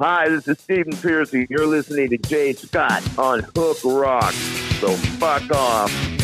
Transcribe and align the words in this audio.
Hi, 0.00 0.28
this 0.28 0.46
is 0.46 0.60
Stephen 0.60 0.92
Pearcy. 0.92 1.48
You're 1.50 1.66
listening 1.66 2.10
to 2.10 2.18
Jay 2.18 2.52
Scott 2.52 3.02
on 3.18 3.40
Hook 3.56 3.78
Rock. 3.84 4.32
So 4.78 4.94
fuck 5.18 5.50
off. 5.50 6.17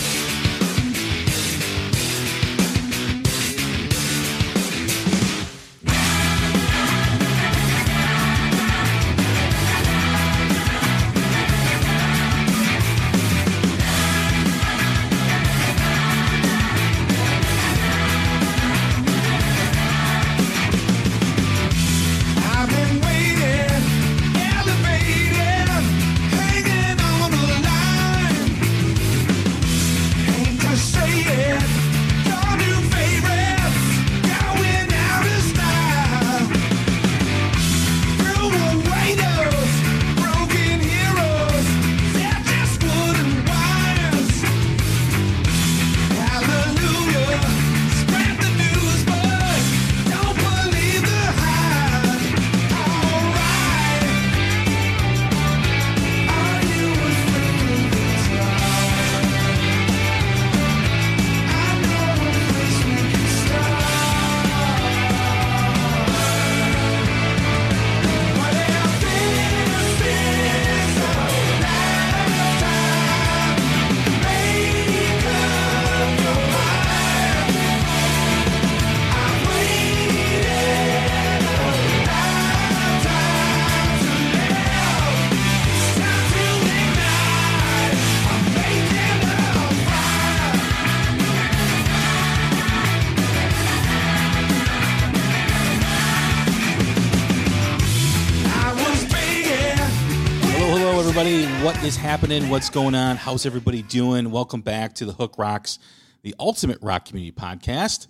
Happening? 102.14 102.48
What's 102.48 102.70
going 102.70 102.94
on? 102.94 103.16
How's 103.16 103.44
everybody 103.44 103.82
doing? 103.82 104.30
Welcome 104.30 104.60
back 104.60 104.94
to 104.94 105.04
the 105.04 105.12
Hook 105.12 105.34
Rocks, 105.36 105.80
the 106.22 106.32
ultimate 106.38 106.78
rock 106.80 107.06
community 107.06 107.36
podcast. 107.36 108.06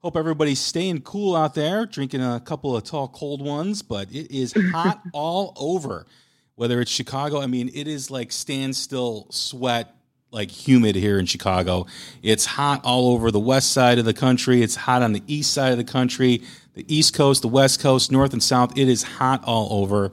Hope 0.00 0.16
everybody's 0.16 0.60
staying 0.60 1.00
cool 1.00 1.34
out 1.34 1.56
there, 1.56 1.84
drinking 1.84 2.22
a 2.22 2.38
couple 2.38 2.76
of 2.76 2.84
tall, 2.84 3.08
cold 3.08 3.42
ones, 3.42 3.82
but 3.82 4.12
it 4.12 4.30
is 4.30 4.54
hot 4.70 5.02
all 5.12 5.54
over. 5.56 6.06
Whether 6.54 6.80
it's 6.80 6.90
Chicago, 6.92 7.42
I 7.42 7.48
mean, 7.48 7.68
it 7.74 7.88
is 7.88 8.12
like 8.12 8.30
standstill 8.30 9.26
sweat, 9.30 9.92
like 10.30 10.52
humid 10.52 10.94
here 10.94 11.18
in 11.18 11.26
Chicago. 11.26 11.86
It's 12.22 12.46
hot 12.46 12.82
all 12.84 13.12
over 13.12 13.32
the 13.32 13.40
west 13.40 13.72
side 13.72 13.98
of 13.98 14.04
the 14.04 14.14
country. 14.14 14.62
It's 14.62 14.76
hot 14.76 15.02
on 15.02 15.14
the 15.14 15.22
east 15.26 15.52
side 15.52 15.72
of 15.72 15.78
the 15.78 15.82
country, 15.82 16.42
the 16.74 16.84
east 16.86 17.12
coast, 17.12 17.42
the 17.42 17.48
west 17.48 17.80
coast, 17.80 18.12
north 18.12 18.32
and 18.32 18.42
south. 18.42 18.78
It 18.78 18.88
is 18.88 19.02
hot 19.02 19.42
all 19.42 19.82
over 19.82 20.12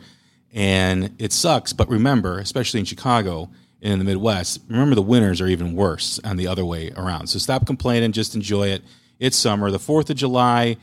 and 0.55 1.13
it 1.19 1.33
sucks. 1.33 1.73
But 1.73 1.89
remember, 1.89 2.39
especially 2.39 2.79
in 2.79 2.85
Chicago 2.85 3.51
and 3.81 3.93
in 3.93 3.99
the 3.99 4.05
Midwest, 4.05 4.61
remember 4.69 4.95
the 4.95 5.01
winters 5.01 5.41
are 5.41 5.47
even 5.47 5.75
worse 5.75 6.19
on 6.23 6.37
the 6.37 6.47
other 6.47 6.65
way 6.65 6.91
around. 6.95 7.27
So 7.27 7.37
stop 7.37 7.67
complaining, 7.67 8.13
just 8.13 8.33
enjoy 8.33 8.69
it. 8.69 8.81
It's 9.19 9.37
summer. 9.37 9.69
The 9.69 9.77
4th 9.77 10.09
of 10.09 10.15
July 10.15 10.77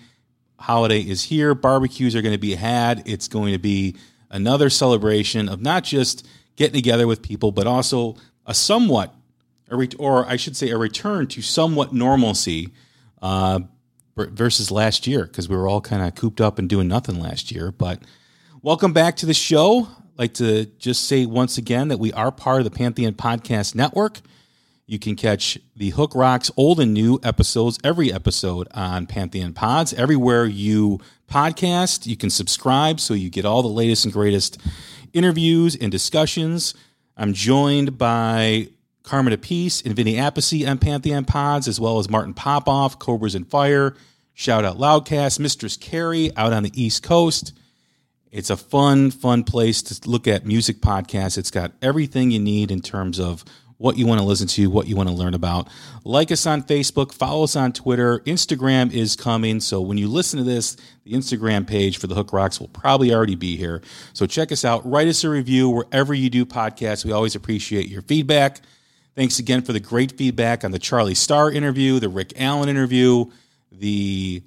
holiday 0.61 1.01
is 1.01 1.25
here. 1.25 1.55
Barbecues 1.55 2.15
are 2.15 2.23
going 2.23 2.35
to 2.35 2.39
be 2.39 2.55
had. 2.55 3.03
It's 3.07 3.29
going 3.29 3.53
to 3.53 3.59
be 3.59 3.97
another 4.31 4.71
celebration 4.71 5.49
of 5.49 5.61
not 5.61 5.85
just 5.85 6.27
getting 6.57 6.75
together 6.75 7.07
with 7.07 7.23
people, 7.23 7.51
but 7.51 7.67
also 7.67 8.17
a 8.47 8.55
somewhat, 8.55 9.15
or 9.99 10.27
I 10.27 10.37
should 10.37 10.57
say, 10.57 10.69
a 10.69 10.77
return 10.77 11.27
to 11.29 11.43
somewhat 11.43 11.95
normalcy 11.95 12.73
uh, 13.23 13.61
versus 14.17 14.71
last 14.71 15.07
year 15.07 15.25
because 15.25 15.49
we 15.49 15.57
were 15.57 15.67
all 15.67 15.81
kind 15.81 16.03
of 16.03 16.15
cooped 16.15 16.41
up 16.41 16.59
and 16.59 16.69
doing 16.69 16.89
nothing 16.89 17.19
last 17.19 17.51
year. 17.51 17.73
But 17.73 18.03
Welcome 18.65 18.93
back 18.93 19.17
to 19.17 19.27
the 19.27 19.35
show. 19.35 19.89
I'd 19.89 20.19
like 20.19 20.35
to 20.35 20.67
just 20.79 21.09
say 21.09 21.27
once 21.27 21.59
again 21.59 21.89
that 21.89 21.99
we 21.99 22.13
are 22.13 22.31
part 22.31 22.61
of 22.61 22.65
the 22.65 22.71
Pantheon 22.71 23.15
Podcast 23.15 23.75
Network. 23.75 24.21
You 24.87 25.01
can 25.01 25.17
catch 25.17 25.59
the 25.75 25.91
Hook 25.91 26.15
Rocks 26.15 26.49
old 26.57 26.79
and 26.79 26.95
new 26.95 27.19
episodes, 27.25 27.81
every 27.83 28.13
episode 28.13 28.69
on 28.73 29.09
Pantheon 29.09 29.53
Pods. 29.53 29.93
Everywhere 29.95 30.45
you 30.45 31.01
podcast, 31.29 32.07
you 32.07 32.17
can 32.17 32.31
subscribe 32.31 33.01
so 33.01 33.15
you 33.15 33.31
get 33.31 33.45
all 33.45 33.63
the 33.63 33.69
latest 33.69 34.05
and 34.05 34.15
greatest 34.15 34.61
interviews 35.13 35.75
and 35.75 35.91
discussions. 35.91 36.73
I'm 37.17 37.33
joined 37.33 37.99
by 37.99 38.69
Carmine 39.03 39.37
Appice 39.37 39.85
and 39.85 39.97
Vinny 39.97 40.15
Appice 40.15 40.69
on 40.69 40.79
Pantheon 40.79 41.25
Pods, 41.25 41.67
as 41.67 41.81
well 41.81 41.99
as 41.99 42.09
Martin 42.09 42.33
Popoff, 42.33 43.01
Cobras 43.01 43.35
and 43.35 43.51
Fire, 43.51 43.97
Shout 44.35 44.65
Out 44.65 44.79
Loudcast, 44.79 45.41
Mistress 45.41 45.77
Carrie 45.77 46.31
out 46.37 46.53
on 46.53 46.63
the 46.63 46.81
East 46.81 47.03
Coast. 47.03 47.55
It's 48.33 48.49
a 48.49 48.57
fun, 48.57 49.11
fun 49.11 49.45
place 49.45 49.83
to 49.83 50.09
look 50.09 50.27
at 50.27 50.47
music 50.47 50.81
podcasts. 50.81 51.37
It's 51.37 51.51
got 51.51 51.73
everything 51.83 52.31
you 52.31 52.41
need 52.41 52.71
in 52.71 52.81
terms 52.81 53.21
of 53.21 53.45
what 53.77 53.99
you 53.99 54.07
want 54.07 54.21
to 54.21 54.25
listen 54.25 54.47
to, 54.47 54.71
what 54.71 54.87
you 54.87 54.97
want 54.97 55.11
to 55.11 55.15
learn 55.15 55.35
about. 55.35 55.69
Like 56.03 56.33
us 56.33 56.47
on 56.47 56.63
Facebook, 56.63 57.13
follow 57.13 57.45
us 57.45 57.57
on 57.57 57.73
Twitter. 57.73 58.21
Instagram 58.21 58.91
is 58.91 59.17
coming. 59.17 59.61
So 59.61 59.83
when 59.83 59.99
you 59.99 60.09
listen 60.09 60.39
to 60.39 60.45
this, 60.45 60.77
the 61.05 61.13
Instagram 61.13 61.67
page 61.67 61.99
for 61.99 62.07
the 62.07 62.15
Hook 62.15 62.33
Rocks 62.33 62.59
will 62.59 62.69
probably 62.69 63.13
already 63.13 63.35
be 63.35 63.57
here. 63.57 63.83
So 64.15 64.25
check 64.25 64.51
us 64.51 64.65
out. 64.65 64.89
Write 64.89 65.09
us 65.09 65.25
a 65.25 65.29
review 65.29 65.69
wherever 65.69 66.15
you 66.15 66.31
do 66.31 66.47
podcasts. 66.47 67.05
We 67.05 67.13
always 67.13 67.35
appreciate 67.35 67.89
your 67.89 68.03
feedback. 68.03 68.61
Thanks 69.15 69.41
again 69.41 69.61
for 69.61 69.75
the 69.75 69.81
great 69.81 70.17
feedback 70.17 70.65
on 70.65 70.71
the 70.71 70.79
Charlie 70.79 71.15
Starr 71.15 71.51
interview, 71.51 71.99
the 71.99 72.09
Rick 72.09 72.33
Allen 72.37 72.71
interview, 72.71 73.27
the 73.73 74.43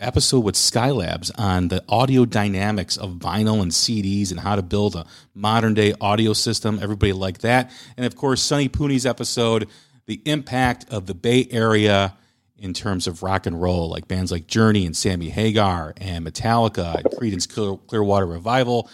episode 0.00 0.40
with 0.40 0.54
Skylabs 0.54 1.30
on 1.38 1.68
the 1.68 1.82
audio 1.88 2.24
dynamics 2.24 2.96
of 2.96 3.12
vinyl 3.12 3.62
and 3.62 3.70
CDs 3.70 4.30
and 4.30 4.40
how 4.40 4.56
to 4.56 4.62
build 4.62 4.96
a 4.96 5.06
modern 5.34 5.74
day 5.74 5.94
audio 6.00 6.32
system. 6.32 6.78
Everybody 6.82 7.12
liked 7.12 7.42
that. 7.42 7.70
And 7.96 8.04
of 8.04 8.16
course, 8.16 8.42
Sonny 8.42 8.68
Pooney's 8.68 9.06
episode, 9.06 9.68
the 10.06 10.20
impact 10.24 10.86
of 10.90 11.06
the 11.06 11.14
Bay 11.14 11.46
Area 11.50 12.16
in 12.58 12.72
terms 12.72 13.06
of 13.06 13.22
rock 13.22 13.46
and 13.46 13.60
roll, 13.60 13.88
like 13.90 14.08
bands 14.08 14.30
like 14.30 14.46
Journey 14.46 14.86
and 14.86 14.96
Sammy 14.96 15.28
Hagar 15.28 15.94
and 15.98 16.26
Metallica 16.26 16.96
and 16.96 17.04
Creedence 17.06 17.48
Clear- 17.48 17.76
Clearwater 17.86 18.26
Revival. 18.26 18.88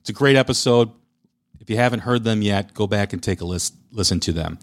It's 0.00 0.10
a 0.10 0.14
great 0.14 0.36
episode. 0.36 0.90
If 1.60 1.70
you 1.70 1.76
haven't 1.76 2.00
heard 2.00 2.24
them 2.24 2.42
yet, 2.42 2.74
go 2.74 2.86
back 2.86 3.12
and 3.12 3.22
take 3.22 3.40
a 3.40 3.44
list, 3.44 3.74
listen 3.92 4.18
to 4.20 4.32
them. 4.32 4.58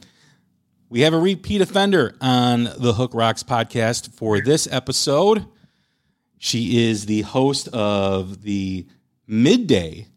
We 0.90 1.02
have 1.02 1.14
a 1.14 1.20
repeat 1.20 1.62
offender 1.62 2.16
on 2.20 2.64
the 2.64 2.94
Hook 2.94 3.14
Rocks 3.14 3.44
podcast 3.44 4.14
for 4.14 4.42
this 4.42 4.68
episode. 4.70 5.46
She 6.40 6.90
is 6.90 7.06
the 7.06 7.22
host 7.22 7.68
of 7.70 8.44
the 8.44 8.88
midday 9.28 10.08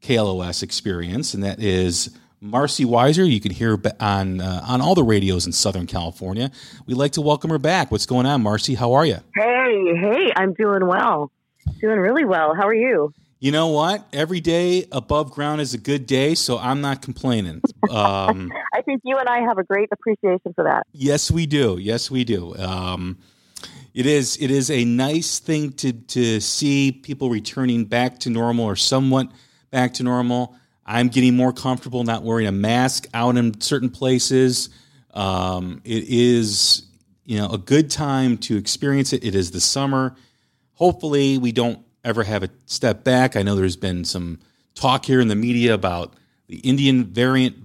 KLOS 0.00 0.62
experience, 0.62 1.34
and 1.34 1.42
that 1.42 1.60
is 1.60 2.16
Marcy 2.40 2.84
Weiser. 2.84 3.28
You 3.28 3.40
can 3.40 3.52
hear 3.52 3.80
on 4.00 4.40
uh, 4.40 4.64
on 4.66 4.80
all 4.80 4.94
the 4.94 5.02
radios 5.02 5.44
in 5.44 5.52
Southern 5.52 5.86
California. 5.86 6.50
We'd 6.86 6.96
like 6.96 7.12
to 7.12 7.20
welcome 7.20 7.50
her 7.50 7.58
back. 7.58 7.90
What's 7.90 8.06
going 8.06 8.26
on, 8.26 8.42
Marcy? 8.42 8.74
How 8.74 8.92
are 8.92 9.04
you? 9.04 9.18
Hey, 9.34 9.94
hey, 10.00 10.32
I'm 10.36 10.54
doing 10.54 10.86
well. 10.86 11.32
Doing 11.80 11.98
really 11.98 12.24
well. 12.24 12.54
How 12.54 12.66
are 12.66 12.74
you? 12.74 13.12
You 13.40 13.50
know 13.50 13.68
what? 13.68 14.06
Every 14.12 14.40
day 14.40 14.86
above 14.92 15.32
ground 15.32 15.60
is 15.60 15.74
a 15.74 15.78
good 15.78 16.06
day, 16.06 16.36
so 16.36 16.58
I'm 16.58 16.80
not 16.80 17.02
complaining. 17.02 17.60
Um, 17.90 18.52
I 18.72 18.82
think 18.82 19.02
you 19.04 19.18
and 19.18 19.28
I 19.28 19.40
have 19.40 19.58
a 19.58 19.64
great 19.64 19.88
appreciation 19.90 20.54
for 20.54 20.62
that. 20.62 20.86
Yes, 20.92 21.28
we 21.28 21.46
do. 21.46 21.76
Yes, 21.76 22.08
we 22.08 22.22
do. 22.22 22.54
Um, 22.56 23.18
it 23.94 24.06
is 24.06 24.38
it 24.40 24.50
is 24.50 24.70
a 24.70 24.84
nice 24.84 25.38
thing 25.38 25.72
to 25.72 25.92
to 25.92 26.40
see 26.40 26.92
people 26.92 27.28
returning 27.28 27.84
back 27.84 28.18
to 28.20 28.30
normal 28.30 28.64
or 28.64 28.76
somewhat 28.76 29.30
back 29.70 29.94
to 29.94 30.02
normal. 30.02 30.56
I'm 30.84 31.08
getting 31.08 31.36
more 31.36 31.52
comfortable 31.52 32.02
not 32.02 32.22
wearing 32.22 32.46
a 32.46 32.52
mask 32.52 33.06
out 33.14 33.36
in 33.36 33.60
certain 33.60 33.90
places. 33.90 34.70
Um, 35.12 35.80
it 35.84 36.04
is 36.08 36.84
you 37.24 37.38
know 37.38 37.48
a 37.50 37.58
good 37.58 37.90
time 37.90 38.38
to 38.38 38.56
experience 38.56 39.12
it. 39.12 39.24
It 39.24 39.34
is 39.34 39.50
the 39.50 39.60
summer. 39.60 40.16
Hopefully, 40.74 41.38
we 41.38 41.52
don't 41.52 41.84
ever 42.04 42.24
have 42.24 42.42
a 42.42 42.48
step 42.66 43.04
back. 43.04 43.36
I 43.36 43.42
know 43.42 43.54
there's 43.56 43.76
been 43.76 44.04
some 44.04 44.40
talk 44.74 45.04
here 45.04 45.20
in 45.20 45.28
the 45.28 45.36
media 45.36 45.74
about 45.74 46.14
the 46.48 46.56
Indian 46.58 47.04
variant 47.04 47.56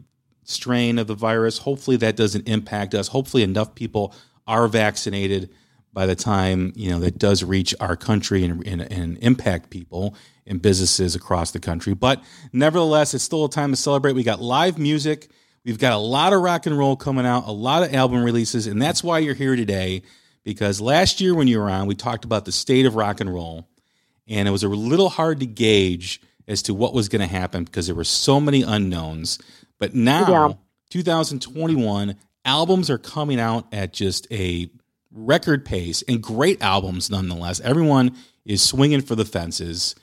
strain 0.44 1.00
of 1.00 1.08
the 1.08 1.16
virus. 1.16 1.60
Hopefully, 1.60 1.96
that 1.98 2.18
doesn't 2.18 2.50
impact 2.50 2.94
us. 2.94 3.08
Hopefully, 3.08 3.44
enough 3.44 3.76
people 3.76 4.14
are 4.46 4.68
vaccinated 4.68 5.50
by 5.98 6.06
the 6.06 6.16
time 6.16 6.72
you 6.76 6.92
know 6.92 7.00
that 7.00 7.18
does 7.18 7.44
reach 7.44 7.74
our 7.80 7.96
country 7.96 8.44
and, 8.44 8.64
and, 8.68 8.82
and 8.82 9.18
impact 9.18 9.72
people 9.72 10.14
and 10.46 10.62
businesses 10.62 11.16
across 11.16 11.50
the 11.50 11.60
country. 11.60 11.96
But 11.96 12.24
nevertheless, 12.54 13.16
it's 13.16 13.24
still 13.24 13.46
a 13.46 13.50
time 13.50 13.72
to 13.72 13.76
celebrate. 13.76 14.14
We 14.14 14.22
got 14.22 14.40
live 14.40 14.78
music. 14.78 15.28
We've 15.66 15.80
got 15.80 15.94
a 15.94 15.98
lot 15.98 16.34
of 16.34 16.44
rock 16.44 16.68
and 16.68 16.78
roll 16.78 16.98
coming 16.98 17.26
out, 17.26 17.48
a 17.48 17.52
lot 17.52 17.82
of 17.82 17.96
album 17.96 18.24
releases, 18.24 18.68
and 18.68 18.80
that's 18.80 19.04
why 19.04 19.18
you're 19.18 19.34
here 19.34 19.56
today. 19.56 20.04
Because 20.44 20.80
last 20.80 21.20
year 21.20 21.34
when 21.34 21.48
you 21.48 21.58
were 21.58 21.68
on, 21.68 21.88
we 21.88 21.96
talked 21.96 22.26
about 22.26 22.46
the 22.46 22.52
state 22.52 22.86
of 22.86 22.94
rock 22.94 23.20
and 23.20 23.34
roll, 23.34 23.68
and 24.28 24.48
it 24.48 24.52
was 24.52 24.62
a 24.62 24.70
little 24.70 25.10
hard 25.10 25.40
to 25.40 25.48
gauge 25.48 26.22
as 26.48 26.62
to 26.62 26.76
what 26.76 26.94
was 26.94 27.10
going 27.10 27.22
to 27.22 27.28
happen 27.28 27.64
because 27.64 27.88
there 27.88 27.96
were 27.96 28.04
so 28.04 28.40
many 28.40 28.62
unknowns. 28.62 29.40
But 29.80 29.96
now, 29.96 30.50
Yeah. 30.50 30.54
2021, 30.92 32.16
albums 32.46 32.92
are 32.92 33.00
coming 33.00 33.40
out 33.40 33.66
at 33.74 33.94
just 33.94 34.28
a 34.32 34.70
record 35.18 35.66
pace 35.66 36.04
and 36.08 36.22
great 36.22 36.62
albums 36.62 37.10
nonetheless. 37.10 37.60
Everyone 37.62 38.16
is 38.46 38.62
swinging 38.62 39.02
for 39.02 39.16
the 39.16 39.26
fences. 39.26 39.96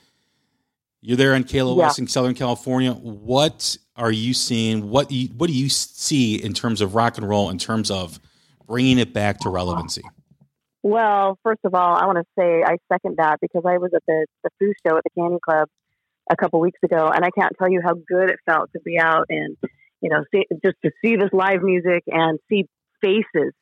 You're 1.01 1.17
there 1.17 1.33
in 1.33 1.43
KLOS 1.43 1.77
Yeah. 1.77 2.03
in 2.03 2.07
Southern 2.07 2.33
California. 2.33 2.91
What 2.93 3.77
are 3.95 4.11
you 4.11 4.33
seeing? 4.33 4.89
What 4.89 5.11
you, 5.11 5.29
what 5.29 5.47
do 5.47 5.53
you 5.53 5.69
see 5.69 6.35
in 6.35 6.53
terms 6.53 6.81
of 6.81 6.95
rock 6.95 7.17
and 7.17 7.27
roll 7.27 7.49
in 7.49 7.57
terms 7.57 7.89
of 7.91 8.19
bringing 8.67 8.97
it 8.97 9.13
back 9.13 9.39
to 9.41 9.49
relevancy? 9.49 10.01
Well, 10.83 11.39
first 11.43 11.61
of 11.63 11.73
all, 11.73 11.95
I 11.95 12.05
want 12.05 12.17
to 12.19 12.25
say 12.37 12.63
I 12.63 12.77
second 12.91 13.15
that 13.17 13.39
because 13.39 13.63
I 13.65 13.77
was 13.77 13.91
at 13.95 14.03
the 14.07 14.25
the 14.43 14.49
Foo 14.59 14.73
show 14.85 14.97
at 14.97 15.03
the 15.03 15.09
Canyon 15.17 15.39
Club 15.43 15.67
a 16.29 16.35
couple 16.35 16.59
weeks 16.59 16.79
ago, 16.83 17.07
and 17.13 17.23
I 17.25 17.29
can't 17.31 17.53
tell 17.57 17.69
you 17.69 17.81
how 17.83 17.93
good 17.93 18.29
it 18.29 18.37
felt 18.45 18.71
to 18.73 18.79
be 18.81 18.99
out 18.99 19.25
and 19.29 19.57
you 20.01 20.09
know 20.09 20.23
see, 20.31 20.45
just 20.63 20.75
to 20.83 20.91
see 21.03 21.15
this 21.15 21.29
live 21.33 21.63
music 21.63 22.03
and 22.07 22.37
see 22.49 22.67
faces. 23.01 23.53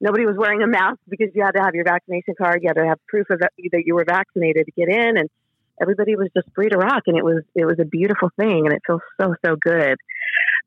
Nobody 0.00 0.26
was 0.26 0.36
wearing 0.36 0.62
a 0.62 0.66
mask 0.66 0.98
because 1.08 1.28
you 1.34 1.42
had 1.42 1.52
to 1.52 1.62
have 1.62 1.74
your 1.74 1.84
vaccination 1.84 2.34
card. 2.38 2.60
You 2.62 2.68
had 2.68 2.80
to 2.80 2.86
have 2.86 2.98
proof 3.08 3.28
of 3.30 3.40
that 3.40 3.52
that 3.72 3.82
you 3.84 3.94
were 3.94 4.04
vaccinated 4.04 4.66
to 4.66 4.72
get 4.72 4.88
in, 4.88 5.18
and 5.18 5.28
everybody 5.80 6.14
was 6.14 6.28
just 6.36 6.48
free 6.54 6.68
to 6.68 6.76
rock, 6.76 7.02
and 7.06 7.16
it 7.16 7.24
was 7.24 7.42
it 7.54 7.64
was 7.64 7.78
a 7.80 7.84
beautiful 7.84 8.30
thing, 8.38 8.66
and 8.66 8.72
it 8.72 8.82
feels 8.86 9.00
so 9.20 9.34
so 9.44 9.56
good. 9.56 9.96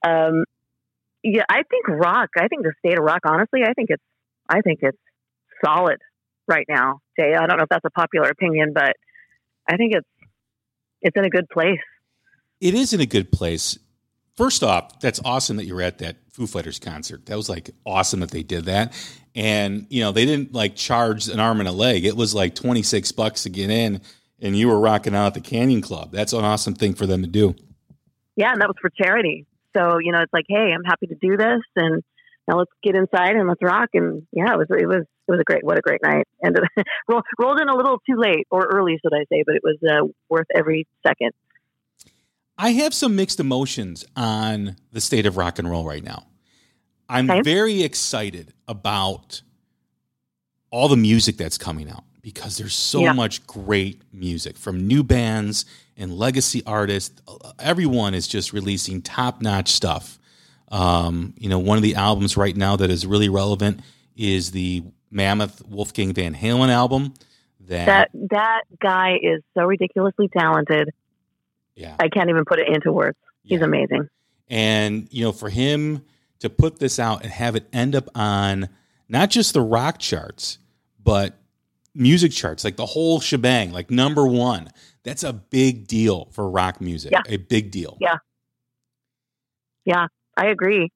Um, 0.05 0.43
yeah, 1.23 1.43
I 1.49 1.63
think 1.63 1.87
rock. 1.87 2.29
I 2.37 2.47
think 2.47 2.63
the 2.63 2.73
state 2.79 2.97
of 2.97 3.03
rock. 3.03 3.21
Honestly, 3.25 3.61
I 3.63 3.73
think 3.73 3.89
it's 3.89 4.03
I 4.49 4.61
think 4.61 4.79
it's 4.81 4.97
solid 5.63 5.99
right 6.47 6.65
now, 6.67 6.99
Jay. 7.17 7.33
I 7.33 7.45
don't 7.47 7.57
know 7.57 7.63
if 7.63 7.69
that's 7.69 7.85
a 7.85 7.91
popular 7.91 8.29
opinion, 8.29 8.73
but 8.73 8.93
I 9.67 9.77
think 9.77 9.93
it's 9.93 10.07
it's 11.01 11.15
in 11.15 11.25
a 11.25 11.29
good 11.29 11.49
place. 11.49 11.79
It 12.59 12.73
is 12.73 12.93
in 12.93 13.01
a 13.01 13.05
good 13.05 13.31
place. 13.31 13.77
First 14.35 14.63
off, 14.63 14.99
that's 14.99 15.19
awesome 15.23 15.57
that 15.57 15.65
you're 15.65 15.81
at 15.81 15.97
that 15.99 16.17
Foo 16.31 16.47
Fighters 16.47 16.79
concert. 16.79 17.25
That 17.25 17.37
was 17.37 17.49
like 17.49 17.71
awesome 17.85 18.21
that 18.21 18.31
they 18.31 18.43
did 18.43 18.65
that. 18.65 18.93
And, 19.35 19.85
you 19.89 20.01
know, 20.01 20.11
they 20.11 20.25
didn't 20.25 20.53
like 20.53 20.75
charge 20.75 21.27
an 21.27 21.39
arm 21.39 21.59
and 21.59 21.69
a 21.69 21.71
leg. 21.71 22.05
It 22.05 22.15
was 22.15 22.33
like 22.33 22.55
26 22.55 23.11
bucks 23.13 23.43
to 23.43 23.49
get 23.49 23.69
in 23.69 24.01
and 24.41 24.57
you 24.57 24.67
were 24.67 24.79
rocking 24.79 25.15
out 25.15 25.27
at 25.27 25.33
the 25.35 25.41
Canyon 25.41 25.81
Club. 25.81 26.11
That's 26.11 26.33
an 26.33 26.43
awesome 26.43 26.73
thing 26.73 26.95
for 26.95 27.05
them 27.05 27.21
to 27.21 27.27
do. 27.27 27.55
Yeah, 28.35 28.51
and 28.51 28.61
that 28.61 28.67
was 28.67 28.77
for 28.81 28.89
charity. 28.89 29.45
So 29.77 29.99
you 29.99 30.11
know, 30.11 30.19
it's 30.21 30.33
like, 30.33 30.45
hey, 30.49 30.71
I'm 30.73 30.83
happy 30.83 31.07
to 31.07 31.15
do 31.15 31.37
this, 31.37 31.61
and 31.75 32.03
now 32.47 32.57
let's 32.57 32.71
get 32.83 32.95
inside 32.95 33.35
and 33.35 33.47
let's 33.47 33.61
rock. 33.61 33.89
And 33.93 34.23
yeah, 34.33 34.53
it 34.53 34.57
was 34.57 34.67
it 34.71 34.87
was 34.87 35.03
it 35.03 35.31
was 35.31 35.39
a 35.39 35.43
great 35.43 35.63
what 35.63 35.77
a 35.77 35.81
great 35.81 36.01
night. 36.03 36.27
And 36.41 36.57
rolled 37.39 37.61
in 37.61 37.69
a 37.69 37.75
little 37.75 37.99
too 38.09 38.17
late 38.17 38.47
or 38.49 38.65
early, 38.65 38.97
should 39.01 39.13
I 39.13 39.25
say? 39.31 39.43
But 39.45 39.55
it 39.55 39.61
was 39.63 39.77
uh, 39.87 40.07
worth 40.29 40.47
every 40.53 40.87
second. 41.05 41.31
I 42.57 42.71
have 42.71 42.93
some 42.93 43.15
mixed 43.15 43.39
emotions 43.39 44.05
on 44.15 44.75
the 44.91 45.01
state 45.01 45.25
of 45.25 45.37
rock 45.37 45.57
and 45.59 45.69
roll 45.69 45.85
right 45.85 46.03
now. 46.03 46.25
I'm 47.09 47.29
Okay. 47.29 47.41
very 47.41 47.83
excited 47.83 48.53
about 48.67 49.41
all 50.69 50.87
the 50.87 50.97
music 50.97 51.37
that's 51.37 51.57
coming 51.57 51.89
out 51.89 52.03
because 52.21 52.57
there's 52.57 52.75
so 52.75 53.01
Yeah. 53.01 53.13
much 53.13 53.45
great 53.47 54.01
music 54.13 54.57
from 54.57 54.87
new 54.87 55.03
bands 55.03 55.65
and 55.97 56.13
legacy 56.17 56.63
artists. 56.65 57.21
Everyone 57.59 58.13
is 58.13 58.27
just 58.27 58.53
releasing 58.53 59.01
top 59.01 59.41
notch 59.41 59.69
stuff. 59.69 60.19
Um, 60.71 61.33
you 61.37 61.49
know, 61.49 61.59
one 61.59 61.77
of 61.77 61.83
the 61.83 61.95
albums 61.95 62.37
right 62.37 62.55
now 62.55 62.75
that 62.77 62.89
is 62.89 63.05
really 63.05 63.27
relevant 63.27 63.81
is 64.15 64.51
the 64.51 64.83
Mammoth 65.09 65.61
Wolfgang 65.67 66.13
Van 66.13 66.33
Halen 66.33 66.69
album. 66.69 67.13
That, 67.67 67.85
That 67.85 68.11
that 68.31 68.61
guy 68.81 69.17
is 69.21 69.41
so 69.53 69.63
ridiculously 69.65 70.29
talented. 70.29 70.89
Yeah, 71.75 71.95
I 71.99 72.09
can't 72.09 72.29
even 72.29 72.45
put 72.45 72.59
it 72.59 72.67
into 72.67 72.91
words. 72.91 73.17
He's 73.43 73.59
Yeah. 73.59 73.65
amazing. 73.65 74.07
And, 74.49 75.07
you 75.11 75.23
know, 75.23 75.31
for 75.31 75.49
him 75.49 76.03
to 76.39 76.49
put 76.49 76.79
this 76.79 76.99
out 76.99 77.23
and 77.23 77.31
have 77.31 77.55
it 77.55 77.67
end 77.71 77.95
up 77.95 78.09
on 78.13 78.67
not 79.07 79.29
just 79.29 79.53
the 79.53 79.61
rock 79.61 79.97
charts, 79.97 80.57
but 81.01 81.37
music 81.95 82.31
charts, 82.31 82.63
like 82.63 82.75
the 82.75 82.85
whole 82.85 83.19
shebang, 83.19 83.71
like 83.71 83.89
number 83.89 84.27
one, 84.27 84.67
that's 85.03 85.23
a 85.23 85.33
big 85.33 85.87
deal 85.87 86.27
for 86.31 86.49
rock 86.49 86.81
music. 86.81 87.11
Yeah. 87.11 87.21
A 87.27 87.37
big 87.37 87.71
deal. 87.71 87.97
Yeah. 88.01 88.17
Yeah, 89.85 90.07
I 90.37 90.47
agree. 90.47 90.89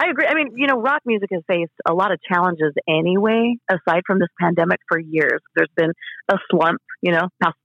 I 0.00 0.08
agree. 0.08 0.26
I 0.26 0.34
mean, 0.34 0.52
you 0.56 0.66
know, 0.66 0.80
rock 0.80 1.02
music 1.04 1.28
has 1.32 1.42
faced 1.46 1.72
a 1.88 1.92
lot 1.94 2.10
of 2.12 2.18
challenges 2.22 2.72
anyway, 2.88 3.56
aside 3.68 4.02
from 4.06 4.18
this 4.18 4.28
pandemic 4.40 4.80
for 4.88 4.98
years. 4.98 5.40
There's 5.54 5.70
been 5.76 5.92
a 6.28 6.36
slump, 6.50 6.80
you 7.00 7.12
know, 7.12 7.28
past 7.42 7.56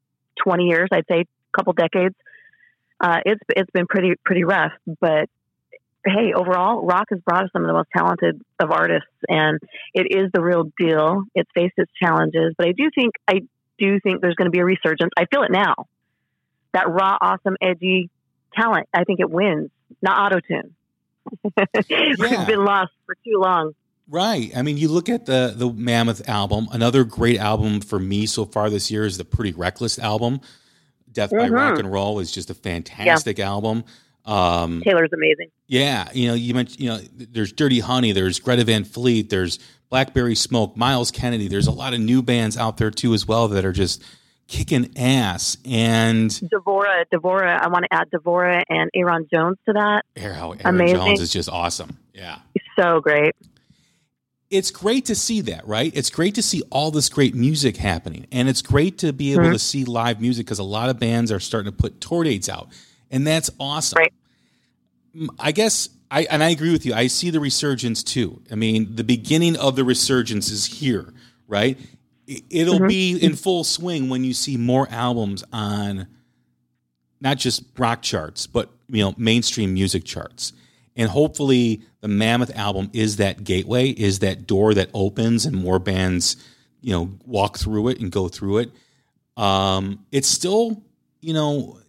20 0.43 0.65
years, 0.65 0.89
I'd 0.91 1.05
say, 1.09 1.21
a 1.21 1.57
couple 1.57 1.73
decades. 1.73 2.15
Uh, 2.99 3.19
it's 3.25 3.41
it's 3.55 3.71
been 3.71 3.87
pretty 3.87 4.13
pretty 4.23 4.43
rough, 4.43 4.73
but 4.99 5.29
hey, 6.05 6.33
overall, 6.35 6.85
rock 6.85 7.05
has 7.09 7.19
brought 7.21 7.45
us 7.45 7.49
some 7.53 7.63
of 7.63 7.67
the 7.67 7.73
most 7.73 7.89
talented 7.95 8.41
of 8.59 8.71
artists, 8.71 9.09
and 9.27 9.59
it 9.93 10.07
is 10.09 10.29
the 10.33 10.41
real 10.41 10.71
deal. 10.77 11.23
It's 11.35 11.49
faced 11.53 11.75
its 11.77 11.91
challenges, 12.01 12.53
but 12.57 12.67
I 12.67 12.71
do 12.71 12.89
think 12.93 13.13
I 13.27 13.41
do 13.77 13.99
think 14.01 14.21
there's 14.21 14.35
going 14.35 14.47
to 14.47 14.51
be 14.51 14.59
a 14.59 14.65
resurgence. 14.65 15.11
I 15.17 15.25
feel 15.25 15.43
it 15.43 15.51
now. 15.51 15.75
That 16.73 16.89
raw, 16.89 17.17
awesome, 17.19 17.55
edgy 17.61 18.09
talent. 18.53 18.87
I 18.93 19.03
think 19.03 19.19
it 19.19 19.29
wins, 19.29 19.69
not 20.01 20.33
auto 20.33 20.39
tune. 20.39 20.75
We've 22.19 22.47
been 22.47 22.65
lost 22.65 22.91
for 23.05 23.15
too 23.15 23.37
long. 23.37 23.73
Right. 24.07 24.51
I 24.55 24.63
mean, 24.63 24.77
you 24.77 24.87
look 24.87 25.07
at 25.07 25.25
the 25.25 25.53
the 25.55 25.71
Mammoth 25.71 26.27
album. 26.27 26.67
Another 26.71 27.03
great 27.03 27.37
album 27.37 27.79
for 27.79 27.99
me 27.99 28.25
so 28.25 28.45
far 28.45 28.69
this 28.69 28.89
year 28.89 29.05
is 29.05 29.17
the 29.17 29.25
Pretty 29.25 29.51
Reckless 29.51 29.99
album. 29.99 30.41
Death 31.19 31.31
by 31.31 31.49
Mhm. 31.49 31.53
Rock 31.53 31.79
and 31.79 31.91
Roll 31.91 32.19
is 32.19 32.31
just 32.31 32.49
a 32.49 32.53
fantastic 32.53 33.39
album. 33.39 33.83
Um, 34.25 34.81
Taylor's 34.85 35.09
amazing. 35.13 35.47
Yeah, 35.67 36.07
you 36.13 36.27
know, 36.27 36.33
you 36.33 36.53
mentioned, 36.53 36.79
you 36.79 36.89
know, 36.89 36.99
there's 37.15 37.51
Dirty 37.51 37.79
Honey, 37.79 38.11
there's 38.11 38.39
Greta 38.39 38.63
Van 38.63 38.83
Fleet, 38.83 39.29
there's 39.29 39.57
Blackberry 39.89 40.35
Smoke, 40.35 40.77
Myles 40.77 41.09
Kennedy. 41.09 41.47
There's 41.47 41.65
a 41.67 41.71
lot 41.71 41.93
of 41.93 41.99
new 41.99 42.21
bands 42.21 42.55
out 42.57 42.77
there 42.77 42.91
too 42.91 43.13
as 43.13 43.27
well 43.27 43.47
that 43.47 43.65
are 43.65 43.71
just 43.71 44.03
kicking 44.47 44.91
ass. 44.97 45.57
And 45.65 46.29
Devora, 46.29 47.05
Devora. 47.13 47.59
I 47.59 47.67
want 47.69 47.85
to 47.89 47.93
add 47.93 48.07
Devora 48.11 48.61
and 48.69 48.89
Ayron 48.95 49.29
Jones 49.33 49.57
to 49.67 49.73
that. 49.73 50.03
Ayron, 50.15 50.57
Ayron 50.59 50.65
Amazing. 50.65 50.95
Jones 50.95 51.21
is 51.21 51.31
just 51.33 51.49
awesome. 51.49 51.97
Yeah. 52.13 52.37
So 52.79 52.99
great. 53.01 53.33
It's 54.49 54.71
great 54.71 55.05
to 55.05 55.15
see 55.15 55.41
that, 55.41 55.67
right? 55.67 55.91
It's 55.95 56.09
great 56.09 56.35
to 56.35 56.41
see 56.41 56.63
all 56.71 56.89
this 56.89 57.07
great 57.07 57.35
music 57.35 57.77
happening. 57.77 58.25
And 58.31 58.49
it's 58.49 58.63
great 58.63 58.97
to 58.99 59.13
be 59.13 59.33
able 59.33 59.43
Mhm. 59.45 59.53
to 59.53 59.59
see 59.59 59.85
live 59.85 60.19
music 60.19 60.45
because 60.47 60.57
a 60.59 60.63
lot 60.63 60.89
of 60.89 60.99
bands 60.99 61.31
are 61.31 61.39
starting 61.39 61.71
to 61.71 61.77
put 61.77 62.01
tour 62.01 62.23
dates 62.23 62.49
out. 62.49 62.69
And 63.11 63.27
that's 63.27 63.51
awesome. 63.59 63.97
Right. 63.99 64.13
Mm, 65.15 65.27
I 65.37 65.51
guess 65.51 65.89
I 66.09 66.23
and 66.23 66.43
I 66.43 66.49
agree 66.49 66.71
with 66.71 66.83
you. 66.85 66.93
I 66.95 67.05
see 67.07 67.29
the 67.29 67.39
resurgence 67.39 68.01
too. 68.01 68.41
I 68.51 68.55
mean, 68.55 68.95
the 68.95 69.03
beginning 69.03 69.55
of 69.55 69.75
the 69.75 69.83
resurgence 69.83 70.49
is 70.49 70.65
here, 70.65 71.13
right? 71.47 71.77
It'll 72.49 72.79
Mhm. 72.79 72.87
be 72.87 73.17
in 73.17 73.35
full 73.35 73.63
swing 73.63 74.09
when 74.09 74.23
you 74.23 74.33
see 74.33 74.57
more 74.57 74.89
albums 74.89 75.43
on 75.53 76.07
not 77.21 77.37
just 77.37 77.63
rock 77.77 78.01
charts, 78.01 78.47
but 78.47 78.71
you 78.91 79.03
know, 79.03 79.13
mainstream 79.17 79.75
music 79.75 80.03
charts. 80.05 80.53
And 80.99 81.09
hopefully 81.09 81.81
the 82.01 82.09
Mammoth 82.09 82.53
album 82.57 82.89
is 82.91 83.15
that 83.15 83.45
gateway, 83.45 83.87
is 83.91 84.19
that 84.19 84.45
door 84.45 84.73
that 84.73 84.89
opens 84.93 85.45
and 85.45 85.55
more 85.55 85.79
bands, 85.79 86.35
you 86.81 86.91
know, 86.91 87.09
walk 87.25 87.57
through 87.57 87.87
it 87.87 88.01
and 88.01 88.11
go 88.11 88.27
through 88.27 88.57
it. 88.57 88.71
Um, 89.37 90.05
it's 90.11 90.27
still, 90.27 90.83
you 91.21 91.33
know, 91.33 91.79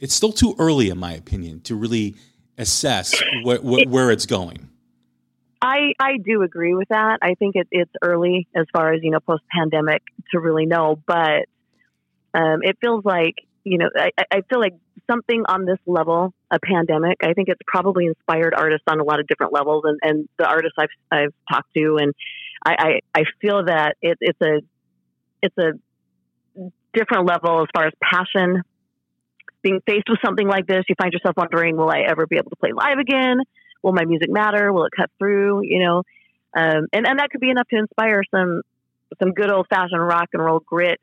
it's 0.00 0.12
still 0.12 0.32
too 0.32 0.56
early, 0.58 0.88
in 0.90 0.98
my 0.98 1.12
opinion, 1.12 1.60
to 1.62 1.76
really 1.76 2.16
assess 2.58 3.14
wh- 3.46 3.58
wh- 3.58 3.86
where 3.88 4.10
it's 4.10 4.26
going. 4.26 4.68
I, 5.60 5.92
I 6.00 6.16
do 6.16 6.42
agree 6.42 6.74
with 6.74 6.88
that. 6.88 7.20
I 7.22 7.34
think 7.34 7.54
it, 7.54 7.68
it's 7.70 7.92
early 8.02 8.48
as 8.56 8.66
far 8.72 8.92
as, 8.92 9.04
you 9.04 9.12
know, 9.12 9.20
post 9.20 9.44
pandemic 9.56 10.02
to 10.32 10.40
really 10.40 10.66
know, 10.66 11.00
but 11.06 11.46
um, 12.34 12.62
it 12.64 12.76
feels 12.80 13.04
like, 13.04 13.36
you 13.62 13.78
know, 13.78 13.88
I, 13.96 14.10
I- 14.18 14.38
I 14.38 14.40
feel 14.50 14.58
like 14.58 14.74
something 15.08 15.44
on 15.48 15.64
this 15.64 15.78
level, 15.86 16.34
a 16.52 16.58
pandemic, 16.60 17.16
I 17.24 17.32
think 17.32 17.48
it's 17.48 17.60
probably 17.66 18.06
inspired 18.06 18.52
artists 18.54 18.84
on 18.86 19.00
a 19.00 19.04
lot 19.04 19.20
of 19.20 19.26
different 19.26 19.54
levels 19.54 19.84
and, 19.86 19.98
and 20.02 20.28
the 20.38 20.46
artists 20.46 20.76
I've, 20.78 20.88
I've 21.10 21.34
talked 21.50 21.72
to. 21.74 21.96
And 21.98 22.12
I, 22.64 23.00
I, 23.14 23.20
I 23.20 23.24
feel 23.40 23.64
that 23.64 23.96
it, 24.02 24.18
it's 24.20 24.40
a, 24.42 24.60
it's 25.42 25.56
a 25.56 25.72
different 26.92 27.26
level 27.26 27.62
as 27.62 27.68
far 27.74 27.86
as 27.86 27.92
passion. 28.02 28.62
Being 29.62 29.80
faced 29.86 30.08
with 30.10 30.18
something 30.24 30.46
like 30.46 30.66
this, 30.66 30.84
you 30.88 30.94
find 31.00 31.12
yourself 31.12 31.36
wondering, 31.36 31.76
will 31.76 31.90
I 31.90 32.00
ever 32.00 32.26
be 32.26 32.36
able 32.36 32.50
to 32.50 32.56
play 32.56 32.72
live 32.72 32.98
again? 32.98 33.38
Will 33.82 33.92
my 33.92 34.04
music 34.04 34.30
matter? 34.30 34.72
Will 34.72 34.84
it 34.84 34.92
cut 34.94 35.10
through? 35.18 35.62
You 35.62 35.84
know, 35.84 35.98
um, 36.56 36.86
and 36.92 37.06
and 37.06 37.18
that 37.18 37.30
could 37.30 37.40
be 37.40 37.50
enough 37.50 37.68
to 37.68 37.78
inspire 37.78 38.22
some 38.30 38.62
some 39.20 39.32
good 39.32 39.50
old 39.50 39.66
fashioned 39.68 40.00
rock 40.00 40.28
and 40.32 40.44
roll 40.44 40.60
grit, 40.60 41.00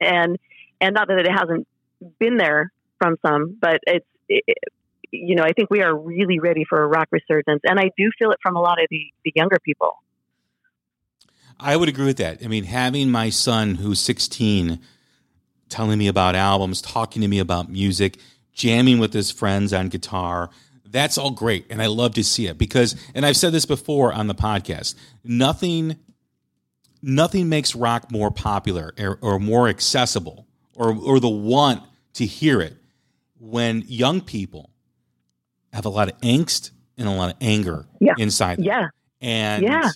and 0.00 0.38
and 0.80 0.94
not 0.94 1.08
that 1.08 1.18
it 1.18 1.30
hasn't 1.30 1.66
been 2.18 2.36
there 2.36 2.72
from 2.98 3.16
some, 3.24 3.56
but 3.60 3.80
it's 3.86 4.06
it, 4.28 4.44
you 5.10 5.34
know 5.34 5.42
I 5.42 5.52
think 5.52 5.70
we 5.70 5.82
are 5.82 5.96
really 5.96 6.38
ready 6.38 6.64
for 6.68 6.82
a 6.82 6.86
rock 6.86 7.08
resurgence, 7.10 7.60
and 7.64 7.78
I 7.78 7.90
do 7.96 8.10
feel 8.18 8.30
it 8.30 8.38
from 8.42 8.56
a 8.56 8.60
lot 8.60 8.80
of 8.80 8.86
the, 8.90 9.12
the 9.24 9.32
younger 9.34 9.58
people. 9.64 9.92
I 11.60 11.76
would 11.76 11.88
agree 11.88 12.06
with 12.06 12.18
that. 12.18 12.38
I 12.44 12.48
mean, 12.48 12.64
having 12.64 13.10
my 13.10 13.30
son 13.30 13.76
who's 13.76 13.98
16 14.00 14.78
telling 15.68 15.98
me 15.98 16.08
about 16.08 16.34
albums, 16.34 16.80
talking 16.80 17.20
to 17.22 17.28
me 17.28 17.38
about 17.38 17.70
music, 17.70 18.18
jamming 18.52 18.98
with 18.98 19.12
his 19.12 19.30
friends 19.30 19.72
on 19.72 19.88
guitar, 19.88 20.50
that's 20.86 21.18
all 21.18 21.30
great. 21.30 21.66
And 21.70 21.82
I 21.82 21.86
love 21.86 22.14
to 22.14 22.24
see 22.24 22.46
it 22.46 22.58
because, 22.58 22.96
and 23.14 23.26
I've 23.26 23.36
said 23.36 23.52
this 23.52 23.66
before 23.66 24.12
on 24.12 24.26
the 24.26 24.34
podcast, 24.34 24.94
nothing, 25.24 25.96
nothing 27.02 27.48
makes 27.48 27.74
rock 27.74 28.10
more 28.10 28.30
popular 28.30 28.94
or, 28.98 29.18
or 29.20 29.38
more 29.38 29.68
accessible 29.68 30.46
or, 30.74 30.96
or 30.96 31.20
the 31.20 31.28
want 31.28 31.82
to 32.14 32.24
hear 32.24 32.60
it 32.60 32.76
when 33.38 33.84
young 33.86 34.20
people 34.20 34.70
have 35.72 35.84
a 35.84 35.88
lot 35.90 36.08
of 36.08 36.18
angst 36.20 36.70
and 36.96 37.08
a 37.08 37.12
lot 37.12 37.30
of 37.30 37.36
anger 37.40 37.86
Yeah. 38.00 38.14
inside 38.18 38.58
them. 38.58 38.64
Yeah, 38.64 38.88
And 39.20 39.62
Yeah. 39.62 39.90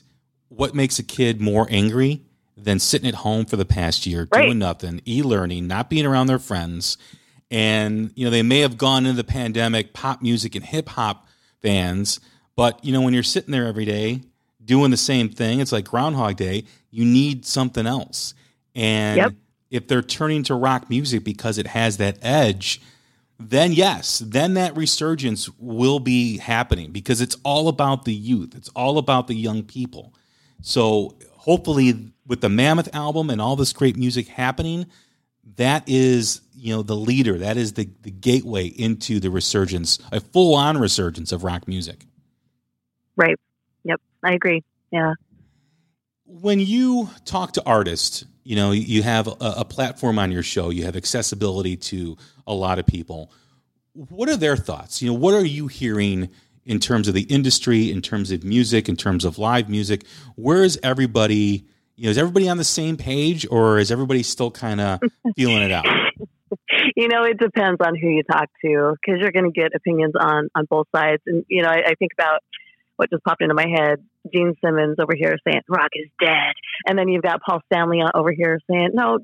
what 0.48 0.74
makes 0.74 0.98
a 0.98 1.02
kid 1.02 1.40
more 1.40 1.66
angry 1.70 2.22
than 2.56 2.78
sitting 2.78 3.08
at 3.08 3.14
home 3.16 3.44
for 3.44 3.56
the 3.56 3.64
past 3.64 4.06
year, 4.06 4.28
Right. 4.32 4.44
doing 4.46 4.58
nothing, 4.58 5.00
e 5.06 5.22
learning, 5.22 5.66
not 5.66 5.88
being 5.90 6.06
around 6.06 6.26
their 6.26 6.38
friends? 6.38 6.96
And, 7.50 8.10
you 8.14 8.24
know, 8.24 8.30
they 8.30 8.42
may 8.42 8.60
have 8.60 8.76
gone 8.78 9.04
into 9.06 9.16
the 9.16 9.24
pandemic, 9.24 9.92
pop 9.92 10.22
music 10.22 10.54
and 10.54 10.64
hip 10.64 10.88
hop 10.90 11.26
fans, 11.60 12.18
but, 12.56 12.82
you 12.84 12.92
know, 12.92 13.00
when 13.02 13.14
you're 13.14 13.22
sitting 13.22 13.52
there 13.52 13.66
every 13.66 13.84
day 13.84 14.20
doing 14.64 14.90
the 14.90 14.96
same 14.96 15.28
thing, 15.28 15.60
it's 15.60 15.72
like 15.72 15.84
Groundhog 15.86 16.36
Day, 16.36 16.64
you 16.90 17.04
need 17.04 17.44
something 17.44 17.86
else. 17.86 18.34
And 18.74 19.16
Yep. 19.18 19.32
if 19.70 19.88
they're 19.88 20.02
turning 20.02 20.42
to 20.44 20.54
rock 20.54 20.88
music 20.88 21.24
because 21.24 21.58
it 21.58 21.66
has 21.68 21.96
that 21.98 22.18
edge, 22.22 22.80
then 23.50 23.72
yes, 23.72 24.18
then 24.20 24.54
that 24.54 24.76
resurgence 24.76 25.48
will 25.58 26.00
be 26.00 26.38
happening 26.38 26.92
because 26.92 27.20
it's 27.20 27.36
all 27.44 27.68
about 27.68 28.04
the 28.04 28.14
youth. 28.14 28.54
It's 28.54 28.68
all 28.70 28.98
about 28.98 29.26
the 29.26 29.34
young 29.34 29.62
people. 29.62 30.14
So 30.60 31.16
hopefully 31.32 32.12
with 32.26 32.40
the 32.40 32.48
Mammoth 32.48 32.94
album 32.94 33.30
and 33.30 33.40
all 33.40 33.56
this 33.56 33.72
great 33.72 33.96
music 33.96 34.28
happening, 34.28 34.86
that 35.56 35.82
is, 35.88 36.40
you 36.54 36.74
know, 36.74 36.82
the 36.82 36.96
leader. 36.96 37.38
That 37.38 37.56
is 37.56 37.72
the, 37.74 37.88
the 38.02 38.10
gateway 38.10 38.66
into 38.66 39.18
the 39.20 39.30
resurgence, 39.30 39.98
a 40.12 40.20
full 40.20 40.54
on 40.54 40.78
resurgence 40.78 41.32
of 41.32 41.42
rock 41.44 41.66
music. 41.66 42.06
right. 43.16 43.36
Yep, 43.84 44.00
I 44.22 44.32
agree. 44.34 44.62
Yeah. 44.92 45.14
when 46.26 46.60
you 46.60 47.10
talk 47.24 47.52
to 47.52 47.62
artists, 47.66 48.24
you 48.44 48.56
know, 48.56 48.72
you 48.72 49.02
have 49.02 49.26
a, 49.28 49.36
a 49.40 49.64
platform 49.64 50.18
on 50.18 50.32
your 50.32 50.42
show, 50.42 50.70
you 50.70 50.84
have 50.84 50.96
accessibility 50.96 51.76
to 51.76 52.16
a 52.46 52.54
lot 52.54 52.78
of 52.78 52.86
people. 52.86 53.32
What 53.94 54.28
are 54.28 54.36
their 54.36 54.56
thoughts? 54.56 55.02
You 55.02 55.12
know, 55.12 55.18
what 55.18 55.34
are 55.34 55.44
you 55.44 55.68
hearing 55.68 56.30
in 56.64 56.78
terms 56.78 57.08
of 57.08 57.14
the 57.14 57.22
industry, 57.22 57.90
in 57.90 58.02
terms 58.02 58.30
of 58.30 58.44
music, 58.44 58.88
in 58.88 58.96
terms 58.96 59.24
of 59.24 59.38
live 59.38 59.68
music? 59.68 60.06
Where 60.36 60.64
is 60.64 60.78
everybody? 60.82 61.66
You 61.96 62.04
know, 62.04 62.10
is 62.10 62.18
everybody 62.18 62.48
on 62.48 62.56
the 62.56 62.64
same 62.64 62.96
page, 62.96 63.46
or 63.50 63.78
is 63.78 63.90
everybody 63.90 64.22
still 64.22 64.50
kind 64.50 64.80
of 64.80 65.00
feeling 65.36 65.62
it 65.62 65.70
out? 65.70 65.86
you 66.96 67.08
know, 67.08 67.24
it 67.24 67.38
depends 67.38 67.80
on 67.84 67.96
who 67.96 68.08
you 68.08 68.22
talk 68.22 68.48
to 68.64 68.94
because 69.00 69.20
you're 69.20 69.32
going 69.32 69.50
to 69.52 69.60
get 69.60 69.74
opinions 69.74 70.14
on 70.18 70.48
on 70.54 70.66
both 70.68 70.86
sides. 70.94 71.22
And 71.26 71.44
you 71.48 71.62
know, 71.62 71.68
I, 71.68 71.82
I 71.88 71.94
think 71.98 72.12
about 72.18 72.40
what 72.96 73.10
just 73.10 73.22
popped 73.24 73.42
into 73.42 73.54
my 73.54 73.66
head. 73.68 74.02
Gene 74.32 74.54
Simmons 74.64 74.96
over 74.98 75.14
here 75.16 75.36
saying 75.46 75.62
rock 75.68 75.90
is 75.94 76.08
dead, 76.20 76.52
and 76.86 76.98
then 76.98 77.08
you've 77.08 77.22
got 77.22 77.40
Paul 77.42 77.60
Stanley 77.66 78.00
over 78.14 78.32
here 78.32 78.60
saying, 78.70 78.90
"No, 78.94 79.18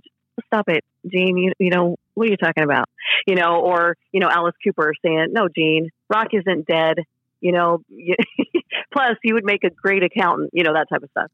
stop 0.46 0.68
it, 0.68 0.84
Gene. 1.06 1.36
You 1.36 1.52
you 1.58 1.70
know 1.70 1.96
what 2.14 2.26
are 2.26 2.30
you 2.30 2.36
talking 2.36 2.64
about? 2.64 2.88
You 3.26 3.34
know, 3.36 3.60
or 3.60 3.96
you 4.12 4.20
know 4.20 4.28
Alice 4.28 4.54
Cooper 4.64 4.92
saying, 5.04 5.28
"No, 5.32 5.48
Gene, 5.48 5.90
rock 6.08 6.28
isn't 6.32 6.66
dead." 6.66 6.98
You 7.40 7.52
know, 7.52 7.78
plus 8.92 9.16
you 9.22 9.34
would 9.34 9.44
make 9.44 9.64
a 9.64 9.70
great 9.70 10.02
accountant. 10.02 10.50
You 10.52 10.64
know 10.64 10.74
that 10.74 10.88
type 10.90 11.02
of 11.02 11.10
stuff. 11.10 11.30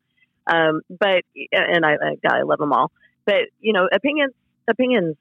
Um, 0.46 0.82
but 0.90 1.22
and 1.52 1.86
I, 1.86 1.92
I, 1.92 2.14
God, 2.22 2.38
I 2.38 2.42
love 2.42 2.58
them 2.58 2.72
all. 2.72 2.92
But 3.24 3.44
you 3.60 3.72
know, 3.72 3.88
opinions 3.90 4.34
opinions 4.68 5.16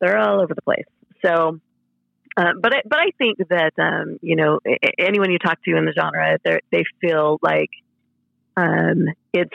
they're 0.00 0.18
all 0.18 0.40
over 0.40 0.54
the 0.54 0.62
place. 0.62 0.86
So, 1.24 1.60
uh, 2.40 2.52
but 2.58 2.74
I, 2.74 2.82
but 2.86 2.98
I 2.98 3.10
think 3.18 3.38
that 3.50 3.72
um, 3.78 4.18
you 4.22 4.34
know 4.34 4.60
anyone 4.98 5.30
you 5.30 5.38
talk 5.38 5.62
to 5.64 5.76
in 5.76 5.84
the 5.84 5.92
genre, 5.92 6.38
they 6.44 6.84
feel 7.00 7.38
like 7.42 7.68
um, 8.56 9.08
it's 9.34 9.50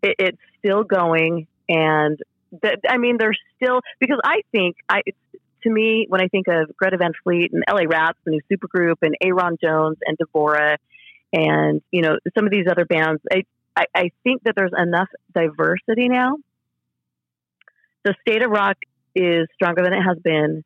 it, 0.00 0.14
it's 0.20 0.38
still 0.58 0.84
going, 0.84 1.48
and 1.68 2.16
that 2.62 2.78
I 2.88 2.98
mean, 2.98 3.16
there's 3.18 3.38
still 3.56 3.80
because 3.98 4.20
I 4.22 4.42
think 4.52 4.76
I 4.88 5.02
to 5.64 5.70
me 5.70 6.06
when 6.08 6.20
I 6.20 6.28
think 6.28 6.46
of 6.46 6.76
Greta 6.76 6.96
Van 6.96 7.12
Fleet 7.24 7.52
and 7.52 7.64
LA 7.68 7.88
Rats, 7.88 8.18
the 8.24 8.30
new 8.30 8.40
supergroup, 8.50 8.98
and 9.02 9.16
Ayron 9.20 9.60
Jones 9.60 9.96
and 10.06 10.16
Devora, 10.16 10.76
and 11.32 11.82
you 11.90 12.02
know 12.02 12.18
some 12.36 12.44
of 12.44 12.52
these 12.52 12.66
other 12.70 12.84
bands, 12.84 13.20
I 13.32 13.42
I, 13.74 13.86
I 13.94 14.10
think 14.22 14.44
that 14.44 14.54
there's 14.54 14.72
enough 14.76 15.08
diversity 15.34 16.08
now. 16.08 16.36
The 18.04 18.14
state 18.20 18.42
of 18.42 18.50
rock 18.52 18.76
is 19.16 19.48
stronger 19.54 19.82
than 19.82 19.92
it 19.92 20.02
has 20.02 20.18
been, 20.22 20.62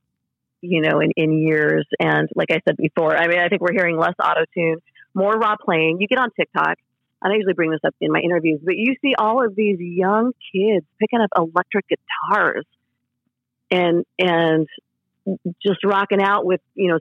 you 0.62 0.80
know, 0.80 1.00
in, 1.00 1.10
in 1.16 1.32
years. 1.32 1.86
And 2.00 2.28
like 2.34 2.50
I 2.50 2.60
said 2.66 2.76
before, 2.76 3.14
I 3.16 3.26
mean, 3.28 3.38
I 3.38 3.48
think 3.48 3.60
we're 3.60 3.72
hearing 3.72 3.98
less 3.98 4.14
auto 4.22 4.44
tune, 4.54 4.78
more 5.14 5.32
raw 5.32 5.56
playing. 5.62 5.98
You 6.00 6.08
get 6.08 6.18
on 6.18 6.30
TikTok, 6.38 6.78
and 7.20 7.32
I 7.32 7.36
usually 7.36 7.54
bring 7.54 7.70
this 7.70 7.80
up 7.84 7.94
in 8.00 8.10
my 8.10 8.20
interviews, 8.20 8.60
but 8.64 8.76
you 8.76 8.94
see 9.02 9.14
all 9.18 9.44
of 9.44 9.54
these 9.54 9.78
young 9.78 10.32
kids 10.54 10.86
picking 10.98 11.20
up 11.20 11.30
electric 11.36 11.86
guitars 11.88 12.64
and 13.70 14.04
and 14.18 14.66
just 15.64 15.84
rocking 15.84 16.22
out 16.22 16.44
with 16.44 16.60
you 16.74 16.88
know 16.88 16.98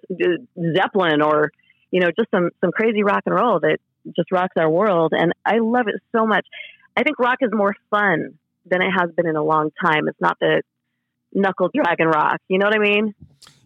Zeppelin 0.75 1.21
or 1.21 1.51
you 1.91 2.01
know 2.01 2.09
just 2.17 2.29
some 2.31 2.49
some 2.61 2.71
crazy 2.71 3.03
rock 3.03 3.23
and 3.25 3.35
roll 3.35 3.59
that 3.59 3.77
just 4.15 4.31
rocks 4.31 4.53
our 4.57 4.69
world. 4.69 5.13
And 5.15 5.33
I 5.45 5.59
love 5.59 5.87
it 5.87 6.01
so 6.11 6.25
much. 6.25 6.45
I 6.97 7.03
think 7.03 7.19
rock 7.19 7.37
is 7.41 7.51
more 7.53 7.75
fun 7.89 8.37
than 8.65 8.81
it 8.81 8.91
has 8.91 9.11
been 9.15 9.27
in 9.27 9.35
a 9.35 9.43
long 9.43 9.71
time. 9.83 10.07
It's 10.07 10.19
not 10.19 10.37
the 10.39 10.63
knuckle 11.33 11.69
dragon 11.73 12.07
rock. 12.07 12.39
You 12.47 12.57
know 12.57 12.65
what 12.65 12.75
I 12.75 12.79
mean? 12.79 13.13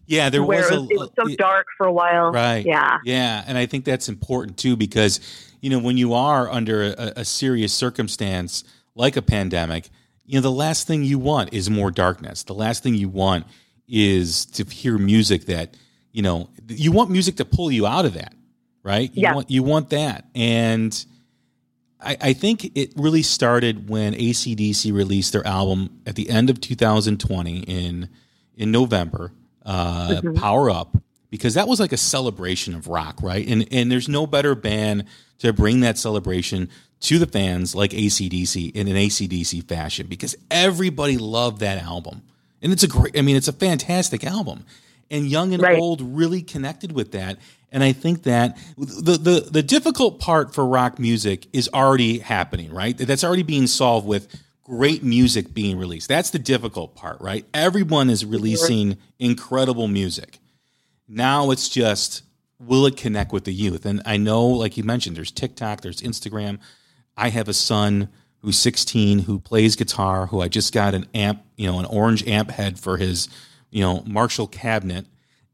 Yeah, 0.06 0.30
there 0.30 0.42
Where 0.42 0.60
was 0.60 0.70
it 0.70 0.76
a 0.76 0.80
was, 0.80 0.90
it 0.90 0.98
was 0.98 1.10
so 1.30 1.36
dark 1.36 1.66
for 1.76 1.86
a 1.86 1.92
while. 1.92 2.30
Right. 2.32 2.64
Yeah. 2.64 2.98
Yeah, 3.04 3.42
and 3.46 3.58
I 3.58 3.66
think 3.66 3.84
that's 3.84 4.08
important 4.08 4.56
too 4.56 4.76
because 4.76 5.20
you 5.60 5.70
know 5.70 5.78
when 5.78 5.96
you 5.96 6.14
are 6.14 6.50
under 6.50 6.82
a, 6.84 7.12
a 7.16 7.24
serious 7.24 7.72
circumstance 7.72 8.62
like 8.94 9.16
a 9.16 9.22
pandemic, 9.22 9.88
you 10.24 10.36
know 10.36 10.42
the 10.42 10.50
last 10.50 10.86
thing 10.86 11.02
you 11.02 11.18
want 11.18 11.52
is 11.52 11.68
more 11.68 11.90
darkness. 11.90 12.44
The 12.44 12.54
last 12.54 12.82
thing 12.82 12.94
you 12.94 13.08
want 13.08 13.46
is 13.88 14.46
to 14.46 14.64
hear 14.64 14.96
music 14.98 15.46
that 15.46 15.76
you 16.12 16.22
know 16.22 16.50
you 16.68 16.92
want 16.92 17.10
music 17.10 17.36
to 17.36 17.44
pull 17.44 17.72
you 17.72 17.86
out 17.86 18.04
of 18.04 18.14
that, 18.14 18.32
right? 18.84 19.10
You 19.12 19.22
Yeah. 19.22 19.34
want 19.34 19.50
you 19.50 19.62
want 19.64 19.90
that, 19.90 20.24
and 20.36 21.04
I, 22.00 22.16
I 22.20 22.32
think 22.32 22.76
it 22.76 22.92
really 22.96 23.22
started 23.22 23.88
when 23.88 24.12
ACDC 24.14 24.92
released 24.92 25.32
their 25.32 25.46
album 25.46 26.00
at 26.06 26.14
the 26.14 26.28
end 26.30 26.50
of 26.50 26.60
2020 26.60 27.60
in 27.60 28.08
in 28.56 28.70
November, 28.70 29.32
uh, 29.66 30.22
Power 30.36 30.70
Up, 30.70 30.96
because 31.30 31.54
that 31.54 31.68
was 31.68 31.78
like 31.80 31.92
a 31.92 31.96
celebration 31.98 32.74
of 32.74 32.88
rock, 32.88 33.20
right? 33.22 33.46
And 33.46 33.66
and 33.72 33.90
there's 33.90 34.08
no 34.08 34.26
better 34.26 34.54
band 34.54 35.04
to 35.38 35.52
bring 35.52 35.80
that 35.80 35.98
celebration 35.98 36.68
to 37.00 37.18
the 37.18 37.26
fans 37.26 37.74
like 37.74 37.90
ACDC 37.90 38.74
in 38.74 38.88
an 38.88 38.94
ACDC 38.96 39.68
fashion 39.68 40.06
because 40.06 40.34
everybody 40.50 41.18
loved 41.18 41.60
that 41.60 41.82
album. 41.82 42.22
And 42.62 42.72
it's 42.72 42.82
a 42.82 42.88
great 42.88 43.18
I 43.18 43.22
mean, 43.22 43.36
it's 43.36 43.48
a 43.48 43.52
fantastic 43.52 44.24
album. 44.24 44.64
And 45.10 45.26
young 45.28 45.52
and 45.52 45.62
Right. 45.62 45.78
old 45.78 46.00
really 46.00 46.42
connected 46.42 46.92
with 46.92 47.12
that. 47.12 47.38
And 47.72 47.82
I 47.82 47.92
think 47.92 48.22
that 48.22 48.56
the, 48.78 49.18
the 49.18 49.48
the 49.50 49.62
difficult 49.62 50.20
part 50.20 50.54
for 50.54 50.64
rock 50.64 50.98
music 50.98 51.46
is 51.52 51.68
already 51.74 52.20
happening, 52.20 52.72
right? 52.72 52.96
That's 52.96 53.24
already 53.24 53.42
being 53.42 53.66
solved 53.66 54.06
with 54.06 54.28
great 54.62 55.02
music 55.02 55.52
being 55.52 55.78
released. 55.78 56.08
That's 56.08 56.30
the 56.30 56.38
difficult 56.38 56.94
part, 56.94 57.20
right? 57.20 57.44
Everyone 57.52 58.08
is 58.10 58.24
releasing 58.24 58.98
incredible 59.18 59.88
music. 59.88 60.38
Now 61.08 61.50
it's 61.50 61.68
just 61.68 62.22
will 62.58 62.86
it 62.86 62.96
connect 62.96 63.32
with 63.32 63.44
the 63.44 63.52
youth? 63.52 63.84
And 63.86 64.02
I 64.06 64.16
know, 64.16 64.46
like 64.46 64.76
you 64.76 64.84
mentioned, 64.84 65.16
there's 65.16 65.30
TikTok, 65.30 65.82
there's 65.82 66.00
Instagram. 66.00 66.58
I 67.16 67.28
have 67.30 67.48
a 67.48 67.54
son 67.54 68.08
who's 68.40 68.58
16 68.58 69.20
who 69.20 69.38
plays 69.38 69.76
guitar, 69.76 70.26
who 70.26 70.40
I 70.40 70.48
just 70.48 70.72
got 70.72 70.94
an 70.94 71.06
amp, 71.14 71.42
you 71.56 71.66
know, 71.70 71.78
an 71.78 71.86
orange 71.86 72.26
amp 72.26 72.50
head 72.50 72.78
for 72.78 72.96
his, 72.96 73.28
you 73.70 73.82
know, 73.82 74.02
Marshall 74.06 74.46
cabinet. 74.46 75.06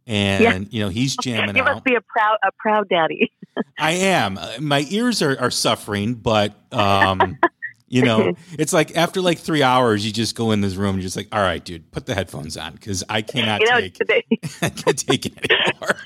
And, 0.07 0.43
Yeah. 0.43 0.59
you 0.71 0.83
know, 0.83 0.89
he's 0.89 1.17
jamming 1.17 1.57
You 1.57 1.63
out. 1.63 1.75
must 1.75 1.85
be 1.85 1.95
a 1.95 2.01
proud 2.01 2.37
a 2.45 2.51
proud 2.59 2.89
daddy. 2.89 3.31
I 3.79 3.93
am. 3.93 4.39
Uh, 4.39 4.49
My 4.61 4.85
ears 4.91 5.23
are, 5.23 5.39
are 5.41 5.51
suffering, 5.51 6.15
but 6.15 6.55
um, 6.73 7.39
You 7.89 8.03
know, 8.03 8.33
it's 8.59 8.73
like 8.73 8.97
after 8.97 9.21
like 9.21 9.39
three 9.39 9.63
hours, 9.63 10.05
you 10.05 10.13
just 10.13 10.35
go 10.35 10.51
in 10.53 10.61
this 10.63 10.77
room 10.77 10.95
and 10.95 10.99
you're 10.99 11.03
just 11.07 11.17
like, 11.17 11.29
all 11.31 11.43
right, 11.43 11.63
dude, 11.63 11.91
put 11.93 12.07
the 12.07 12.15
headphones 12.15 12.57
on 12.57 12.73
because 12.73 13.05
I 13.09 13.21
cannot 13.23 13.61
You 13.61 13.67
know, 13.71 13.81
take 13.81 13.99
they, 14.09 14.25
I 14.63 14.71
can't 14.71 14.99
take 14.99 15.27
it 15.27 15.35
anymore. 15.51 15.97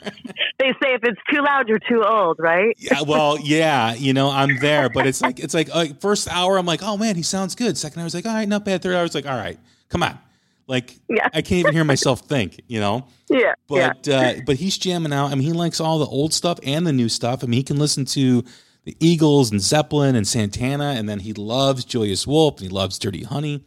they 0.58 0.72
say 0.82 0.94
if 0.94 1.04
it's 1.04 1.20
too 1.32 1.42
loud, 1.42 1.68
you're 1.68 1.78
too 1.78 2.02
old, 2.04 2.38
right? 2.40 2.74
yeah, 2.78 3.02
well, 3.02 3.38
yeah, 3.40 3.94
you 3.94 4.12
know, 4.12 4.30
I'm 4.30 4.58
there, 4.58 4.88
but 4.88 5.06
it's 5.06 5.22
like 5.22 5.38
it's 5.38 5.54
like 5.54 5.68
uh, 5.72 5.86
first 6.00 6.28
hour, 6.28 6.58
I'm 6.58 6.66
like, 6.66 6.82
oh 6.82 6.96
man, 6.96 7.14
he 7.14 7.22
sounds 7.22 7.54
good. 7.54 7.78
Second 7.78 8.00
hour, 8.00 8.02
I 8.02 8.04
was 8.06 8.14
like, 8.16 8.26
all 8.26 8.34
right, 8.34 8.48
not 8.48 8.64
bad. 8.64 8.82
Third 8.82 8.94
hour, 8.94 9.00
I 9.00 9.02
was 9.04 9.14
like, 9.14 9.26
all 9.26 9.36
right, 9.38 9.58
come 9.88 10.02
on, 10.02 10.18
like, 10.66 10.98
Yeah. 11.08 11.28
I 11.32 11.42
can't 11.42 11.60
even 11.60 11.72
hear 11.72 11.84
myself 11.84 12.20
think, 12.20 12.60
you 12.66 12.80
know. 12.80 13.06
Yeah. 13.28 13.54
yeah. 13.68 13.92
But 13.98 14.08
uh, 14.08 14.34
but 14.46 14.56
he's 14.56 14.78
jamming 14.78 15.12
out. 15.12 15.32
I 15.32 15.34
mean, 15.34 15.42
he 15.42 15.52
likes 15.52 15.80
all 15.80 15.98
the 15.98 16.06
old 16.06 16.32
stuff 16.32 16.60
and 16.62 16.86
the 16.86 16.92
new 16.92 17.08
stuff. 17.08 17.42
I 17.42 17.48
mean, 17.48 17.58
he 17.58 17.64
can 17.64 17.76
listen 17.76 18.04
to 18.06 18.44
the 18.84 18.96
Eagles 19.00 19.50
and 19.50 19.60
Zeppelin 19.60 20.14
and 20.14 20.28
Santana, 20.28 20.94
and 20.96 21.08
then 21.08 21.18
he 21.18 21.32
loves 21.32 21.84
Joyous 21.84 22.24
Wolf 22.24 22.58
and 22.58 22.62
he 22.62 22.68
loves 22.68 23.00
Dirty 23.00 23.24
Honey, 23.24 23.64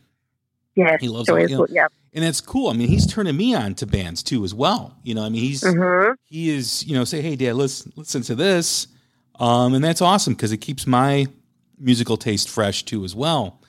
Yeah, 0.76 0.96
he 0.98 1.10
loves 1.10 1.28
so 1.28 1.34
all- 1.34 1.42
you 1.42 1.50
know, 1.58 1.68
yeah. 1.70 1.88
and 2.14 2.24
that's 2.24 2.40
cool. 2.40 2.70
I 2.70 2.74
mean, 2.74 2.88
he's 2.88 3.06
turning 3.06 3.36
me 3.36 3.54
on 3.54 3.76
to 3.76 3.86
bands 3.86 4.24
too 4.24 4.46
as 4.46 4.54
well. 4.56 4.96
You 5.04 5.14
know, 5.16 5.24
I 5.26 5.30
mean, 5.30 5.42
he's 5.42 5.62
hmm 5.62 6.12
he 6.24 6.50
is 6.52 6.88
you 6.88 6.94
know 6.96 7.04
say, 7.04 7.20
hey, 7.22 7.36
Dad, 7.36 7.56
let's 7.56 7.86
listen 7.98 8.22
to 8.22 8.36
this, 8.36 8.88
um, 9.42 9.74
and 9.74 9.84
that's 9.84 10.02
awesome 10.02 10.36
because 10.36 10.54
it 10.54 10.60
keeps 10.62 10.88
my 10.88 11.28
musical 11.78 12.16
taste 12.16 12.50
fresh 12.50 12.84
too 12.84 13.04
as 13.04 13.14
well. 13.14 13.60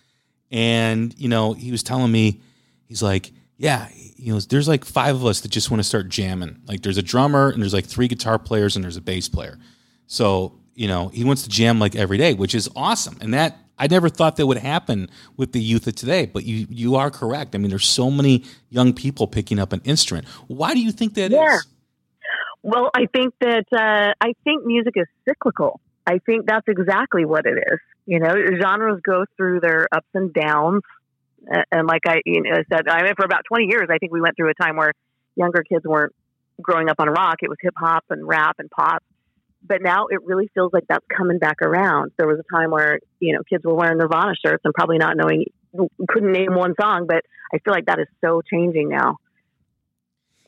And 0.52 1.12
you 1.18 1.28
know, 1.28 1.52
he 1.52 1.72
was 1.72 1.82
telling 1.82 2.12
me, 2.12 2.42
he's 2.90 3.02
like, 3.02 3.32
yeah, 3.56 3.88
you 3.94 4.34
know, 4.34 4.40
there's 4.40 4.68
like 4.68 4.84
five 4.84 5.14
of 5.14 5.24
us 5.24 5.40
that 5.40 5.48
just 5.48 5.70
want 5.70 5.78
to 5.78 5.84
start 5.84 6.10
jamming. 6.10 6.60
Like, 6.66 6.82
there's 6.82 6.98
a 6.98 7.02
drummer 7.02 7.48
and 7.48 7.62
there's 7.62 7.72
like 7.72 7.86
three 7.86 8.08
guitar 8.08 8.38
players 8.38 8.76
and 8.76 8.84
there's 8.84 8.98
a 8.98 9.00
bass 9.00 9.30
player. 9.30 9.58
So 10.06 10.60
you 10.80 10.88
know, 10.88 11.08
he 11.08 11.24
wants 11.24 11.42
to 11.42 11.50
jam 11.50 11.78
like 11.78 11.94
every 11.94 12.16
day, 12.16 12.32
which 12.32 12.54
is 12.54 12.66
awesome. 12.74 13.18
And 13.20 13.34
that 13.34 13.58
I 13.78 13.86
never 13.86 14.08
thought 14.08 14.36
that 14.36 14.46
would 14.46 14.56
happen 14.56 15.10
with 15.36 15.52
the 15.52 15.60
youth 15.60 15.86
of 15.86 15.94
today. 15.94 16.24
But 16.24 16.44
you 16.44 16.66
you 16.70 16.96
are 16.96 17.10
correct. 17.10 17.54
I 17.54 17.58
mean, 17.58 17.68
there's 17.68 17.86
so 17.86 18.10
many 18.10 18.44
young 18.70 18.94
people 18.94 19.26
picking 19.26 19.58
up 19.58 19.74
an 19.74 19.82
instrument. 19.84 20.26
Why 20.46 20.72
do 20.72 20.80
you 20.80 20.90
think 20.90 21.14
that 21.14 21.32
is? 21.32 21.38
Yeah. 21.38 21.58
Well, 22.62 22.90
I 22.94 23.06
think 23.12 23.34
that 23.40 23.66
uh, 23.72 24.14
I 24.22 24.32
think 24.42 24.64
music 24.64 24.94
is 24.96 25.06
cyclical. 25.28 25.80
I 26.06 26.18
think 26.18 26.46
that's 26.46 26.66
exactly 26.66 27.26
what 27.26 27.44
it 27.44 27.58
is. 27.58 27.78
You 28.06 28.20
know, 28.20 28.34
genres 28.60 29.02
go 29.02 29.26
through 29.36 29.60
their 29.60 29.86
ups 29.92 30.08
and 30.14 30.32
downs, 30.32 30.80
and 31.70 31.86
like 31.86 32.02
I 32.06 32.20
you 32.24 32.42
know, 32.42 32.62
said, 32.72 32.88
I 32.88 33.02
mean, 33.02 33.14
for 33.16 33.24
about 33.24 33.42
twenty 33.46 33.66
years, 33.66 33.88
I 33.90 33.98
think 33.98 34.12
we 34.12 34.20
went 34.20 34.36
through 34.36 34.50
a 34.50 34.54
time 34.54 34.76
where 34.76 34.92
younger 35.36 35.62
kids 35.62 35.84
weren't 35.84 36.14
growing 36.60 36.88
up 36.88 36.96
on 36.98 37.08
rock; 37.08 37.36
it 37.42 37.48
was 37.48 37.58
hip 37.60 37.74
hop 37.76 38.04
and 38.10 38.26
rap 38.26 38.56
and 38.58 38.70
pop. 38.70 39.02
But 39.66 39.82
now 39.82 40.06
it 40.06 40.24
really 40.24 40.48
feels 40.54 40.72
like 40.72 40.84
that's 40.88 41.04
coming 41.14 41.38
back 41.38 41.60
around. 41.60 42.12
There 42.16 42.26
was 42.26 42.38
a 42.38 42.56
time 42.56 42.70
where 42.70 43.00
you 43.18 43.34
know 43.34 43.42
kids 43.48 43.64
were 43.64 43.74
wearing 43.74 43.98
Nirvana 43.98 44.34
shirts 44.44 44.62
and 44.64 44.74
probably 44.74 44.98
not 44.98 45.16
knowing, 45.16 45.46
couldn't 46.08 46.32
name 46.32 46.54
one 46.54 46.74
song. 46.80 47.06
But 47.06 47.24
I 47.52 47.58
feel 47.58 47.74
like 47.74 47.86
that 47.86 47.98
is 47.98 48.06
so 48.22 48.42
changing 48.50 48.88
now 48.88 49.16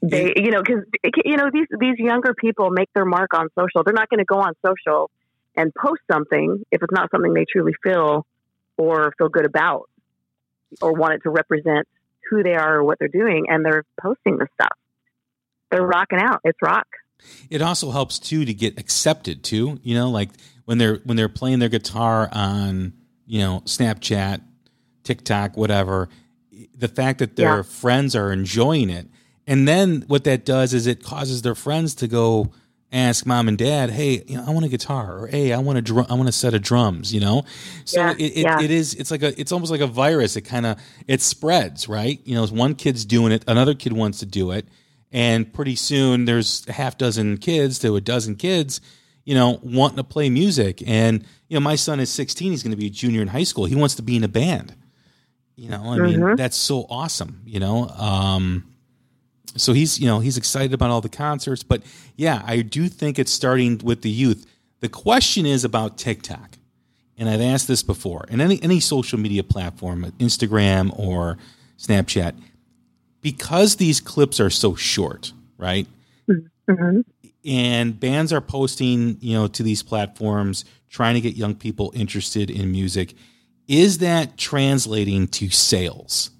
they 0.02 0.32
you 0.36 0.50
know 0.50 0.62
because 0.62 0.84
you 1.24 1.36
know 1.36 1.48
these 1.52 1.68
these 1.78 1.98
younger 1.98 2.34
people 2.34 2.70
make 2.70 2.92
their 2.92 3.04
mark 3.04 3.32
on 3.34 3.48
social 3.58 3.84
they're 3.84 3.94
not 3.94 4.10
going 4.10 4.18
to 4.18 4.24
go 4.24 4.40
on 4.40 4.52
social 4.66 5.10
and 5.56 5.72
post 5.74 6.00
something 6.10 6.64
if 6.72 6.82
it's 6.82 6.92
not 6.92 7.10
something 7.10 7.32
they 7.32 7.46
truly 7.50 7.72
feel 7.82 8.26
or 8.76 9.12
feel 9.16 9.28
good 9.28 9.46
about 9.46 9.88
or 10.80 10.92
want 10.92 11.14
it 11.14 11.20
to 11.24 11.30
represent 11.30 11.86
who 12.30 12.42
they 12.42 12.54
are 12.54 12.76
or 12.76 12.84
what 12.84 12.98
they're 12.98 13.08
doing 13.08 13.46
and 13.48 13.64
they're 13.64 13.84
posting 14.00 14.38
the 14.38 14.46
stuff. 14.54 14.76
They're 15.70 15.86
rocking 15.86 16.18
out. 16.20 16.40
It's 16.44 16.58
rock. 16.62 16.86
It 17.50 17.62
also 17.62 17.90
helps 17.90 18.18
too 18.18 18.44
to 18.44 18.54
get 18.54 18.78
accepted 18.78 19.42
too. 19.44 19.78
You 19.82 19.94
know 19.94 20.10
like 20.10 20.30
when 20.64 20.78
they're 20.78 20.96
when 21.04 21.16
they're 21.16 21.28
playing 21.28 21.58
their 21.60 21.68
guitar 21.68 22.28
on 22.32 22.92
you 23.26 23.40
know 23.40 23.62
snapchat 23.64 24.40
tiktok 25.04 25.56
whatever 25.56 26.08
the 26.76 26.88
fact 26.88 27.18
that 27.20 27.36
their 27.36 27.56
Yeah. 27.58 27.62
friends 27.62 28.14
are 28.16 28.32
enjoying 28.32 28.90
it. 28.90 29.06
And 29.46 29.66
then 29.66 30.04
what 30.06 30.24
that 30.24 30.44
does 30.44 30.72
is 30.74 30.86
it 30.86 31.02
causes 31.02 31.42
their 31.42 31.54
friends 31.56 31.94
to 31.96 32.06
go 32.08 32.52
ask 32.92 33.24
mom 33.24 33.48
and 33.48 33.56
dad 33.56 33.88
hey 33.90 34.22
you 34.26 34.36
know 34.36 34.44
i 34.46 34.50
want 34.50 34.66
a 34.66 34.68
guitar 34.68 35.18
or 35.20 35.26
hey 35.26 35.52
i 35.52 35.58
want 35.58 35.78
a 35.78 35.82
drum 35.82 36.04
i 36.10 36.14
want 36.14 36.28
a 36.28 36.32
set 36.32 36.52
of 36.52 36.60
drums 36.60 37.12
you 37.12 37.20
know? 37.20 37.42
So 37.86 38.00
Yeah, 38.00 38.10
it, 38.12 38.20
it, 38.20 38.36
yeah. 38.42 38.60
it 38.60 38.70
is 38.70 38.92
it's 38.94 39.10
like 39.10 39.22
a 39.22 39.38
it's 39.40 39.50
almost 39.50 39.72
like 39.72 39.80
a 39.80 39.86
virus. 39.86 40.36
It 40.36 40.42
kind 40.42 40.66
of 40.66 40.78
it 41.08 41.20
spreads 41.22 41.88
right? 41.88 42.20
You 42.24 42.34
know 42.34 42.46
one 42.46 42.74
kid's 42.74 43.04
doing 43.06 43.32
it 43.32 43.44
another 43.48 43.74
kid 43.74 43.92
wants 43.94 44.18
to 44.20 44.26
do 44.26 44.50
it 44.50 44.66
and 45.10 45.50
pretty 45.52 45.74
soon 45.76 46.24
there's 46.26 46.64
a 46.68 46.72
half 46.72 46.98
dozen 46.98 47.38
kids 47.38 47.78
to 47.80 47.96
a 47.96 48.00
dozen 48.00 48.36
kids 48.36 48.80
you 49.24 49.34
know 49.34 49.58
wanting 49.62 49.96
to 49.96 50.04
play 50.04 50.28
music. 50.28 50.82
And 50.86 51.24
you 51.48 51.54
know 51.56 51.60
my 51.60 51.76
son 51.76 51.98
is 52.00 52.10
16 52.10 52.50
he's 52.50 52.62
going 52.62 52.72
to 52.72 52.76
be 52.76 52.86
a 52.88 52.90
junior 52.90 53.22
in 53.22 53.28
high 53.28 53.44
school. 53.44 53.64
He 53.64 53.74
wants 53.74 53.94
to 53.96 54.02
be 54.02 54.16
in 54.16 54.24
a 54.24 54.28
band. 54.28 54.74
You 55.56 55.68
know 55.70 55.82
i 55.92 55.98
mean 55.98 56.18
Mhm. 56.20 56.36
that's 56.36 56.56
so 56.56 56.86
awesome 56.90 57.40
you 57.46 57.60
know? 57.60 57.88
Um 57.88 58.64
so 59.56 59.72
he's 59.72 60.00
you 60.00 60.06
know 60.06 60.20
he's 60.20 60.36
excited 60.36 60.72
about 60.72 60.90
all 60.90 61.00
the 61.00 61.08
concerts 61.08 61.62
but 61.62 61.82
yeah 62.16 62.42
i 62.46 62.60
do 62.62 62.88
think 62.88 63.18
it's 63.18 63.32
starting 63.32 63.78
with 63.84 64.02
the 64.02 64.10
youth. 64.10 64.46
The 64.80 64.88
question 64.88 65.46
is 65.46 65.64
about 65.64 65.98
tiktok 65.98 66.58
and 67.16 67.28
i've 67.28 67.40
asked 67.40 67.68
this 67.68 67.82
before 67.82 68.24
and 68.28 68.40
any 68.40 68.62
any 68.62 68.80
social 68.80 69.18
media 69.18 69.42
platform 69.42 70.12
instagram 70.18 70.98
or 70.98 71.38
snapchat 71.78 72.34
because 73.20 73.76
these 73.76 74.00
clips 74.00 74.40
are 74.40 74.50
so 74.50 74.74
short 74.74 75.32
right? 75.58 75.86
Hmm 76.68 77.00
and 77.44 77.98
bands 77.98 78.32
are 78.32 78.40
posting 78.40 79.16
you 79.20 79.34
know 79.34 79.48
to 79.48 79.62
these 79.62 79.82
platforms 79.82 80.64
trying 80.88 81.14
to 81.14 81.20
get 81.20 81.34
young 81.34 81.54
people 81.54 81.92
interested 81.94 82.50
in 82.50 82.70
music. 82.70 83.14
Is 83.66 83.98
that 83.98 84.36
translating 84.36 85.26
to 85.28 85.48
sales 85.48 86.30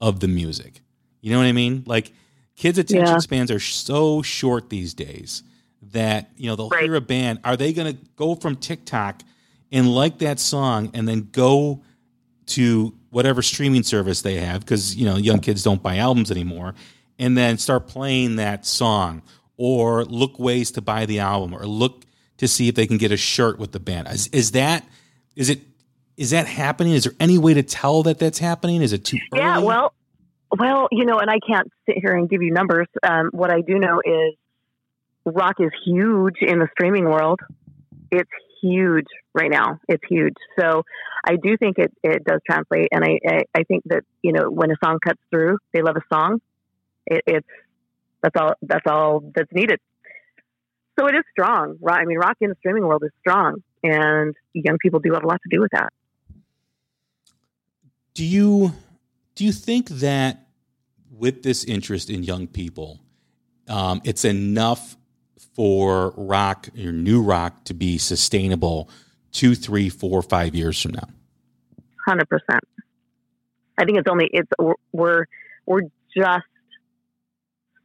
of 0.00 0.20
the 0.20 0.28
music? 0.28 0.80
You 1.20 1.32
know 1.32 1.38
what 1.38 1.46
i 1.46 1.52
mean? 1.52 1.84
Like 1.86 2.12
kids 2.60 2.78
attention 2.78 3.06
Yeah. 3.14 3.18
spans 3.18 3.50
are 3.50 3.58
so 3.60 4.20
short 4.22 4.68
these 4.68 4.92
days 4.94 5.42
that 5.92 6.30
you 6.36 6.46
know 6.46 6.56
they'll 6.56 6.68
Right. 6.68 6.84
hear 6.84 6.94
a 6.94 7.00
band. 7.00 7.38
Are 7.42 7.56
they 7.56 7.72
going 7.72 7.92
to 7.96 7.98
go 8.16 8.34
from 8.34 8.54
tiktok 8.56 9.22
and 9.72 9.88
like 9.92 10.18
that 10.18 10.38
song 10.38 10.90
and 10.92 11.08
then 11.08 11.28
go 11.32 11.80
to 12.48 12.94
whatever 13.10 13.40
streaming 13.42 13.82
service 13.82 14.20
they 14.22 14.34
have? 14.36 14.60
Because 14.60 14.94
you 14.94 15.06
know 15.06 15.16
young 15.16 15.40
kids 15.40 15.62
don't 15.62 15.82
buy 15.82 15.96
albums 15.96 16.30
anymore 16.30 16.74
and 17.18 17.36
then 17.36 17.56
start 17.58 17.88
playing 17.88 18.36
that 18.36 18.66
song 18.66 19.22
or 19.56 20.04
look 20.04 20.38
ways 20.38 20.70
to 20.72 20.80
buy 20.82 21.06
the 21.06 21.18
album 21.20 21.54
or 21.54 21.66
look 21.66 22.04
to 22.38 22.46
see 22.48 22.68
if 22.68 22.74
they 22.74 22.86
can 22.86 22.98
get 22.98 23.10
a 23.12 23.16
shirt 23.16 23.58
with 23.58 23.72
the 23.72 23.80
band. 23.80 24.06
Is, 24.08 24.26
is 24.28 24.50
that 24.52 24.84
is 25.34 25.48
it 25.48 25.60
is 26.18 26.30
that 26.30 26.46
happening? 26.46 26.92
Is 26.92 27.04
there 27.04 27.14
any 27.18 27.38
way 27.38 27.54
to 27.54 27.62
tell 27.62 28.02
that 28.02 28.18
that's 28.18 28.38
happening? 28.38 28.82
Is 28.82 28.92
it 28.92 29.06
too 29.06 29.18
early? 29.32 29.42
Yeah, 29.42 29.58
well, 29.60 29.94
well, 30.56 30.88
you 30.90 31.04
know, 31.04 31.18
and 31.18 31.30
I 31.30 31.38
can't 31.46 31.68
sit 31.86 31.98
here 31.98 32.14
and 32.14 32.28
give 32.28 32.42
you 32.42 32.52
numbers. 32.52 32.88
Um, 33.02 33.30
what 33.32 33.50
I 33.50 33.60
do 33.60 33.78
know 33.78 34.00
is 34.04 34.34
rock 35.24 35.56
is 35.60 35.70
huge 35.84 36.36
in 36.40 36.58
the 36.58 36.68
streaming 36.72 37.04
world. 37.04 37.40
It's 38.10 38.30
huge 38.60 39.06
right 39.34 39.50
now. 39.50 39.78
It's 39.88 40.02
huge. 40.08 40.34
So 40.58 40.82
I 41.26 41.36
do 41.36 41.56
think 41.56 41.78
it, 41.78 41.92
it 42.02 42.24
does 42.24 42.40
translate, 42.48 42.88
and 42.92 43.04
I, 43.04 43.18
I 43.26 43.42
I 43.54 43.62
think 43.64 43.84
that 43.86 44.02
you 44.22 44.32
know 44.32 44.50
when 44.50 44.70
a 44.70 44.76
song 44.84 44.98
cuts 45.04 45.20
through, 45.30 45.58
they 45.72 45.82
love 45.82 45.96
a 45.96 46.14
song. 46.14 46.40
It, 47.06 47.22
it's 47.26 47.48
that's 48.22 48.36
all 48.36 48.54
that's 48.62 48.86
all 48.86 49.20
that's 49.34 49.52
needed. 49.52 49.80
So 50.98 51.06
it 51.06 51.14
is 51.14 51.22
strong. 51.30 51.78
Rock, 51.80 51.98
I 52.00 52.04
mean, 52.04 52.18
rock 52.18 52.36
in 52.40 52.50
the 52.50 52.56
streaming 52.58 52.86
world 52.86 53.02
is 53.04 53.12
strong, 53.20 53.62
and 53.82 54.34
young 54.52 54.78
people 54.78 55.00
do 55.00 55.12
have 55.14 55.22
a 55.22 55.26
lot 55.26 55.40
to 55.42 55.56
do 55.56 55.60
with 55.60 55.70
that. 55.72 55.92
do 58.14 58.26
you 58.26 58.72
do 59.40 59.46
you 59.46 59.52
think 59.52 59.88
that 59.88 60.46
with 61.10 61.42
this 61.42 61.64
interest 61.64 62.10
in 62.10 62.22
young 62.22 62.46
people 62.46 63.00
um, 63.68 64.02
it's 64.04 64.26
enough 64.26 64.98
for 65.56 66.10
rock 66.16 66.68
or 66.78 66.92
new 66.92 67.22
rock 67.22 67.64
to 67.64 67.72
be 67.72 67.96
sustainable 67.96 68.90
two 69.32 69.54
three 69.54 69.88
four 69.88 70.20
five 70.20 70.54
years 70.54 70.80
from 70.82 70.92
now 70.92 71.08
Hundred 72.06 72.28
percent. 72.28 72.60
I 73.78 73.84
think 73.86 73.96
it's 73.98 74.08
only 74.10 74.28
it's 74.30 74.48
we're- 74.58 74.74
we're 74.92 75.24
we're 75.64 75.82
just 76.14 76.46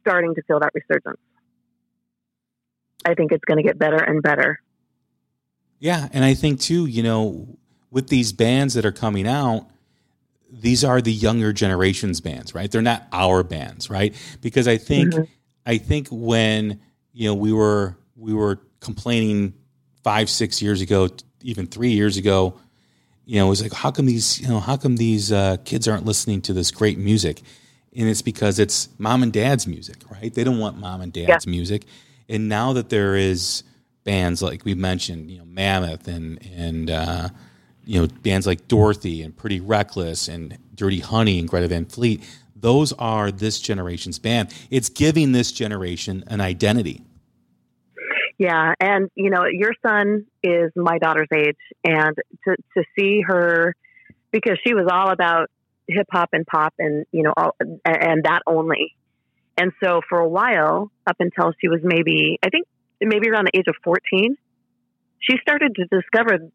starting 0.00 0.34
to 0.34 0.42
feel 0.42 0.60
that 0.60 0.72
resurgence. 0.74 1.20
I 3.04 3.14
think 3.14 3.32
it's 3.32 3.44
going 3.46 3.58
to 3.58 3.62
get 3.62 3.78
better 3.78 3.96
and 3.96 4.22
better. 4.22 4.60
Yeah, 5.78 6.08
and 6.12 6.22
I 6.24 6.34
think 6.34 6.60
too, 6.60 6.84
you 6.86 7.02
know, 7.02 7.56
with 7.90 8.08
these 8.08 8.32
bands 8.32 8.74
that 8.74 8.84
are 8.84 8.92
coming 8.92 9.26
out, 9.28 9.68
these 10.50 10.84
are 10.84 11.00
the 11.00 11.12
younger 11.12 11.52
generations 11.52 12.20
bands, 12.20 12.54
right? 12.54 12.70
They're 12.70 12.82
not 12.82 13.06
our 13.12 13.42
bands, 13.42 13.90
right? 13.90 14.14
Because 14.40 14.68
I 14.68 14.76
think 14.78 15.14
Mhm. 15.14 15.28
I 15.66 15.78
think 15.78 16.08
when, 16.10 16.80
you 17.12 17.28
know, 17.28 17.34
we 17.34 17.52
were 17.52 17.96
we 18.16 18.32
were 18.32 18.60
complaining 18.80 19.54
5 20.04 20.30
6 20.30 20.62
years 20.62 20.80
ago, 20.80 21.08
even 21.42 21.66
3 21.66 21.90
years 21.90 22.16
ago, 22.16 22.54
you 23.24 23.36
know, 23.40 23.46
it 23.46 23.50
was 23.50 23.62
like 23.62 23.72
how 23.72 23.90
come 23.90 24.06
these, 24.06 24.40
you 24.40 24.48
know, 24.48 24.60
how 24.60 24.76
come 24.76 24.96
these 24.96 25.32
uh, 25.32 25.56
kids 25.64 25.88
aren't 25.88 26.04
listening 26.04 26.40
to 26.42 26.52
this 26.52 26.70
great 26.70 26.98
music? 26.98 27.42
And 27.96 28.08
it's 28.08 28.22
because 28.22 28.58
it's 28.58 28.88
mom 28.98 29.22
and 29.22 29.32
dad's 29.32 29.66
music, 29.66 29.96
right? 30.10 30.32
They 30.32 30.44
don't 30.44 30.58
want 30.58 30.78
mom 30.78 31.00
and 31.00 31.12
dad's 31.12 31.46
music. 31.46 31.84
And 32.28 32.48
now 32.48 32.72
that 32.74 32.90
there 32.90 33.16
is 33.16 33.62
bands 34.04 34.42
like 34.42 34.64
we 34.64 34.74
mentioned, 34.74 35.30
you 35.30 35.38
know, 35.38 35.44
Mammoth 35.44 36.06
and 36.06 36.38
and 36.54 36.90
uh, 36.90 37.28
you 37.86 38.00
know 38.00 38.08
bands 38.22 38.46
like 38.46 38.68
Dorothy 38.68 39.22
and 39.22 39.34
Pretty 39.34 39.60
Reckless 39.60 40.28
and 40.28 40.58
Dirty 40.74 41.00
Honey 41.00 41.38
and 41.38 41.48
Greta 41.48 41.68
Van 41.68 41.86
Fleet. 41.86 42.22
Those 42.54 42.92
are 42.94 43.30
this 43.30 43.60
generation's 43.60 44.18
band. 44.18 44.52
It's 44.70 44.88
giving 44.88 45.32
this 45.32 45.52
generation 45.52 46.24
an 46.26 46.40
identity. 46.40 47.02
Yeah, 48.38 48.74
and 48.80 49.08
you 49.14 49.30
know, 49.30 49.44
your 49.46 49.72
son 49.86 50.26
is 50.42 50.72
my 50.76 50.98
daughter's 50.98 51.28
age, 51.34 51.56
and 51.84 52.14
to 52.44 52.56
to 52.76 52.84
see 52.98 53.22
her 53.22 53.74
because 54.30 54.58
she 54.66 54.74
was 54.74 54.88
all 54.92 55.10
about 55.10 55.48
hip 55.88 56.06
hop 56.10 56.30
and 56.32 56.46
pop, 56.46 56.74
and 56.78 57.06
you 57.12 57.22
know, 57.22 57.32
all, 57.36 57.56
and 57.60 58.24
that 58.24 58.42
only. 58.46 58.94
And 59.56 59.72
so 59.82 60.02
for 60.06 60.18
a 60.18 60.28
while, 60.28 60.90
up 61.06 61.16
until 61.18 61.52
she 61.58 61.68
was 61.68 61.80
maybe, 61.82 62.38
I 62.42 62.50
think 62.50 62.66
maybe 63.00 63.30
around 63.30 63.46
the 63.46 63.58
age 63.58 63.68
of 63.68 63.76
fourteen, 63.82 64.36
she 65.18 65.38
started 65.40 65.74
to 65.76 65.86
discover 65.86 66.50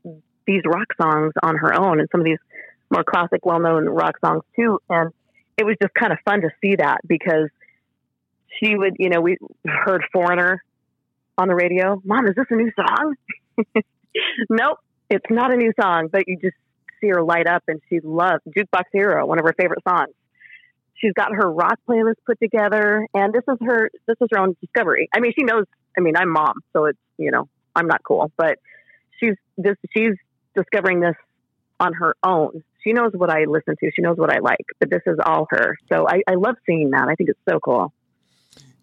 these 0.45 0.61
rock 0.65 0.87
songs 1.01 1.33
on 1.41 1.55
her 1.57 1.73
own, 1.73 1.99
and 1.99 2.09
some 2.11 2.21
of 2.21 2.25
these 2.25 2.39
more 2.89 3.03
classic, 3.03 3.45
well 3.45 3.59
known 3.59 3.87
rock 3.87 4.15
songs 4.23 4.43
too. 4.55 4.79
And 4.89 5.11
it 5.57 5.65
was 5.65 5.75
just 5.81 5.93
kind 5.93 6.11
of 6.11 6.19
fun 6.25 6.41
to 6.41 6.49
see 6.61 6.75
that 6.75 6.99
because 7.07 7.49
she 8.59 8.75
would, 8.75 8.95
you 8.99 9.09
know, 9.09 9.21
we 9.21 9.37
heard 9.65 10.03
Foreigner 10.11 10.63
on 11.37 11.47
the 11.47 11.55
radio. 11.55 12.01
Mom, 12.03 12.27
is 12.27 12.35
this 12.35 12.45
a 12.49 12.55
new 12.55 12.71
song? 12.75 13.15
nope, 14.49 14.77
it's 15.09 15.25
not 15.29 15.53
a 15.53 15.57
new 15.57 15.71
song, 15.79 16.09
but 16.11 16.23
you 16.27 16.37
just 16.37 16.55
see 16.99 17.07
her 17.07 17.23
light 17.23 17.47
up 17.47 17.63
and 17.67 17.81
she 17.89 17.99
loves 18.01 18.41
Jukebox 18.55 18.83
Hero, 18.91 19.25
one 19.25 19.39
of 19.39 19.45
her 19.45 19.55
favorite 19.57 19.81
songs. 19.87 20.13
She's 20.95 21.13
got 21.13 21.33
her 21.33 21.51
rock 21.51 21.79
playlist 21.89 22.17
put 22.27 22.39
together 22.39 23.07
and 23.13 23.33
this 23.33 23.43
is 23.49 23.57
her 23.61 23.89
this 24.07 24.17
is 24.21 24.27
her 24.31 24.39
own 24.39 24.55
discovery. 24.61 25.09
I 25.15 25.19
mean, 25.19 25.33
she 25.37 25.43
knows 25.43 25.65
I 25.97 26.01
mean, 26.01 26.15
I'm 26.15 26.29
mom, 26.29 26.53
so 26.73 26.85
it's, 26.85 26.99
you 27.17 27.31
know, 27.31 27.49
I'm 27.75 27.87
not 27.87 28.03
cool, 28.03 28.31
but 28.37 28.59
she's 29.19 29.35
this 29.57 29.77
she's 29.95 30.13
discovering 30.55 30.99
this 30.99 31.15
on 31.79 31.93
her 31.93 32.15
own. 32.23 32.63
She 32.83 32.93
knows 32.93 33.11
what 33.13 33.29
I 33.29 33.45
listen 33.45 33.75
to. 33.79 33.91
She 33.95 34.01
knows 34.01 34.17
what 34.17 34.33
I 34.33 34.39
like, 34.39 34.65
but 34.79 34.89
this 34.89 35.01
is 35.05 35.17
all 35.23 35.47
her. 35.51 35.77
So 35.91 36.07
I, 36.07 36.21
I 36.27 36.35
love 36.35 36.55
seeing 36.65 36.91
that. 36.91 37.07
I 37.07 37.15
think 37.15 37.29
it's 37.29 37.39
so 37.47 37.59
cool. 37.59 37.93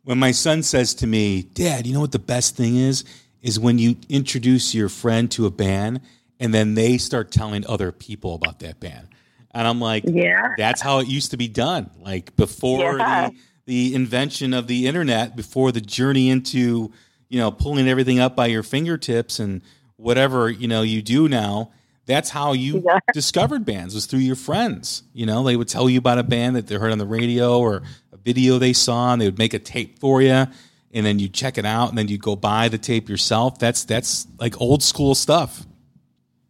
When 0.04 0.18
my 0.18 0.30
son 0.30 0.62
says 0.62 0.94
to 0.96 1.06
me, 1.06 1.42
Dad, 1.42 1.86
you 1.86 1.94
know 1.94 2.00
what 2.00 2.12
the 2.12 2.18
best 2.18 2.56
thing 2.56 2.76
is? 2.76 3.04
Is 3.42 3.58
when 3.58 3.78
you 3.78 3.96
introduce 4.08 4.74
your 4.74 4.88
friend 4.88 5.30
to 5.32 5.46
a 5.46 5.50
band 5.50 6.00
and 6.40 6.54
then 6.54 6.74
they 6.74 6.98
start 6.98 7.30
telling 7.30 7.66
other 7.66 7.92
people 7.92 8.34
about 8.34 8.60
that 8.60 8.80
band. 8.80 9.08
And 9.52 9.66
I'm 9.66 9.80
like, 9.80 10.04
Yeah. 10.06 10.54
that's 10.56 10.80
how 10.80 10.98
it 11.00 11.08
used 11.08 11.32
to 11.32 11.36
be 11.36 11.48
done. 11.48 11.90
Like 11.98 12.36
before 12.36 12.98
Yeah. 12.98 13.28
the, 13.30 13.36
the 13.66 13.94
invention 13.94 14.54
of 14.54 14.66
the 14.66 14.86
internet, 14.86 15.36
before 15.36 15.72
the 15.72 15.80
journey 15.80 16.30
into, 16.30 16.92
you 17.28 17.38
know, 17.38 17.50
pulling 17.50 17.88
everything 17.88 18.18
up 18.20 18.34
by 18.36 18.46
your 18.46 18.62
fingertips 18.62 19.38
and 19.38 19.62
whatever, 19.98 20.48
you 20.48 20.66
know, 20.66 20.80
you 20.82 21.02
do 21.02 21.28
now. 21.28 21.70
That's 22.06 22.30
how 22.30 22.54
you 22.54 22.82
Yeah. 22.86 23.00
discovered 23.12 23.66
bands 23.66 23.94
was 23.94 24.06
through 24.06 24.20
your 24.20 24.36
friends. 24.36 25.02
You 25.12 25.26
know, 25.26 25.44
they 25.44 25.56
would 25.56 25.68
tell 25.68 25.90
you 25.90 25.98
about 25.98 26.16
a 26.18 26.22
band 26.22 26.56
that 26.56 26.66
they 26.66 26.76
heard 26.76 26.90
on 26.92 26.98
the 26.98 27.06
radio 27.06 27.58
or 27.58 27.82
a 28.12 28.16
video 28.16 28.58
they 28.58 28.72
saw 28.72 29.12
and 29.12 29.20
they 29.20 29.26
would 29.26 29.36
make 29.38 29.52
a 29.52 29.58
tape 29.58 29.98
for 29.98 30.22
you 30.22 30.46
and 30.94 31.04
then 31.04 31.18
you 31.18 31.28
check 31.28 31.58
it 31.58 31.66
out 31.66 31.90
and 31.90 31.98
then 31.98 32.08
you 32.08 32.16
go 32.16 32.34
buy 32.34 32.68
the 32.68 32.78
tape 32.78 33.08
yourself. 33.10 33.58
That's 33.58 33.84
that's 33.84 34.26
like 34.40 34.58
old 34.60 34.82
school 34.82 35.14
stuff. 35.14 35.66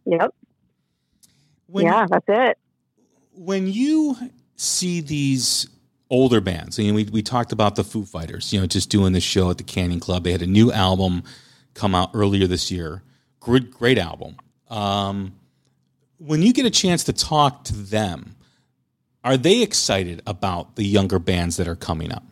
Yep. 0.05 0.33
When 1.67 1.85
yeah, 1.85 2.05
that's 2.09 2.25
it. 2.27 2.57
when 3.33 3.67
you 3.67 4.15
see 4.55 5.01
these 5.01 5.67
older 6.09 6.41
bands, 6.41 6.79
I 6.79 6.83
mean, 6.83 6.95
we, 6.95 7.03
we 7.05 7.21
talked 7.21 7.51
about 7.51 7.75
the 7.75 7.83
Foo 7.83 8.05
Fighters, 8.05 8.51
you 8.53 8.59
know, 8.59 8.65
just 8.65 8.89
doing 8.89 9.13
this 9.13 9.23
show 9.23 9.49
at 9.51 9.57
the 9.57 9.63
Canyon 9.63 9.99
Club. 9.99 10.23
They 10.23 10.31
had 10.31 10.41
a 10.41 10.47
new 10.47 10.71
album 10.71 11.23
come 11.75 11.93
out 11.93 12.11
earlier 12.13 12.47
this 12.47 12.71
year. 12.71 13.03
Great, 13.39 13.71
great 13.71 13.97
album. 13.97 14.35
Um, 14.69 15.33
when 16.17 16.41
you 16.41 16.53
get 16.53 16.65
a 16.65 16.69
chance 16.69 17.03
to 17.05 17.13
talk 17.13 17.63
to 17.65 17.73
them, 17.73 18.35
are 19.23 19.37
they 19.37 19.61
excited 19.61 20.21
about 20.27 20.75
the 20.75 20.83
younger 20.83 21.19
bands 21.19 21.57
that 21.57 21.67
are 21.67 21.75
coming 21.75 22.11
up? 22.11 22.23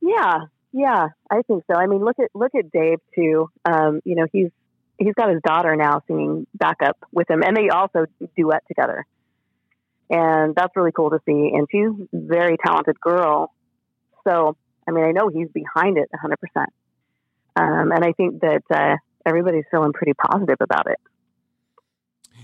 Yeah, 0.00 0.46
yeah, 0.72 1.08
I 1.30 1.42
think 1.42 1.64
so. 1.70 1.78
I 1.78 1.86
mean, 1.86 2.04
look 2.04 2.18
at 2.18 2.30
look 2.34 2.54
at 2.54 2.70
Dave 2.70 2.98
too. 3.14 3.50
Um, 3.64 4.00
you 4.04 4.16
know, 4.16 4.26
he's 4.32 4.50
he's 4.98 5.14
got 5.14 5.30
his 5.30 5.40
daughter 5.42 5.74
now 5.76 6.02
singing 6.06 6.46
backup 6.54 6.98
with 7.12 7.30
him, 7.30 7.42
and 7.42 7.56
they 7.56 7.68
also 7.68 8.06
duet 8.36 8.64
together, 8.68 9.06
and 10.10 10.54
that's 10.54 10.76
really 10.76 10.92
cool 10.92 11.10
to 11.10 11.20
see. 11.24 11.52
And 11.54 11.66
she's 11.70 12.08
a 12.12 12.26
very 12.26 12.56
talented 12.56 13.00
girl. 13.00 13.52
So, 14.28 14.56
I 14.86 14.90
mean, 14.90 15.04
I 15.04 15.12
know 15.12 15.28
he's 15.28 15.48
behind 15.48 15.96
it 15.96 16.08
100. 16.10 16.36
percent 16.38 16.70
um, 17.56 17.92
And 17.92 18.04
I 18.04 18.12
think 18.12 18.40
that 18.40 18.62
uh, 18.74 18.96
everybody's 19.26 19.64
feeling 19.70 19.92
pretty 19.92 20.14
positive 20.14 20.56
about 20.60 20.86
it. 20.88 20.98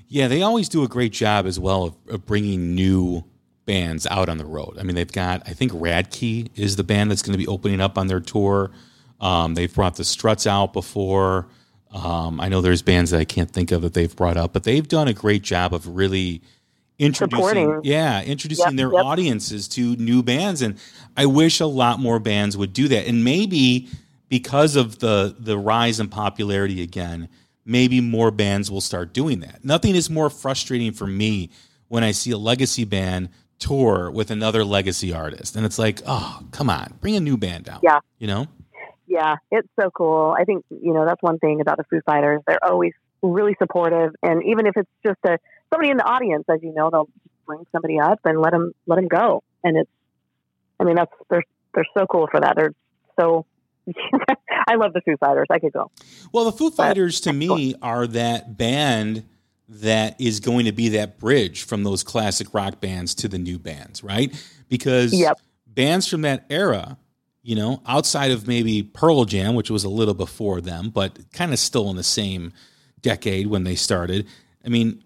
Yeah, 0.08 0.26
they 0.28 0.42
always 0.42 0.68
do 0.68 0.82
a 0.82 0.88
great 0.88 1.12
job 1.12 1.46
as 1.46 1.60
well 1.60 1.84
of, 1.84 1.94
of 2.08 2.26
bringing 2.26 2.74
new 2.74 3.24
bands 3.64 4.06
out 4.08 4.28
on 4.28 4.38
the 4.38 4.44
road. 4.44 4.76
I 4.78 4.82
mean, 4.82 4.96
they've 4.96 5.10
got, 5.10 5.42
I 5.46 5.52
think 5.52 5.70
Radkey 5.72 6.50
is 6.56 6.74
the 6.76 6.82
band 6.82 7.10
that's 7.10 7.22
going 7.22 7.32
to 7.32 7.38
be 7.38 7.46
opening 7.46 7.80
up 7.80 7.96
on 7.96 8.08
their 8.08 8.18
tour. 8.18 8.72
Um, 9.20 9.54
they've 9.54 9.72
brought 9.72 9.96
the 9.96 10.04
Struts 10.04 10.46
out 10.46 10.72
before. 10.72 11.46
Um, 11.92 12.40
I 12.40 12.48
know 12.48 12.60
there's 12.60 12.82
bands 12.82 13.10
that 13.12 13.20
I 13.20 13.24
can't 13.24 13.50
think 13.50 13.70
of 13.70 13.82
that 13.82 13.94
they've 13.94 14.14
brought 14.14 14.36
up, 14.36 14.52
but 14.52 14.64
they've 14.64 14.86
done 14.86 15.06
a 15.06 15.12
great 15.12 15.42
job 15.42 15.72
of 15.74 15.86
really 15.86 16.42
introducing, 16.98 17.38
Supporting. 17.38 17.80
yeah, 17.84 18.22
introducing 18.22 18.66
Yep, 18.66 18.74
their 18.76 18.92
yep. 18.92 19.04
audiences 19.04 19.68
to 19.68 19.94
new 19.96 20.22
bands. 20.22 20.60
And 20.62 20.76
I 21.16 21.26
wish 21.26 21.60
a 21.60 21.66
lot 21.66 22.00
more 22.00 22.18
bands 22.18 22.56
would 22.56 22.72
do 22.72 22.88
that. 22.88 23.06
And 23.06 23.24
maybe 23.24 23.88
because 24.30 24.76
of 24.76 25.00
the 25.00 25.36
the 25.38 25.58
rise 25.58 26.00
in 26.00 26.08
popularity 26.08 26.80
again, 26.80 27.28
maybe 27.66 28.00
more 28.00 28.30
bands 28.30 28.70
will 28.70 28.80
start 28.80 29.12
doing 29.12 29.40
that. 29.40 29.62
Nothing 29.62 29.94
is 29.94 30.08
more 30.08 30.30
frustrating 30.30 30.92
for 30.92 31.06
me 31.06 31.50
when 31.88 32.02
I 32.02 32.12
see 32.12 32.30
a 32.30 32.38
legacy 32.38 32.84
band 32.84 33.28
tour 33.58 34.10
with 34.10 34.30
another 34.30 34.64
legacy 34.64 35.12
artist, 35.12 35.56
and 35.56 35.66
it's 35.66 35.78
like, 35.78 36.00
oh, 36.06 36.42
come 36.52 36.70
on, 36.70 36.94
bring 37.02 37.16
a 37.16 37.20
new 37.20 37.36
band 37.36 37.68
out. 37.68 37.80
Yeah. 37.82 37.98
you 38.18 38.26
know. 38.26 38.46
Yeah, 39.06 39.36
it's 39.50 39.68
so 39.78 39.90
cool. 39.90 40.34
I 40.38 40.44
think 40.44 40.64
you 40.70 40.94
know 40.94 41.04
that's 41.04 41.22
one 41.22 41.38
thing 41.40 41.60
about 41.60 41.76
the 41.76 41.84
Foo 41.90 42.00
Fighters. 42.06 42.40
They're 42.46 42.64
always 42.64 42.92
really 43.22 43.56
supportive, 43.58 44.14
and 44.22 44.42
even 44.44 44.66
if 44.66 44.76
it's 44.76 44.90
just 45.04 45.18
a 45.26 45.36
somebody 45.70 45.90
in 45.90 45.96
the 45.96 46.04
audience, 46.04 46.44
as 46.48 46.62
you 46.62 46.72
know, 46.72 46.90
they'll 46.90 47.06
just 47.06 47.44
bring 47.44 47.66
somebody 47.72 47.98
up 47.98 48.20
and 48.24 48.40
let 48.40 48.52
them 48.52 48.72
let 48.86 48.96
them 48.96 49.08
go. 49.08 49.42
And 49.64 49.76
it's, 49.78 49.90
I 50.78 50.84
mean, 50.84 50.94
that's 50.94 51.12
they're 51.28 51.42
they're 51.74 51.86
so 51.98 52.06
cool 52.06 52.28
for 52.30 52.40
that. 52.40 52.54
They're 52.56 52.74
so. 53.18 53.46
I 54.68 54.74
love 54.76 54.92
the 54.92 55.00
Foo 55.00 55.16
Fighters. 55.18 55.46
I 55.50 55.58
could 55.58 55.72
go. 55.72 55.90
Well, 56.32 56.44
the 56.44 56.52
Foo 56.52 56.70
Fighters 56.70 57.20
to 57.22 57.32
me 57.32 57.74
are 57.82 58.06
that 58.08 58.56
band 58.56 59.24
that 59.68 60.20
is 60.20 60.40
going 60.40 60.64
to 60.64 60.72
be 60.72 60.90
that 60.90 61.18
bridge 61.18 61.62
from 61.62 61.84
those 61.84 62.02
classic 62.02 62.52
rock 62.52 62.80
bands 62.80 63.14
to 63.16 63.28
the 63.28 63.38
new 63.38 63.58
bands, 63.58 64.02
right? 64.02 64.34
Because 64.68 65.12
Yep. 65.12 65.38
bands 65.66 66.08
from 66.08 66.22
that 66.22 66.44
era, 66.50 66.98
you 67.42 67.54
know, 67.54 67.80
outside 67.86 68.32
of 68.32 68.48
maybe 68.48 68.82
Pearl 68.82 69.24
Jam, 69.24 69.54
which 69.54 69.70
was 69.70 69.84
a 69.84 69.88
little 69.88 70.14
before 70.14 70.60
them, 70.60 70.90
but 70.90 71.18
kind 71.32 71.52
of 71.52 71.58
still 71.58 71.88
in 71.90 71.96
the 71.96 72.02
same 72.02 72.52
decade 73.00 73.46
when 73.46 73.64
they 73.64 73.76
started. 73.76 74.26
I 74.64 74.68
mean, 74.68 75.02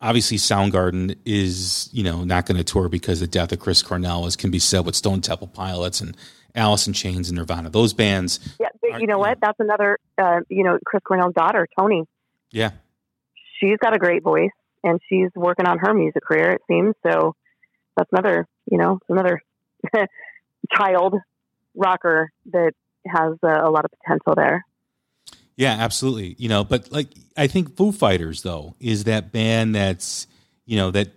obviously 0.00 0.36
Soundgarden 0.36 1.16
is, 1.24 1.88
you 1.92 2.02
know, 2.04 2.24
not 2.24 2.46
going 2.46 2.56
to 2.58 2.64
tour 2.64 2.88
because 2.88 3.20
the 3.20 3.26
death 3.26 3.52
of 3.52 3.58
Chris 3.58 3.82
Cornell, 3.82 4.26
as 4.26 4.36
can 4.36 4.50
be 4.50 4.58
said 4.58 4.86
with 4.86 4.94
Stone 4.94 5.22
Temple 5.22 5.48
Pilots 5.48 6.00
and 6.00 6.16
Alice 6.54 6.86
in 6.86 6.92
Chains 6.92 7.28
and 7.28 7.36
Nirvana. 7.38 7.70
Those 7.70 7.92
bands, 7.92 8.38
Yeah, 8.60 8.68
but 8.80 8.92
Are- 8.92 9.00
you 9.00 9.06
know 9.06 9.18
what? 9.18 9.38
That's 9.40 9.58
another. 9.60 9.98
Uh, 10.16 10.40
you 10.48 10.62
know, 10.64 10.78
Chris 10.86 11.02
Cornell's 11.04 11.34
daughter, 11.34 11.66
Toni. 11.78 12.04
yeah, 12.52 12.70
She's 13.60 13.76
got 13.78 13.94
a 13.94 13.98
great 13.98 14.22
voice, 14.22 14.50
and 14.82 15.00
she's 15.08 15.30
working 15.34 15.66
on 15.66 15.78
her 15.78 15.94
music 15.94 16.22
career. 16.22 16.50
It 16.52 16.62
seems 16.68 16.94
so. 17.06 17.34
That's 17.96 18.10
another. 18.12 18.46
You 18.70 18.78
know, 18.78 18.98
another 19.08 19.40
child 20.72 21.14
rocker 21.74 22.30
that 22.52 22.72
has 23.06 23.34
uh, 23.42 23.60
a 23.62 23.70
lot 23.70 23.84
of 23.84 23.90
potential 24.02 24.34
there. 24.36 24.64
Yeah, 25.56 25.72
absolutely. 25.78 26.34
You 26.38 26.48
know, 26.48 26.64
but 26.64 26.90
like 26.90 27.08
I 27.36 27.46
think 27.46 27.76
Foo 27.76 27.92
Fighters 27.92 28.42
though 28.42 28.74
is 28.80 29.04
that 29.04 29.30
band 29.32 29.74
that's 29.74 30.26
you 30.66 30.76
know 30.76 30.90
that 30.90 31.08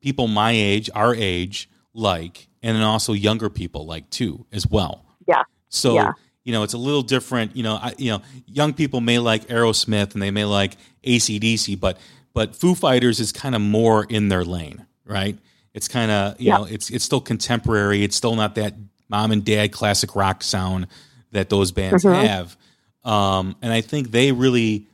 people 0.00 0.28
my 0.28 0.52
age, 0.52 0.88
our 0.94 1.14
age, 1.14 1.68
like, 1.94 2.46
and 2.66 2.74
then 2.76 2.82
also 2.82 3.12
younger 3.12 3.48
people 3.48 3.86
like 3.86 4.10
too 4.10 4.44
as 4.52 4.66
well. 4.66 5.04
Yeah. 5.28 5.42
So 5.68 5.94
Yeah. 5.94 6.12
you 6.42 6.52
know, 6.52 6.64
it's 6.64 6.74
a 6.74 6.78
little 6.78 7.02
different. 7.02 7.54
You 7.56 7.62
know, 7.62 7.76
I, 7.76 7.94
you 7.96 8.10
know, 8.10 8.22
young 8.46 8.72
people 8.72 9.00
may 9.00 9.18
like 9.20 9.46
Aerosmith 9.46 10.14
and 10.14 10.22
they 10.22 10.30
may 10.32 10.44
like 10.44 10.76
ACDC, 11.04 11.78
but 11.78 11.96
but 12.34 12.54
Foo 12.56 12.74
Fighters 12.74 13.20
is 13.20 13.30
kind 13.32 13.54
of 13.54 13.60
more 13.62 14.04
in 14.04 14.28
their 14.28 14.44
lane, 14.44 14.84
right? 15.04 15.38
It's 15.74 15.88
kind 15.88 16.10
of 16.10 16.40
you 16.40 16.48
Yeah. 16.48 16.56
know, 16.58 16.64
it's 16.64 16.90
it's 16.90 17.04
still 17.04 17.20
contemporary. 17.20 18.02
It's 18.02 18.16
still 18.16 18.34
not 18.34 18.56
that 18.56 18.74
mom 19.08 19.30
and 19.30 19.44
dad 19.44 19.70
classic 19.70 20.16
rock 20.16 20.42
sound 20.42 20.88
that 21.30 21.48
those 21.48 21.70
bands 21.70 22.02
Mhm. 22.04 22.26
have. 22.26 22.56
Um, 23.04 23.54
and 23.62 23.72
I 23.72 23.80
think 23.80 24.10
they 24.10 24.32
really 24.32 24.86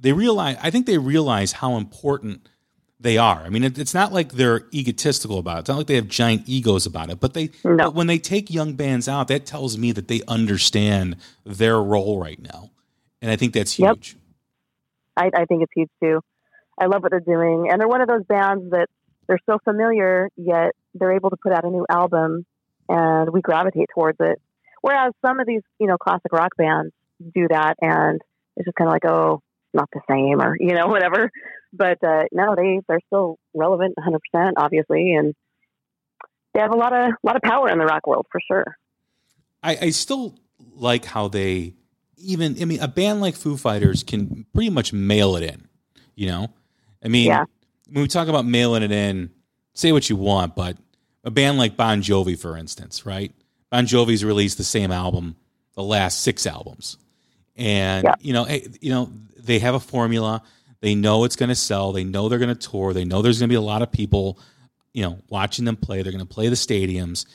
they 0.00 0.12
realize. 0.12 0.56
I 0.62 0.70
think 0.70 0.86
they 0.86 0.98
realize 0.98 1.52
how 1.52 1.76
important 1.76 2.48
they 2.98 3.18
are. 3.18 3.42
I 3.42 3.48
mean, 3.50 3.62
it, 3.64 3.78
it's 3.78 3.92
not 3.94 4.12
like 4.12 4.32
they're 4.32 4.62
egotistical 4.72 5.38
about 5.38 5.58
it. 5.58 5.60
It's 5.60 5.68
not 5.68 5.78
like 5.78 5.86
they 5.86 5.96
have 5.96 6.08
giant 6.08 6.42
egos 6.46 6.86
about 6.86 7.10
it. 7.10 7.20
But 7.20 7.34
they, 7.34 7.50
No. 7.64 7.76
but 7.76 7.94
when 7.94 8.06
they 8.06 8.18
take 8.18 8.50
young 8.50 8.72
bands 8.74 9.06
out, 9.08 9.28
that 9.28 9.44
tells 9.46 9.76
me 9.76 9.92
that 9.92 10.08
they 10.08 10.22
understand 10.28 11.16
their 11.44 11.82
role 11.82 12.18
right 12.20 12.40
now, 12.40 12.70
and 13.20 13.30
I 13.30 13.36
think 13.36 13.52
that's 13.52 13.78
Yep. 13.78 13.96
huge. 13.96 14.16
I, 15.16 15.30
I 15.34 15.44
think 15.46 15.62
it's 15.62 15.72
huge 15.74 15.90
too. 16.02 16.20
I 16.78 16.86
love 16.86 17.02
what 17.02 17.10
they're 17.10 17.20
doing, 17.20 17.68
and 17.70 17.80
they're 17.80 17.88
one 17.88 18.00
of 18.02 18.08
those 18.08 18.24
bands 18.28 18.70
that 18.70 18.88
they're 19.28 19.38
so 19.48 19.58
familiar, 19.64 20.28
yet 20.36 20.72
they're 20.94 21.12
able 21.12 21.30
to 21.30 21.36
put 21.42 21.52
out 21.52 21.64
a 21.64 21.70
new 21.70 21.86
album, 21.88 22.44
and 22.88 23.30
we 23.30 23.40
gravitate 23.40 23.88
towards 23.94 24.18
it. 24.20 24.40
Whereas 24.82 25.12
some 25.24 25.40
of 25.40 25.46
these, 25.46 25.62
you 25.80 25.86
know, 25.86 25.96
classic 25.98 26.32
rock 26.32 26.52
bands 26.56 26.92
do 27.34 27.48
that, 27.48 27.74
and 27.80 28.20
it's 28.56 28.66
just 28.66 28.76
kind 28.76 28.88
of 28.88 28.92
like, 28.92 29.04
oh, 29.06 29.42
not 29.76 29.88
the 29.92 30.00
same, 30.10 30.40
or 30.40 30.56
you 30.58 30.74
know, 30.74 30.86
whatever. 30.94 31.30
But 31.72 32.02
uh, 32.02 32.24
no, 32.32 32.54
they 32.56 32.80
they're 32.88 33.00
still 33.06 33.38
relevant, 33.54 33.94
100 33.96 34.20
percent, 34.32 34.54
obviously, 34.58 35.14
and 35.14 35.34
they 36.54 36.60
have 36.60 36.72
a 36.72 36.76
lot 36.76 36.92
of 36.92 37.12
lot 37.22 37.36
of 37.36 37.42
power 37.42 37.68
in 37.68 37.78
the 37.78 37.84
rock 37.84 38.06
world 38.06 38.26
for 38.32 38.40
sure. 38.50 38.76
I, 39.62 39.76
I 39.82 39.90
still 39.90 40.34
like 40.74 41.04
how 41.04 41.28
they 41.28 41.74
even. 42.16 42.56
I 42.60 42.64
mean, 42.64 42.80
a 42.80 42.88
band 42.88 43.20
like 43.20 43.36
Foo 43.36 43.56
Fighters 43.56 44.02
can 44.02 44.46
pretty 44.54 44.70
much 44.70 44.92
mail 44.92 45.36
it 45.36 45.42
in. 45.42 45.68
You 46.14 46.28
know, 46.28 46.48
I 47.04 47.08
mean, 47.08 47.26
Yeah. 47.26 47.44
when 47.90 48.02
we 48.02 48.08
talk 48.08 48.28
about 48.28 48.46
mailing 48.46 48.82
it 48.82 48.90
in, 48.90 49.30
say 49.74 49.92
what 49.92 50.08
you 50.08 50.16
want, 50.16 50.56
but 50.56 50.78
a 51.24 51.30
band 51.30 51.58
like 51.58 51.76
Bon 51.76 52.00
Jovi, 52.00 52.38
for 52.38 52.56
instance, 52.56 53.04
right? 53.04 53.34
Bon 53.70 53.84
Jovi's 53.84 54.24
released 54.24 54.56
the 54.56 54.64
same 54.64 54.90
album 54.90 55.36
the 55.74 55.82
last 55.82 56.22
six 56.22 56.46
albums, 56.46 56.96
and 57.56 58.04
Yeah. 58.04 58.14
you 58.20 58.32
know, 58.32 58.46
you 58.80 58.90
know, 58.90 59.12
they 59.38 59.58
have 59.58 59.74
a 59.74 59.80
formula. 59.80 60.42
They 60.80 60.94
know 60.94 61.24
it's 61.24 61.36
going 61.36 61.48
to 61.48 61.54
sell. 61.54 61.92
They 61.92 62.04
know 62.04 62.28
they're 62.28 62.38
going 62.38 62.54
to 62.54 62.68
tour. 62.68 62.92
They 62.92 63.04
know 63.04 63.22
there's 63.22 63.38
going 63.38 63.48
to 63.48 63.52
be 63.52 63.56
a 63.56 63.60
lot 63.60 63.82
of 63.82 63.90
people, 63.90 64.38
you 64.92 65.02
know, 65.02 65.18
watching 65.28 65.64
them 65.64 65.76
play. 65.76 66.02
They're 66.02 66.12
going 66.12 66.26
to 66.26 66.32
play 66.34 66.48
the 66.48 66.56
stadiums, 66.56 67.26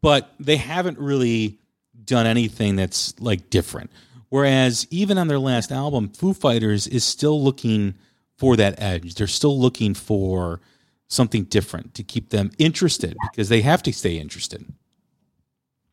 but 0.00 0.32
they 0.40 0.56
haven't 0.56 0.98
really 0.98 1.58
done 2.04 2.26
anything 2.26 2.76
that's 2.76 3.18
like 3.20 3.50
different. 3.50 3.90
Whereas 4.30 4.86
even 4.90 5.18
on 5.18 5.28
their 5.28 5.38
last 5.38 5.70
album, 5.72 6.08
Foo 6.10 6.32
Fighters 6.34 6.86
is 6.86 7.04
still 7.04 7.42
looking 7.42 7.94
for 8.36 8.56
that 8.56 8.80
edge. 8.80 9.14
They're 9.14 9.26
still 9.26 9.58
looking 9.58 9.94
for 9.94 10.60
something 11.08 11.44
different 11.44 11.94
to 11.94 12.02
keep 12.02 12.28
them 12.30 12.50
interested 12.58 13.16
because 13.30 13.48
they 13.48 13.62
have 13.62 13.82
to 13.82 13.92
stay 13.92 14.18
interested. 14.18 14.64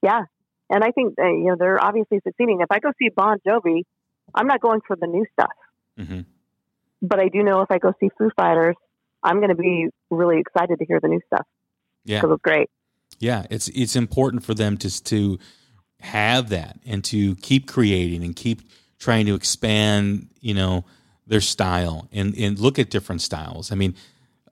Yeah, 0.03 0.23
and 0.69 0.83
I 0.83 0.91
think 0.91 1.15
uh, 1.19 1.27
you 1.27 1.45
know 1.45 1.55
they're 1.57 1.83
obviously 1.83 2.19
succeeding. 2.23 2.59
If 2.61 2.71
I 2.71 2.79
go 2.79 2.91
see 2.99 3.09
Bon 3.09 3.37
Jovi, 3.47 3.83
I'm 4.33 4.47
not 4.47 4.61
going 4.61 4.81
for 4.87 4.95
the 4.95 5.07
new 5.07 5.25
stuff, 5.33 5.51
hmm 5.97 6.21
but 7.01 7.19
I 7.19 7.27
do 7.27 7.43
know 7.43 7.61
if 7.61 7.69
I 7.69 7.77
go 7.77 7.93
see 7.99 8.09
Foo 8.17 8.31
Fighters, 8.35 8.75
I'm 9.21 9.37
going 9.37 9.49
to 9.49 9.55
be 9.55 9.89
really 10.09 10.39
excited 10.39 10.79
to 10.79 10.85
hear 10.85 10.99
the 10.99 11.07
new 11.09 11.19
stuff 11.27 11.45
Yeah, 12.03 12.21
because 12.21 12.35
it's 12.35 12.41
great. 12.41 12.69
yeah. 13.19 13.45
It's 13.49 13.67
it's 13.69 13.95
important 13.95 14.43
for 14.43 14.53
them 14.53 14.77
to 14.77 15.03
to 15.03 15.37
have 15.99 16.49
that 16.49 16.79
and 16.85 17.03
to 17.05 17.35
keep 17.35 17.67
creating 17.67 18.23
and 18.23 18.35
keep 18.35 18.61
trying 18.97 19.25
to 19.27 19.35
expand. 19.35 20.29
You 20.39 20.53
know 20.53 20.85
their 21.27 21.41
style 21.41 22.07
and 22.11 22.35
and 22.37 22.57
look 22.59 22.79
at 22.79 22.89
different 22.89 23.21
styles. 23.21 23.71
I 23.71 23.75
mean, 23.75 23.95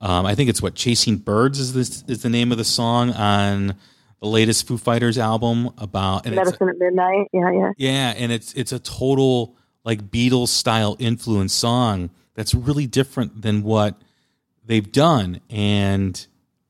um, 0.02 0.26
I 0.26 0.36
think 0.36 0.50
it's 0.50 0.62
what 0.62 0.76
"Chasing 0.76 1.18
Birds" 1.18 1.60
is 1.60 1.74
this 1.74 2.04
is 2.08 2.22
the 2.24 2.30
name 2.30 2.52
of 2.52 2.58
the 2.58 2.66
song 2.66 3.12
on 3.12 3.76
the 4.24 4.30
latest 4.30 4.66
Foo 4.66 4.78
Fighters 4.78 5.18
album 5.18 5.70
about 5.78 6.26
and 6.26 6.34
Medicine 6.34 6.70
at 6.70 6.78
Midnight. 6.78 7.28
Yeah, 7.34 7.52
yeah. 7.52 7.72
Yeah, 7.76 8.14
and 8.16 8.32
it's 8.32 8.54
it's 8.54 8.72
a 8.72 8.80
total 8.80 9.58
like 9.84 10.10
Beatles 10.10 10.48
style 10.48 10.96
influence 10.98 11.54
song 11.54 12.10
that's 12.34 12.56
really 12.56 12.88
different 12.88 13.42
than 13.42 13.64
what 13.64 14.02
they've 14.66 14.90
done, 14.90 15.42
and 15.50 16.26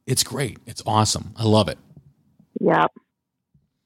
it's 0.08 0.24
great. 0.24 0.58
It's 0.66 0.82
awesome. 0.88 1.32
I 1.38 1.44
love 1.44 1.70
it. 1.70 1.78
Yeah. 2.60 2.88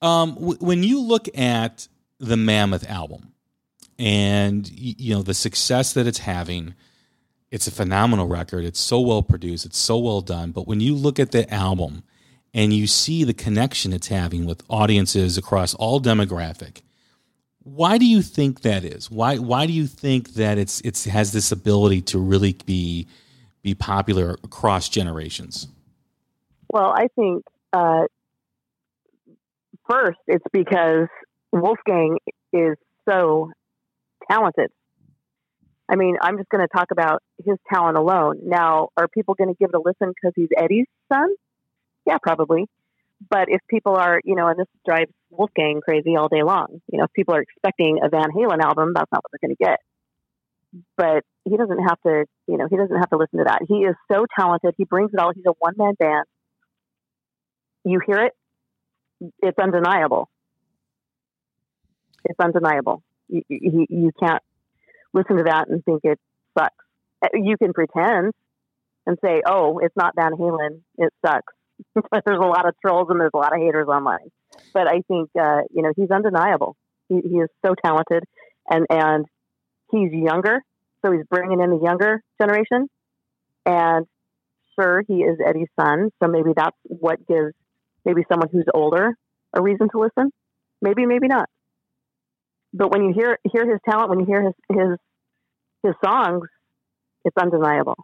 Um, 0.01 0.35
w- 0.35 0.59
when 0.61 0.83
you 0.83 1.01
look 1.01 1.27
at 1.37 1.89
the 2.19 2.37
Mammoth 2.37 2.89
album, 2.89 3.33
and 3.99 4.65
you 4.71 5.13
know 5.13 5.23
the 5.23 5.33
success 5.33 5.91
that 5.91 6.07
it's 6.07 6.19
having, 6.19 6.73
it's 7.51 7.67
a 7.67 7.71
phenomenal 7.71 8.27
record. 8.27 8.63
It's 8.63 8.79
so 8.79 9.01
well 9.01 9.23
produced. 9.23 9.65
It's 9.65 9.77
so 9.77 9.97
well 9.97 10.21
done. 10.21 10.51
But 10.51 10.69
when 10.69 10.79
you 10.79 10.95
look 10.95 11.19
at 11.19 11.31
the 11.31 11.53
album 11.53 12.03
and 12.53 12.73
you 12.73 12.87
see 12.87 13.23
the 13.23 13.33
connection 13.33 13.93
it's 13.93 14.07
having 14.07 14.45
with 14.45 14.63
audiences 14.69 15.37
across 15.37 15.73
all 15.75 16.01
demographic, 16.01 16.81
why 17.59 17.97
do 17.97 18.05
you 18.05 18.21
think 18.21 18.61
that 18.61 18.83
is? 18.83 19.11
Why 19.11 19.37
why 19.37 19.65
do 19.65 19.73
you 19.73 19.87
think 19.87 20.33
that 20.35 20.57
it's 20.57 20.79
it's 20.81 21.05
has 21.05 21.33
this 21.33 21.51
ability 21.51 22.01
to 22.03 22.19
really 22.19 22.53
be 22.65 23.07
be 23.61 23.75
popular 23.75 24.37
across 24.43 24.87
generations? 24.87 25.67
Well, 26.69 26.93
I 26.95 27.07
think 27.15 27.43
uh, 27.73 28.05
first 29.89 30.19
it's 30.27 30.45
because 30.53 31.07
Wolfgang 31.51 32.17
is 32.53 32.77
so 33.07 33.51
talented. 34.29 34.71
I 35.89 35.95
mean, 35.95 36.17
I'm 36.21 36.37
just 36.37 36.49
going 36.49 36.65
to 36.65 36.67
talk 36.67 36.91
about 36.91 37.21
his 37.45 37.55
talent 37.73 37.97
alone. 37.97 38.39
Now, 38.43 38.89
are 38.97 39.07
people 39.07 39.35
going 39.35 39.49
to 39.49 39.55
give 39.57 39.69
it 39.73 39.75
a 39.75 39.79
listen 39.79 40.13
because 40.13 40.33
he's 40.35 40.49
Eddie's 40.57 40.87
son? 41.11 41.29
Yeah, 42.07 42.17
probably. 42.23 42.67
But 43.29 43.49
if 43.49 43.61
people 43.69 43.95
are, 43.95 44.21
you 44.23 44.35
know, 44.35 44.47
and 44.47 44.57
this 44.57 44.67
drives 44.85 45.11
Wolfgang 45.29 45.81
crazy 45.81 46.15
all 46.15 46.29
day 46.29 46.41
long. 46.43 46.81
You 46.91 46.99
know, 46.99 47.05
if 47.05 47.13
people 47.13 47.35
are 47.35 47.41
expecting 47.41 47.99
a 48.01 48.09
Van 48.09 48.31
Halen 48.31 48.61
album, 48.61 48.93
that's 48.95 49.11
not 49.11 49.23
what 49.23 49.31
they're 49.31 49.47
going 49.47 49.55
to 49.57 49.63
get. 49.63 49.79
But 50.95 51.23
he 51.43 51.57
doesn't 51.57 51.79
have 51.79 51.99
to, 52.05 52.25
you 52.47 52.57
know, 52.57 52.67
he 52.69 52.77
doesn't 52.77 52.95
have 52.95 53.09
to 53.09 53.17
listen 53.17 53.39
to 53.39 53.45
that. 53.45 53.61
He 53.67 53.79
is 53.79 53.95
so 54.11 54.25
talented. 54.39 54.75
He 54.77 54.85
brings 54.85 55.11
it 55.13 55.19
all. 55.19 55.33
He's 55.35 55.45
a 55.45 55.53
one 55.59 55.73
man 55.77 55.95
band. 55.99 56.25
You 57.83 57.99
hear 58.05 58.25
it, 58.25 58.33
it's 59.41 59.57
undeniable. 59.57 60.29
It's 62.25 62.39
undeniable. 62.39 63.03
You, 63.27 63.43
you, 63.49 63.85
you 63.89 64.11
can't 64.19 64.43
listen 65.13 65.37
to 65.37 65.43
that 65.43 65.69
and 65.69 65.83
think 65.83 66.01
it 66.03 66.19
sucks. 66.57 66.75
You 67.33 67.57
can 67.57 67.73
pretend 67.73 68.33
and 69.05 69.17
say, 69.23 69.41
"Oh, 69.47 69.79
it's 69.79 69.95
not 69.95 70.13
Van 70.15 70.33
Halen. 70.33 70.81
It 70.97 71.13
sucks." 71.25 71.53
But 71.93 72.23
there's 72.25 72.39
a 72.39 72.47
lot 72.47 72.67
of 72.67 72.75
trolls 72.83 73.07
and 73.09 73.19
there's 73.19 73.31
a 73.33 73.37
lot 73.37 73.53
of 73.53 73.59
haters 73.59 73.87
online. 73.87 74.29
But 74.73 74.87
I 74.87 75.01
think 75.07 75.29
uh, 75.39 75.61
you 75.71 75.81
know 75.83 75.91
he's 75.95 76.11
undeniable. 76.11 76.75
He, 77.09 77.21
he 77.21 77.37
is 77.37 77.49
so 77.65 77.73
talented, 77.83 78.23
and 78.69 78.85
and 78.89 79.25
he's 79.91 80.11
younger, 80.11 80.61
so 81.05 81.11
he's 81.11 81.25
bringing 81.29 81.61
in 81.61 81.69
the 81.69 81.79
younger 81.83 82.21
generation. 82.41 82.87
And 83.65 84.05
sure, 84.79 85.03
he 85.07 85.15
is 85.15 85.37
Eddie's 85.45 85.67
son, 85.79 86.09
so 86.21 86.29
maybe 86.29 86.51
that's 86.55 86.77
what 86.83 87.25
gives 87.27 87.53
maybe 88.05 88.23
someone 88.29 88.49
who's 88.51 88.65
older 88.73 89.13
a 89.53 89.61
reason 89.61 89.89
to 89.91 89.99
listen. 89.99 90.31
Maybe, 90.81 91.05
maybe 91.05 91.27
not. 91.27 91.49
But 92.73 92.91
when 92.91 93.03
you 93.03 93.13
hear 93.13 93.39
hear 93.51 93.69
his 93.69 93.79
talent, 93.89 94.09
when 94.09 94.19
you 94.19 94.25
hear 94.25 94.43
his 94.43 94.53
his 94.69 94.97
his 95.83 95.93
songs, 96.03 96.47
it's 97.25 97.35
undeniable. 97.37 97.95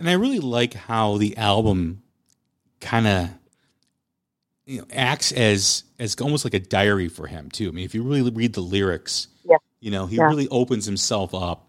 And 0.00 0.10
I 0.10 0.14
really 0.14 0.40
like 0.40 0.74
how 0.74 1.18
the 1.18 1.36
album 1.38 2.02
kind 2.80 3.06
of 3.08 3.30
you 4.66 4.80
know, 4.80 4.86
acts 4.92 5.32
as 5.32 5.84
as 5.98 6.16
almost 6.20 6.44
like 6.44 6.54
a 6.54 6.60
diary 6.60 7.08
for 7.08 7.26
him 7.28 7.50
too. 7.50 7.68
I 7.68 7.72
mean, 7.72 7.84
if 7.84 7.94
you 7.94 8.02
really 8.02 8.30
read 8.30 8.54
the 8.54 8.62
lyrics, 8.62 9.28
Yeah. 9.44 9.58
you 9.80 9.90
know, 9.92 10.06
he 10.06 10.18
Yeah. 10.18 10.24
really 10.24 10.48
opens 10.48 10.86
himself 10.86 11.34
up, 11.34 11.68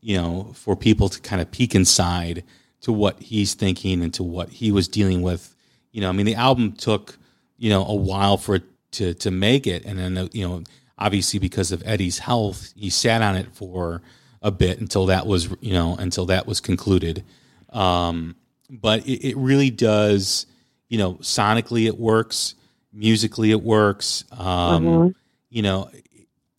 you 0.00 0.16
know, 0.16 0.52
for 0.54 0.76
people 0.76 1.08
to 1.10 1.20
kind 1.20 1.42
of 1.42 1.50
peek 1.50 1.74
inside 1.74 2.44
to 2.82 2.92
what 2.92 3.20
he's 3.22 3.54
thinking 3.54 4.02
and 4.02 4.14
to 4.14 4.22
what 4.24 4.50
he 4.50 4.72
was 4.72 4.88
dealing 4.88 5.22
with. 5.22 5.54
You 5.92 6.02
know, 6.02 6.10
I 6.10 6.12
mean, 6.12 6.26
the 6.26 6.36
album 6.36 6.72
took 6.72 7.18
you 7.58 7.70
know 7.70 7.84
a 7.86 7.94
while 7.96 8.38
for 8.38 8.56
it 8.56 8.64
to 8.92 9.14
to 9.14 9.30
make 9.32 9.66
it, 9.66 9.84
and 9.86 9.98
then 9.98 10.28
you 10.32 10.48
know, 10.48 10.64
obviously 10.98 11.40
because 11.40 11.72
of 11.72 11.82
Eddie's 11.86 12.20
health, 12.20 12.72
he 12.76 12.90
sat 12.90 13.22
on 13.22 13.36
it 13.36 13.48
for 13.54 14.02
a 14.42 14.52
bit 14.52 14.80
until 14.80 15.06
that 15.06 15.26
was 15.26 15.48
you 15.60 15.72
know 15.74 15.96
until 15.98 16.26
that 16.26 16.46
was 16.46 16.60
concluded. 16.60 17.24
Um, 17.72 18.36
but 18.70 19.06
it, 19.06 19.30
it 19.30 19.36
really 19.36 19.70
does, 19.70 20.46
you 20.88 20.98
know, 20.98 21.14
sonically 21.14 21.86
it 21.86 21.98
works, 21.98 22.54
musically 22.92 23.50
it 23.50 23.62
works. 23.62 24.24
Um, 24.32 24.84
Mhm. 24.84 25.14
You 25.50 25.62
know, 25.62 25.90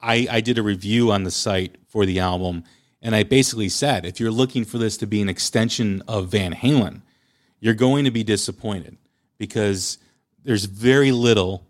I, 0.01 0.27
I 0.29 0.41
did 0.41 0.57
a 0.59 0.63
review 0.63 1.11
on 1.11 1.23
the 1.23 1.31
site 1.31 1.77
for 1.87 2.05
the 2.05 2.19
album, 2.19 2.63
and 3.01 3.15
I 3.15 3.23
basically 3.23 3.69
said 3.69 4.05
if 4.05 4.19
you're 4.19 4.31
looking 4.31 4.65
for 4.65 4.77
this 4.77 4.97
to 4.97 5.07
be 5.07 5.21
an 5.21 5.29
extension 5.29 6.03
of 6.07 6.29
Van 6.29 6.53
Halen, 6.53 7.01
you're 7.59 7.73
going 7.73 8.05
to 8.05 8.11
be 8.11 8.23
disappointed 8.23 8.97
because 9.37 9.97
there's 10.43 10.65
very 10.65 11.11
little 11.11 11.65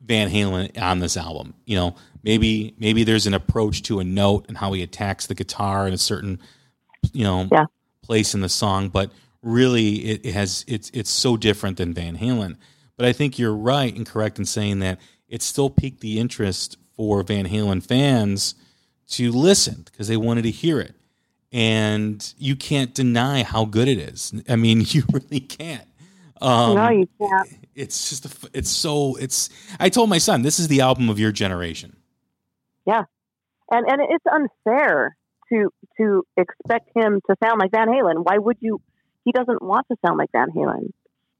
Van 0.00 0.28
Halen 0.28 0.78
on 0.80 0.98
this 0.98 1.16
album. 1.16 1.54
You 1.64 1.76
know, 1.76 1.94
maybe 2.22 2.74
maybe 2.78 3.04
there's 3.04 3.26
an 3.26 3.34
approach 3.34 3.82
to 3.84 4.00
a 4.00 4.04
note 4.04 4.44
and 4.48 4.56
how 4.58 4.72
he 4.72 4.82
attacks 4.82 5.26
the 5.26 5.34
guitar 5.34 5.86
in 5.86 5.94
a 5.94 5.98
certain, 5.98 6.38
you 7.12 7.24
know, 7.24 7.48
Yeah. 7.50 7.64
Place 8.04 8.34
in 8.34 8.40
the 8.40 8.48
song, 8.48 8.88
but 8.88 9.10
really 9.42 9.96
it, 10.10 10.26
it 10.26 10.32
has 10.34 10.64
it's 10.68 10.90
it's 10.94 11.10
so 11.10 11.36
different 11.36 11.76
than 11.78 11.92
Van 11.94 12.16
Halen. 12.18 12.56
But 12.96 13.06
I 13.06 13.12
think 13.12 13.38
you're 13.38 13.54
right 13.54 13.94
and 13.94 14.06
correct 14.06 14.38
in 14.38 14.44
saying 14.44 14.78
that 14.80 14.98
it 15.28 15.42
still 15.42 15.70
piqued 15.70 16.00
the 16.00 16.18
interest 16.20 16.76
for 16.96 17.22
Van 17.22 17.46
Halen 17.48 17.82
fans 17.84 18.54
to 19.08 19.32
listen 19.32 19.82
because 19.84 20.06
they 20.08 20.16
wanted 20.16 20.42
to 20.42 20.50
hear 20.50 20.80
it. 20.80 20.94
And 21.52 22.34
you 22.38 22.56
can't 22.56 22.94
deny 22.94 23.42
how 23.42 23.64
good 23.64 23.88
it 23.88 23.98
is. 23.98 24.32
I 24.48 24.56
mean, 24.56 24.80
you 24.88 25.02
really 25.12 25.40
can't. 25.40 25.86
Um, 26.40 26.74
no, 26.74 26.88
you 26.90 27.08
can't. 27.20 27.48
it's 27.74 28.10
just 28.10 28.26
a, 28.26 28.50
it's 28.52 28.68
so 28.68 29.14
it's 29.16 29.48
i 29.80 29.88
told 29.88 30.10
my 30.10 30.18
son 30.18 30.42
this 30.42 30.58
is 30.58 30.66
the 30.68 30.80
album 30.80 31.08
of 31.08 31.18
your 31.18 31.30
generation 31.32 31.96
Yeah. 32.86 33.04
and 33.70 33.86
and 33.88 34.00
it's 34.10 34.24
unfair 34.30 35.16
to 35.50 35.70
to 35.98 36.24
expect 36.36 36.90
him 36.94 37.20
to 37.28 37.36
sound 37.42 37.60
like 37.60 37.70
Van 37.70 37.88
Halen. 37.88 38.24
Why 38.24 38.38
would 38.38 38.58
you? 38.60 38.80
He 39.24 39.32
doesn't 39.32 39.62
want 39.62 39.86
to 39.90 39.96
sound 40.04 40.18
like 40.18 40.30
Van 40.32 40.50
Halen. 40.50 40.90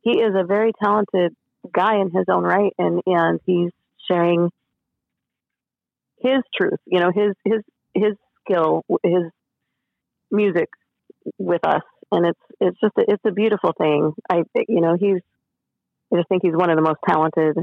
He 0.02 0.18
is 0.18 0.34
a 0.34 0.44
very 0.44 0.72
talented 0.82 1.34
guy 1.72 1.96
in 1.96 2.10
his 2.10 2.26
own 2.28 2.44
right, 2.44 2.72
and 2.78 3.02
and 3.06 3.40
he's 3.46 3.70
sharing 4.08 4.50
his 6.20 6.42
truth. 6.58 6.80
You 6.86 7.00
know, 7.00 7.10
his 7.14 7.34
his 7.44 7.62
his 7.94 8.14
skill, 8.40 8.84
his 9.02 9.30
music 10.30 10.68
with 11.38 11.66
us, 11.66 11.82
and 12.12 12.26
it's 12.26 12.40
it's 12.60 12.78
just 12.80 12.94
a, 12.98 13.04
it's 13.08 13.22
a 13.26 13.32
beautiful 13.32 13.72
thing. 13.76 14.12
I 14.30 14.42
you 14.68 14.80
know 14.80 14.96
he's 14.98 15.20
I 16.12 16.16
just 16.16 16.28
think 16.28 16.42
he's 16.42 16.54
one 16.54 16.70
of 16.70 16.76
the 16.76 16.82
most 16.82 17.00
talented 17.08 17.56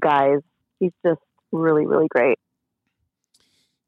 guys. 0.00 0.40
He's 0.80 0.92
just 1.04 1.20
really 1.52 1.86
really 1.86 2.08
great. 2.08 2.38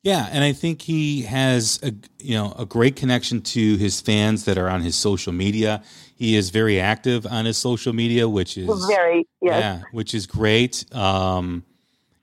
Yeah, 0.03 0.29
and 0.31 0.43
I 0.43 0.53
think 0.53 0.81
he 0.81 1.23
has 1.23 1.79
a 1.83 1.93
you 2.19 2.35
know 2.35 2.55
a 2.59 2.65
great 2.65 2.97
connection 2.97 3.43
to 3.43 3.77
his 3.77 4.01
fans 4.01 4.47
that 4.47 4.57
are 4.57 4.69
on 4.69 4.81
his 4.81 4.97
social 4.97 5.33
media. 5.33 5.83
He 6.17 6.37
is 6.37 6.51
very 6.51 6.81
active 6.81 7.27
on 7.27 7.45
his 7.45 7.59
social 7.59 7.93
media, 7.93 8.29
which 8.29 8.57
is 8.57 8.87
Very 8.87 9.29
yes. 9.43 9.61
yeah, 9.61 9.83
which 9.93 10.15
is 10.15 10.27
great. 10.27 10.85
Um, 10.95 11.65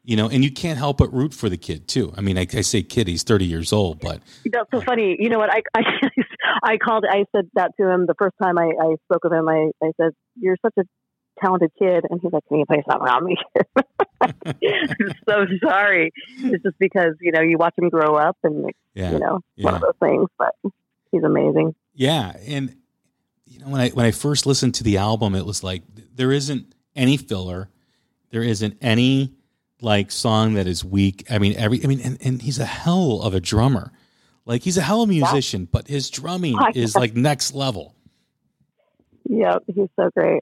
you 0.04 0.16
know, 0.16 0.30
and 0.30 0.44
you 0.44 0.52
can't 0.52 0.78
help 0.78 0.98
but 0.98 1.14
root 1.14 1.34
for 1.34 1.50
the 1.50 1.58
kid 1.58 1.88
too. 1.88 2.14
I 2.18 2.22
mean, 2.22 2.38
I, 2.38 2.48
I 2.52 2.62
say 2.62 2.82
kid; 2.82 3.08
he's 3.08 3.24
thirty 3.24 3.46
years 3.46 3.72
old, 3.72 4.00
but 4.00 4.22
That's 4.46 4.72
so 4.72 4.82
funny. 4.82 5.16
You 5.20 5.30
know 5.30 5.38
what? 5.38 5.54
I, 5.54 5.62
I 5.76 5.82
I 6.64 6.78
called. 6.78 7.06
I 7.08 7.26
said 7.36 7.50
that 7.54 7.74
to 7.80 7.90
him 7.90 8.08
the 8.08 8.16
first 8.18 8.36
time 8.42 8.58
I, 8.58 8.72
I 8.82 8.96
spoke 9.06 9.24
with 9.24 9.34
him. 9.34 9.48
I, 9.48 9.70
I 9.84 9.92
said, 10.02 10.14
"You're 10.36 10.58
such 10.64 10.74
a 10.80 10.84
talented 11.42 11.72
kid," 11.78 12.06
and 12.10 12.20
he's 12.22 12.32
like, 12.32 12.48
"Can 12.48 12.60
you 12.60 12.66
play 12.66 12.84
something 12.90 13.08
around 13.08 13.26
me?" 13.26 13.38
I'm 14.22 14.34
so 15.30 15.46
sorry. 15.64 16.12
It's 16.40 16.64
just 16.64 16.78
because 16.80 17.16
you 17.22 17.32
know 17.32 17.42
you 17.42 17.58
watch 17.58 17.74
him 17.78 17.90
grow 17.90 18.16
up, 18.16 18.38
and 18.44 18.72
yeah, 18.94 19.12
you 19.12 19.20
know 19.20 19.42
it's 19.56 19.66
one 19.66 19.76
of 19.76 19.82
yeah. 19.82 19.88
those 19.88 20.10
things. 20.10 20.30
But 20.38 20.56
he's 21.12 21.24
amazing. 21.24 21.76
Yeah, 21.94 22.36
and 22.48 22.76
you 23.46 23.60
know 23.60 23.70
when 23.70 23.82
I 23.82 23.90
when 23.90 24.06
I 24.06 24.12
first 24.12 24.46
listened 24.46 24.76
to 24.76 24.84
the 24.84 24.98
album, 24.98 25.36
it 25.36 25.46
was 25.46 25.64
like 25.64 25.84
there 26.16 26.32
isn't 26.32 26.74
any 26.96 27.18
filler, 27.18 27.70
there 28.32 28.44
isn't 28.44 28.78
any 28.82 29.34
like 29.82 30.12
song 30.12 30.56
that 30.56 30.68
is 30.68 30.84
weak. 30.84 31.26
I 31.30 31.40
mean 31.40 31.56
every 31.56 31.84
I 31.84 31.88
mean 31.88 32.02
and, 32.02 32.18
and 32.22 32.42
he's 32.42 32.60
a 32.60 32.66
hell 32.66 33.22
of 33.22 33.34
a 33.34 33.40
drummer. 33.40 33.92
Like 34.46 34.64
he's 34.64 34.78
a 34.78 34.82
hell 34.82 35.04
of 35.04 35.10
a 35.10 35.12
musician, 35.12 35.68
but 35.70 35.88
his 35.88 36.10
drumming 36.10 36.58
is 36.76 36.96
like 36.96 37.16
next 37.16 37.54
level. 37.54 37.96
Yep, 39.30 39.64
he's 39.68 39.90
so 40.00 40.10
great. 40.16 40.42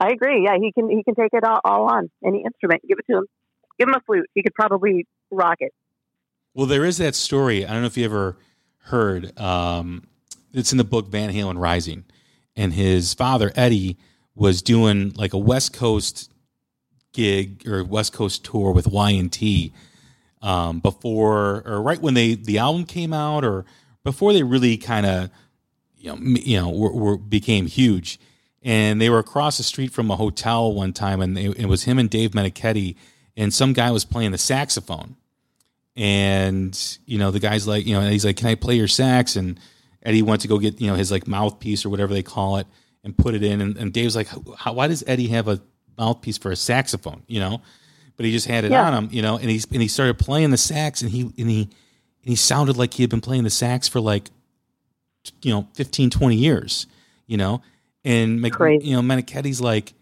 I 0.00 0.10
agree. 0.10 0.44
Yeah, 0.44 0.56
he 0.60 0.72
can 0.72 0.88
he 0.88 1.02
can 1.02 1.14
take 1.14 1.32
it 1.32 1.44
all, 1.44 1.60
all 1.64 1.84
on 1.90 2.10
any 2.24 2.44
instrument. 2.44 2.82
Give 2.86 2.98
it 2.98 3.10
to 3.10 3.18
him. 3.18 3.26
Give 3.78 3.88
him 3.88 3.94
a 3.94 4.00
flute. 4.00 4.26
He 4.34 4.42
could 4.42 4.54
probably 4.54 5.06
rock 5.30 5.56
it. 5.60 5.72
Well, 6.54 6.66
there 6.66 6.84
is 6.84 6.98
that 6.98 7.14
story. 7.14 7.66
I 7.66 7.72
don't 7.72 7.82
know 7.82 7.86
if 7.86 7.96
you 7.96 8.04
ever 8.04 8.36
heard. 8.78 9.38
Um, 9.38 10.06
it's 10.52 10.72
in 10.72 10.78
the 10.78 10.84
book 10.84 11.08
Van 11.08 11.30
Halen 11.30 11.58
Rising, 11.58 12.04
and 12.54 12.72
his 12.72 13.14
father 13.14 13.52
Eddie 13.54 13.98
was 14.34 14.62
doing 14.62 15.12
like 15.16 15.32
a 15.32 15.38
West 15.38 15.72
Coast 15.72 16.30
gig 17.12 17.66
or 17.66 17.82
West 17.84 18.12
Coast 18.12 18.44
tour 18.44 18.72
with 18.72 18.86
Y 18.86 19.10
and 19.10 19.32
T 19.32 19.72
um, 20.42 20.80
before 20.80 21.62
or 21.66 21.82
right 21.82 22.00
when 22.00 22.14
they 22.14 22.34
the 22.34 22.58
album 22.58 22.84
came 22.84 23.12
out 23.12 23.44
or 23.44 23.64
before 24.04 24.32
they 24.32 24.42
really 24.42 24.76
kind 24.76 25.06
of 25.06 25.30
you 25.96 26.10
know 26.10 26.18
you 26.20 26.60
know 26.60 26.70
were, 26.70 26.92
were, 26.92 27.16
became 27.16 27.66
huge. 27.66 28.20
And 28.62 29.00
they 29.00 29.08
were 29.10 29.18
across 29.20 29.58
the 29.58 29.62
street 29.62 29.92
from 29.92 30.10
a 30.10 30.16
hotel 30.16 30.72
one 30.74 30.92
time, 30.92 31.20
and 31.20 31.36
they, 31.36 31.44
it 31.46 31.66
was 31.66 31.84
him 31.84 31.98
and 31.98 32.10
Dave 32.10 32.32
Meniketti, 32.32 32.96
and 33.36 33.54
some 33.54 33.72
guy 33.72 33.90
was 33.92 34.04
playing 34.04 34.32
the 34.32 34.38
saxophone. 34.38 35.16
And 35.94 36.98
you 37.06 37.16
know 37.18 37.30
the 37.30 37.40
guy's 37.40 37.66
like 37.66 37.86
you 37.86 37.94
know 37.94 38.00
and 38.00 38.12
he's 38.12 38.24
like 38.24 38.36
can 38.36 38.48
i 38.48 38.54
play 38.54 38.76
your 38.76 38.88
sax? 38.88 39.34
And 39.36 39.58
eddie 40.02 40.20
went 40.22 40.42
to 40.42 40.48
go 40.48 40.58
get 40.58 40.78
you 40.80 40.88
know 40.88 40.94
his 40.94 41.10
like 41.10 41.26
mouthpiece 41.26 41.86
or 41.86 41.88
whatever 41.88 42.12
they 42.12 42.22
call 42.22 42.58
it 42.58 42.66
and 43.02 43.16
put 43.16 43.34
it 43.34 43.42
in. 43.42 43.60
And, 43.62 43.76
and 43.78 43.92
dave's 43.94 44.14
like 44.14 44.28
why 44.28 44.88
does 44.88 45.02
eddie 45.06 45.28
have 45.28 45.48
a 45.48 45.60
mouthpiece 45.96 46.36
for 46.36 46.50
a 46.50 46.56
saxophone? 46.56 47.22
You 47.26 47.40
know? 47.40 47.62
But 48.18 48.26
he 48.26 48.32
just 48.32 48.46
had 48.46 48.64
it 48.64 48.72
Yeah. 48.72 48.86
on 48.86 48.92
him 49.04 49.08
you 49.10 49.22
know? 49.22 49.38
And 49.38 49.48
he's 49.48 49.64
and 49.72 49.80
he 49.80 49.88
started 49.88 50.18
playing 50.18 50.50
the 50.50 50.58
sax 50.58 51.00
and 51.00 51.10
he 51.10 51.22
and 51.22 51.48
he 51.50 51.62
and 51.62 51.70
he 52.24 52.36
sounded 52.36 52.76
like 52.76 52.92
he 52.92 53.02
had 53.02 53.08
been 53.10 53.22
playing 53.22 53.44
the 53.44 53.50
sax 53.50 53.88
for 53.88 54.00
like 54.00 54.28
you 55.40 55.50
know 55.52 55.66
15 55.74 56.10
20 56.10 56.36
years 56.36 56.86
you 57.26 57.38
know 57.38 57.62
and 58.06 58.40
Mc, 58.40 58.52
Crazy. 58.52 58.86
you 58.88 58.96
know 58.96 59.02
Meniketti's 59.02 59.60
like 59.60 59.92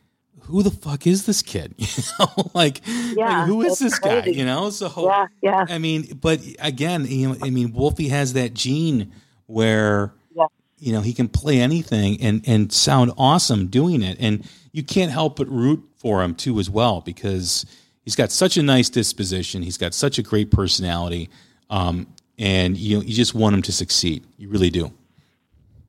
who 0.43 0.62
the 0.62 0.71
fuck 0.71 1.07
is 1.07 1.25
this 1.27 1.40
kid 1.43 1.75
you 1.79 1.87
know 2.19 2.51
like, 2.55 2.81
Yeah, 2.87 3.40
like 3.40 3.47
who 3.49 3.62
is 3.62 3.79
this 3.79 3.99
guy 3.99 4.25
you 4.27 4.45
know 4.45 4.71
so 4.71 4.93
Yeah, 5.07 5.27
yeah. 5.43 5.64
I 5.69 5.79
mean, 5.79 6.19
but 6.21 6.40
again, 6.61 7.07
you 7.09 7.29
know, 7.31 7.37
I 7.43 7.51
mean, 7.51 7.73
Wolfie 7.73 8.09
has 8.09 8.35
that 8.35 8.53
gene 8.55 9.11
where 9.47 10.12
Yeah. 10.37 10.47
you 10.79 10.93
know 10.93 11.01
he 11.01 11.12
can 11.14 11.29
play 11.29 11.61
anything 11.61 12.21
and 12.23 12.43
and 12.47 12.73
sound 12.73 13.12
awesome 13.17 13.69
doing 13.69 14.03
it, 14.03 14.19
and 14.21 14.47
you 14.73 14.83
can't 14.83 15.11
help 15.11 15.37
but 15.37 15.49
root 15.49 15.83
for 15.97 16.23
him 16.23 16.35
too 16.35 16.59
as 16.61 16.69
well 16.69 17.01
because 17.01 17.64
he's 18.05 18.17
got 18.17 18.31
such 18.31 18.57
a 18.59 18.62
nice 18.62 18.90
disposition, 18.90 19.62
he's 19.62 19.79
got 19.79 19.95
such 19.95 20.19
a 20.19 20.23
great 20.23 20.51
personality, 20.51 21.31
um, 21.71 22.07
and 22.38 22.77
you 22.77 22.97
know, 22.99 23.03
you 23.03 23.14
just 23.14 23.35
want 23.35 23.55
him 23.55 23.62
to 23.62 23.73
succeed. 23.73 24.27
You 24.37 24.49
really 24.51 24.71
do. 24.71 24.93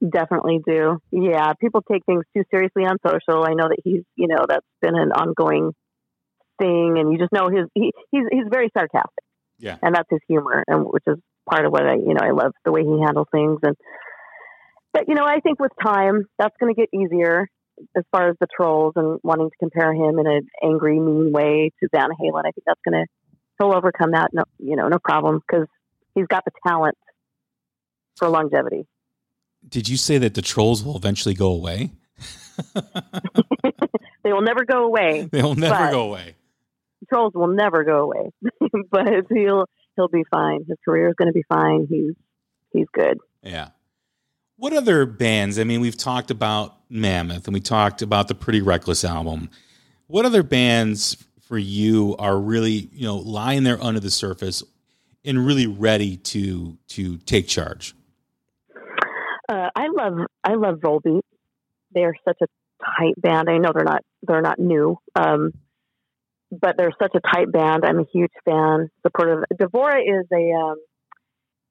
Definitely 0.08 0.60
do. 0.66 1.00
Yeah, 1.12 1.54
people 1.54 1.82
take 1.82 2.06
things 2.06 2.24
too 2.36 2.44
seriously 2.52 2.84
on 2.86 2.98
social. 3.06 3.44
I 3.44 3.54
know 3.54 3.70
that 3.70 3.78
he's, 3.84 4.02
you 4.16 4.28
know, 4.28 4.46
that's 4.48 4.66
been 4.82 4.96
an 4.96 5.12
ongoing 5.12 5.72
thing, 6.60 6.98
and 6.98 7.12
you 7.12 7.18
just 7.18 7.32
know 7.32 7.50
his 7.50 7.68
he, 7.74 7.92
he's 8.12 8.24
he's 8.32 8.46
very 8.50 8.70
sarcastic. 8.78 9.24
Yeah. 9.58 9.78
and 9.82 9.96
that's 9.96 10.10
his 10.10 10.20
humor, 10.28 10.64
and 10.68 10.86
which 10.86 11.04
is 11.08 11.18
part 11.50 11.66
of 11.66 11.72
what 11.72 11.86
I, 11.86 11.96
you 11.96 12.14
know, 12.14 12.22
I 12.22 12.32
love 12.32 12.52
the 12.66 12.72
way 12.72 12.84
he 12.84 13.00
handles 13.04 13.28
things. 13.32 13.60
And 13.64 13.76
but 14.94 15.08
you 15.08 15.16
know, 15.16 15.26
I 15.26 15.40
think 15.40 15.60
with 15.60 15.72
time, 15.82 16.26
that's 16.38 16.56
going 16.60 16.74
to 16.74 16.80
get 16.80 16.90
easier 16.94 17.48
as 17.96 18.04
far 18.12 18.30
as 18.30 18.36
the 18.40 18.48
trolls 18.54 18.94
and 18.96 19.20
wanting 19.24 19.50
to 19.50 19.56
compare 19.60 19.94
him 19.94 20.20
in 20.20 20.28
an 20.28 20.48
angry, 20.64 21.00
mean 21.00 21.32
way 21.32 21.72
to 21.82 21.90
Van 21.94 22.10
Halen. 22.10 22.40
I 22.40 22.52
think 22.52 22.64
that's 22.66 22.80
going 22.88 23.04
to 23.04 23.06
he'll 23.60 23.74
overcome 23.74 24.12
that. 24.12 24.30
No, 24.34 24.44
you 24.60 24.76
know, 24.76 24.88
no 24.88 25.00
problem 25.00 25.40
because 25.48 25.68
he's 26.14 26.28
got 26.28 26.44
the 26.46 26.52
talent 26.66 26.98
for 28.18 28.30
longevity. 28.30 28.88
Did 29.68 29.90
you 29.90 29.98
say 29.98 30.18
that 30.20 30.34
the 30.34 30.42
trolls 30.42 30.84
will 30.84 30.96
eventually 30.96 31.36
go 31.36 31.50
away? 31.50 31.92
They 34.26 34.34
will 34.34 34.42
never 34.42 34.66
go 34.66 34.86
away. 34.86 35.30
They'll 35.32 35.54
never 35.54 35.92
go 35.92 36.02
away. 36.02 36.36
Trolls 37.08 37.34
will 37.36 37.48
never 37.48 37.84
go 37.84 38.00
away, 38.00 38.32
but 38.92 39.08
he'll 39.30 39.66
he'll 39.96 40.08
be 40.08 40.24
fine. 40.32 40.66
His 40.68 40.80
career 40.84 41.10
is 41.10 41.14
going 41.16 41.28
to 41.28 41.34
be 41.34 41.44
fine. 41.48 41.86
He's 41.88 42.16
he's 42.74 42.88
good. 42.92 43.20
Yeah. 43.44 43.70
What 44.58 44.74
other 44.74 45.06
bands? 45.06 45.60
I 45.60 45.64
mean, 45.64 45.80
we've 45.80 45.96
talked 45.96 46.32
about 46.32 46.76
Mammoth 46.90 47.46
and 47.46 47.54
we 47.54 47.60
talked 47.60 48.02
about 48.02 48.28
the 48.28 48.34
Pretty 48.34 48.62
Reckless 48.62 49.06
album. 49.06 49.52
What 50.08 50.26
other 50.26 50.42
bands 50.42 51.24
for 51.42 51.60
you 51.60 52.16
are 52.18 52.40
really, 52.40 52.90
you 52.94 53.06
know, 53.06 53.18
lying 53.18 53.64
there 53.64 53.82
under 53.84 54.00
the 54.00 54.10
surface 54.10 54.64
and 55.24 55.46
really 55.46 55.68
ready 55.68 56.18
to 56.18 56.80
to 56.90 57.18
take 57.18 57.48
charge? 57.48 57.94
Uh, 59.48 59.70
I 59.76 59.88
love 59.88 60.14
I 60.44 60.56
love 60.56 60.80
Volbeat. 60.80 61.22
They 61.94 62.04
are 62.04 62.16
such 62.28 62.38
a 62.42 62.48
tight 62.84 63.14
band. 63.18 63.50
I 63.50 63.58
know 63.58 63.72
they're 63.74 63.84
not 63.84 64.04
they're 64.24 64.42
not 64.42 64.60
new, 64.60 64.98
um, 65.16 65.52
but 66.52 66.76
they're 66.78 66.94
such 67.02 67.14
a 67.16 67.20
tight 67.20 67.52
band. 67.52 67.84
I'm 67.86 68.00
a 68.00 68.06
huge 68.12 68.32
fan. 68.44 68.90
Supportive. 69.06 69.44
Devora 69.54 70.00
is 70.02 70.26
a 70.32 70.52
um, 70.58 70.76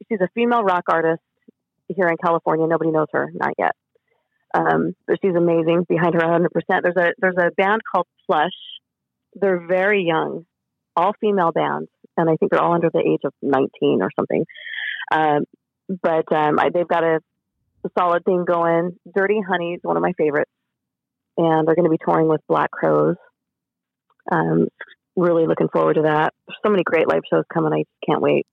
she's 0.09 0.21
a 0.21 0.29
female 0.35 0.63
rock 0.63 0.85
artist 0.89 1.23
here 1.89 2.09
in 2.09 2.17
California. 2.23 2.67
Nobody 2.67 2.91
knows 2.91 3.09
her, 3.13 3.31
not 3.35 3.55
yet. 3.59 3.73
Um, 4.55 4.95
but 5.07 5.19
she's 5.21 5.35
amazing. 5.35 5.85
Behind 5.89 6.15
her, 6.15 6.21
100. 6.21 6.51
percent 6.53 6.85
There's 6.85 6.97
a 6.97 7.13
there's 7.19 7.37
a 7.39 7.51
band 7.57 7.81
called 7.91 8.07
Plush. 8.27 8.53
They're 9.35 9.67
very 9.67 10.05
young, 10.05 10.47
all 10.97 11.13
female 11.21 11.51
bands, 11.51 11.89
and 12.17 12.31
I 12.31 12.37
think 12.37 12.53
they're 12.53 12.63
all 12.63 12.75
under 12.75 12.91
the 12.93 13.01
age 13.01 13.23
of 13.25 13.33
19 13.43 14.01
or 14.01 14.11
something. 14.15 14.45
Um, 15.11 15.45
but 15.89 16.33
um, 16.33 16.59
I, 16.61 16.71
they've 16.73 16.87
got 16.87 17.03
a 17.03 17.21
a 17.85 17.91
solid 17.99 18.25
thing 18.25 18.45
going. 18.45 18.97
Dirty 19.15 19.41
Honey 19.47 19.75
is 19.75 19.81
one 19.83 19.97
of 19.97 20.03
my 20.03 20.13
favorites, 20.17 20.51
and 21.37 21.67
they're 21.67 21.75
going 21.75 21.85
to 21.85 21.91
be 21.91 21.99
touring 22.05 22.29
with 22.29 22.41
Black 22.49 22.71
Crowes. 22.71 23.17
Um, 24.31 24.69
really 25.17 25.47
looking 25.47 25.69
forward 25.69 25.95
to 25.95 26.03
that. 26.03 26.33
There's 26.47 26.59
so 26.65 26.71
many 26.71 26.83
great 26.83 27.09
live 27.09 27.23
shows 27.31 27.45
coming. 27.53 27.73
I 27.73 27.79
just 27.81 27.89
can't 28.07 28.21
wait. 28.23 28.47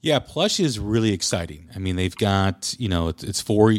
Yeah, 0.00 0.20
Plush 0.20 0.60
is 0.60 0.78
really 0.78 1.12
exciting. 1.12 1.68
I 1.74 1.78
mean, 1.80 1.96
they've 1.96 2.14
got 2.16 2.74
you 2.78 2.88
know 2.88 3.08
it's, 3.08 3.24
it's 3.24 3.40
four 3.40 3.74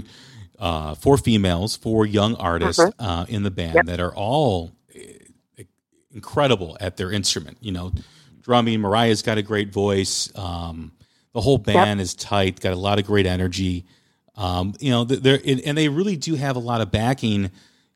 uh, 0.60 0.96
four 0.96 1.18
females, 1.18 1.76
four 1.78 2.06
young 2.06 2.36
artists 2.36 2.84
Mhm. 2.84 2.94
uh, 3.00 3.26
in 3.30 3.44
the 3.44 3.52
band 3.52 3.76
Yep. 3.76 3.86
that 3.86 4.00
are 4.02 4.14
all 4.14 4.74
eh, 4.94 5.64
incredible 6.12 6.76
at 6.82 6.98
their 6.98 7.12
instrument. 7.12 7.58
You 7.62 7.72
know, 7.72 7.94
drumming. 8.42 8.82
Moriah's 8.82 9.22
got 9.22 9.38
a 9.38 9.42
great 9.42 9.72
voice. 9.72 10.30
Um, 10.38 10.92
the 11.34 11.40
whole 11.42 11.58
band 11.58 12.02
is 12.02 12.14
tight. 12.14 12.60
Got 12.60 12.74
a 12.74 12.76
lot 12.76 13.00
of 13.00 13.06
great 13.06 13.26
energy. 13.26 13.86
Um, 14.40 14.74
you 14.80 14.90
know, 14.90 15.04
they're 15.04 15.40
and 15.46 15.78
they 15.78 15.90
really 15.90 16.16
do 16.16 16.34
have 16.36 16.56
a 16.56 16.60
lot 16.60 16.82
of 16.82 16.90
backing. 16.90 17.52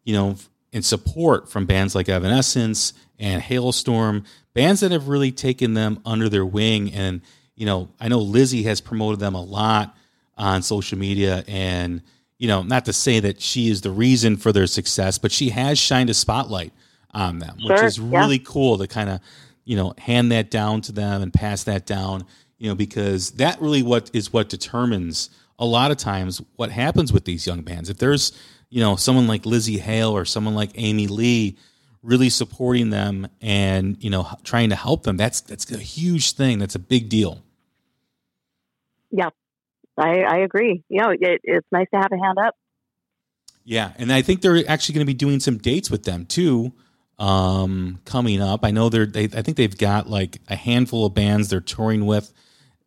You 0.06 0.14
know, 0.14 0.36
and 0.74 0.84
support 0.84 1.50
from 1.50 1.66
bands 1.66 1.96
like 1.96 2.10
Evanescence 2.10 2.94
and 3.20 3.42
Halestorm, 3.42 4.26
bands 4.54 4.82
that 4.82 4.92
have 4.92 5.08
really 5.08 5.32
taken 5.32 5.76
them 5.76 6.00
under 6.04 6.28
their 6.28 6.46
wing. 6.46 6.92
And, 6.92 7.22
you 7.56 7.66
know, 7.66 7.90
I 8.00 8.08
know 8.08 8.20
Lzzy 8.20 8.64
has 8.66 8.82
promoted 8.82 9.20
them 9.20 9.36
a 9.36 9.42
lot 9.42 9.96
on 10.36 10.64
social 10.64 10.98
media. 10.98 11.44
And, 11.48 12.02
you 12.40 12.48
know, 12.48 12.64
not 12.64 12.86
to 12.86 12.94
say 12.94 13.20
that 13.20 13.40
she 13.40 13.70
is 13.70 13.82
the 13.82 13.92
reason 13.92 14.36
for 14.36 14.52
their 14.52 14.68
success, 14.68 15.18
but 15.20 15.32
she 15.32 15.50
has 15.52 15.78
shined 15.78 16.10
a 16.10 16.14
spotlight 16.14 16.74
on 17.12 17.38
them, 17.40 17.56
which 17.64 17.78
Sure, 17.78 17.86
is 17.86 18.00
yeah. 18.00 18.20
really 18.20 18.40
cool 18.40 18.80
to 18.80 18.88
kind 18.88 19.10
of, 19.10 19.20
you 19.64 19.78
know, 19.78 19.94
hand 20.00 20.32
that 20.32 20.50
down 20.50 20.82
to 20.82 20.92
them 20.92 21.22
and 21.22 21.32
pass 21.32 21.64
that 21.66 21.86
down, 21.86 22.26
you 22.58 22.68
know, 22.68 22.76
because 22.76 23.32
that 23.34 23.62
really 23.62 23.84
what 23.84 24.10
is 24.14 24.34
what 24.34 24.50
determines 24.50 25.30
a 25.64 25.66
lot 25.66 25.92
of 25.92 25.98
times 25.98 26.42
what 26.58 26.72
happens 26.72 27.14
with 27.14 27.24
these 27.24 27.48
young 27.48 27.62
bands. 27.62 27.90
If 27.90 27.98
there's, 27.98 28.34
you 28.70 28.82
know, 28.82 28.98
someone 28.98 29.28
like 29.28 29.44
Lzzy 29.44 29.80
Hale 29.80 30.12
or 30.12 30.26
someone 30.26 30.56
like 30.56 30.72
Amy 30.76 31.08
Lee 31.08 31.58
really 32.02 32.30
supporting 32.30 32.90
them 32.90 33.30
and, 33.42 33.96
you 34.04 34.10
know, 34.10 34.28
trying 34.44 34.70
to 34.72 34.76
help 34.76 35.04
them, 35.04 35.16
that's 35.16 35.40
that's 35.40 35.72
a 35.72 35.78
huge 35.78 36.34
thing. 36.34 36.60
That's 36.60 36.76
a 36.76 36.80
big 36.80 37.08
deal. 37.08 37.42
Yeah, 39.10 39.30
I, 39.98 40.24
I 40.24 40.38
agree. 40.40 40.84
You 40.90 41.02
know, 41.02 41.12
it, 41.12 41.40
it's 41.44 41.68
nice 41.72 41.88
to 41.94 41.98
have 41.98 42.12
a 42.12 42.18
hand 42.22 42.38
up. 42.46 42.56
Yeah, 43.64 43.94
and 43.98 44.12
I 44.12 44.22
think 44.22 44.42
they're 44.42 44.68
actually 44.68 44.96
going 44.96 45.06
to 45.08 45.14
be 45.14 45.14
doing 45.14 45.40
some 45.40 45.58
dates 45.58 45.90
with 45.90 46.04
them 46.04 46.26
too, 46.26 46.74
um, 47.20 48.02
coming 48.04 48.42
up. 48.42 48.66
I 48.66 48.72
know 48.72 48.90
they're. 48.90 49.06
They, 49.06 49.26
I 49.26 49.42
think 49.42 49.56
they've 49.56 49.78
got 49.78 50.10
like 50.10 50.42
a 50.50 50.58
handful 50.58 51.06
of 51.06 51.14
bands 51.14 51.48
they're 51.48 51.62
touring 51.62 52.06
with, 52.06 52.34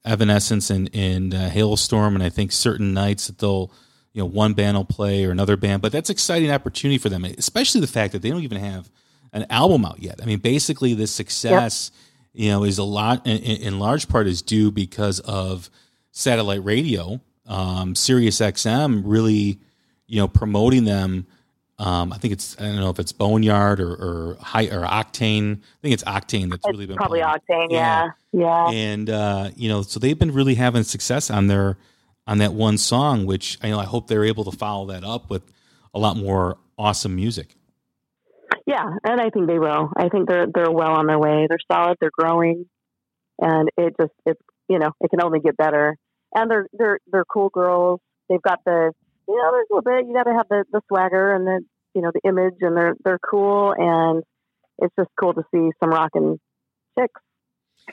Evanescence 0.07 0.71
and 0.71 0.89
and 0.95 1.35
uh, 1.35 1.51
Halestorm, 1.51 2.15
and 2.15 2.23
I 2.23 2.31
think 2.31 2.53
certain 2.53 2.95
nights 2.95 3.27
that 3.27 3.39
they'll, 3.39 3.71
you 4.13 4.23
know, 4.23 4.27
one 4.27 4.55
band 4.55 4.77
will 4.77 4.85
play 4.85 5.25
or 5.25 5.31
another 5.31 5.57
band. 5.57 5.83
But 5.83 5.93
that's 5.93 6.11
exciting 6.11 6.51
opportunity 6.51 6.99
for 6.99 7.09
them, 7.09 7.25
especially 7.25 7.81
the 7.81 7.87
fact 7.87 8.13
that 8.13 8.23
they 8.23 8.31
don't 8.31 8.43
even 8.43 8.59
have 8.59 8.91
an 9.33 9.47
album 9.51 9.85
out 9.85 10.03
yet. 10.03 10.21
I 10.23 10.27
mean, 10.27 10.39
basically, 10.39 10.95
this 10.95 11.11
success, 11.11 11.91
you 12.33 12.51
know, 12.51 12.65
is 12.65 12.79
a 12.79 12.85
lot 12.85 13.27
in, 13.27 13.39
in 13.39 13.79
large 13.79 14.09
part 14.09 14.27
is 14.27 14.43
due 14.43 14.71
because 14.71 15.21
of 15.21 15.69
satellite 16.13 16.65
radio, 16.65 17.21
um, 17.47 17.95
Sirius 17.95 18.41
XM 18.41 19.03
really, 19.05 19.59
you 20.07 20.19
know, 20.19 20.29
promoting 20.29 20.85
them. 20.85 21.27
Um, 21.79 22.13
I 22.13 22.19
think 22.19 22.33
it's 22.33 22.59
I 22.59 22.63
don't 22.63 22.77
know 22.77 22.89
if 22.89 22.99
it's 22.99 23.13
Boneyard 23.13 23.81
or 23.81 23.93
or 23.93 24.37
high 24.41 24.67
or 24.67 24.87
Octane. 24.87 25.59
I 25.59 25.81
think 25.83 25.93
it's 25.93 26.05
Octane 26.05 26.51
that's 26.51 26.67
really 26.67 26.87
been 26.87 26.97
probably 26.97 27.21
playing. 27.21 27.69
Octane. 27.69 27.71
Yeah, 27.71 28.09
yeah. 28.33 28.71
And 28.71 29.11
uh, 29.11 29.51
you 29.57 29.69
know, 29.69 29.83
so 29.83 30.01
they've 30.01 30.19
been 30.19 30.33
really 30.33 30.55
having 30.55 30.85
success 30.85 31.31
on 31.31 31.49
their 31.49 31.77
on 32.27 32.39
that 32.39 32.55
one 32.55 32.79
song, 32.79 33.27
which 33.27 33.59
I 33.63 33.69
know 33.69 33.79
I 33.79 33.85
hope 33.85 34.09
they're 34.09 34.25
able 34.25 34.45
to 34.45 34.57
follow 34.57 34.87
that 34.87 35.05
up 35.05 35.29
with 35.29 35.43
a 35.95 35.99
lot 35.99 36.17
more 36.17 36.57
awesome 36.79 37.15
music. 37.15 37.55
Yeah, 38.67 38.89
and 39.05 39.21
I 39.21 39.31
think 39.31 39.47
they 39.47 39.59
will. 39.59 39.91
I 39.97 40.09
think 40.09 40.29
they're 40.29 40.47
they're 40.53 40.71
well 40.71 40.93
on 40.93 41.07
their 41.07 41.19
way. 41.19 41.47
They're 41.49 41.59
solid. 41.71 41.99
They're 42.01 42.11
growing, 42.11 42.67
and 43.39 43.69
it 43.77 43.95
just 44.01 44.13
it's 44.25 44.41
you 44.69 44.79
know 44.79 44.93
it 45.01 45.11
can 45.11 45.23
only 45.23 45.41
get 45.41 45.57
better. 45.57 45.97
And 46.35 46.51
they're 46.51 46.67
they're 46.73 46.99
they're 47.13 47.25
cool 47.25 47.51
girls. 47.51 48.01
They've 48.29 48.43
got 48.43 48.61
the 48.65 48.93
you 49.29 49.37
know 49.37 49.51
there's 49.53 49.67
a 49.71 49.75
little 49.75 49.83
bit 49.83 50.09
you 50.09 50.15
got 50.15 50.25
to 50.25 50.37
have 50.37 50.49
the 50.49 50.65
the 50.73 50.81
swagger 50.89 51.35
and 51.35 51.47
the 51.47 51.61
you 51.95 52.03
know 52.03 52.13
the 52.13 52.29
image, 52.29 52.57
and 52.61 52.77
they're 52.77 52.95
they're 53.05 53.19
cool. 53.19 53.75
And 53.77 54.23
it's 54.79 54.95
just 54.99 55.11
cool 55.19 55.35
to 55.35 55.43
see 55.53 55.71
some 55.83 55.91
rocking 55.91 56.39
chicks. 56.99 57.21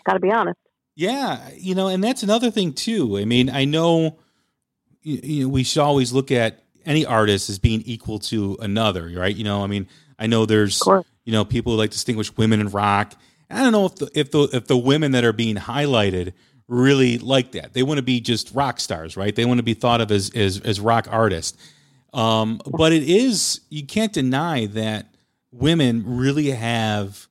Got 0.05 0.13
to 0.13 0.19
be 0.19 0.31
honest. 0.31 0.59
Yeah, 0.95 1.49
you 1.55 1.73
know, 1.73 1.87
and 1.87 2.03
that's 2.03 2.21
another 2.21 2.51
thing 2.51 2.73
too. 2.73 3.17
I 3.17 3.25
mean, 3.25 3.49
I 3.49 3.65
know 3.65 4.19
you, 5.01 5.19
you 5.23 5.43
know, 5.43 5.49
we 5.49 5.63
should 5.63 5.81
always 5.81 6.11
look 6.11 6.31
at 6.31 6.63
any 6.85 7.05
artist 7.05 7.49
as 7.49 7.59
being 7.59 7.81
equal 7.81 8.19
to 8.19 8.57
another, 8.59 9.11
right? 9.15 9.35
You 9.35 9.43
know, 9.43 9.63
I 9.63 9.67
mean, 9.67 9.87
I 10.19 10.27
know 10.27 10.45
there's 10.45 10.81
you 11.23 11.31
know 11.31 11.45
people 11.45 11.73
who 11.73 11.77
like 11.77 11.91
distinguish 11.91 12.35
women 12.37 12.59
in 12.59 12.69
rock. 12.69 13.13
I 13.49 13.63
don't 13.63 13.71
know 13.71 13.85
if 13.85 13.95
the 13.95 14.11
if 14.13 14.31
the 14.31 14.43
if 14.53 14.67
the 14.67 14.77
women 14.77 15.13
that 15.13 15.23
are 15.23 15.33
being 15.33 15.55
highlighted 15.55 16.33
really 16.67 17.17
like 17.17 17.51
that. 17.53 17.73
They 17.73 17.83
want 17.83 17.97
to 17.97 18.03
be 18.03 18.19
just 18.21 18.53
rock 18.53 18.79
stars, 18.79 19.15
right? 19.17 19.35
They 19.35 19.45
want 19.45 19.57
to 19.59 19.63
be 19.63 19.73
thought 19.73 20.01
of 20.01 20.11
as 20.11 20.29
as, 20.35 20.59
as 20.61 20.79
rock 20.79 21.07
artists. 21.09 21.57
Um, 22.13 22.61
but 22.65 22.93
it 22.93 23.03
is 23.03 23.61
you 23.69 23.85
can't 23.85 24.13
deny 24.13 24.67
that 24.67 25.07
women 25.51 26.03
really 26.05 26.51
have 26.51 27.27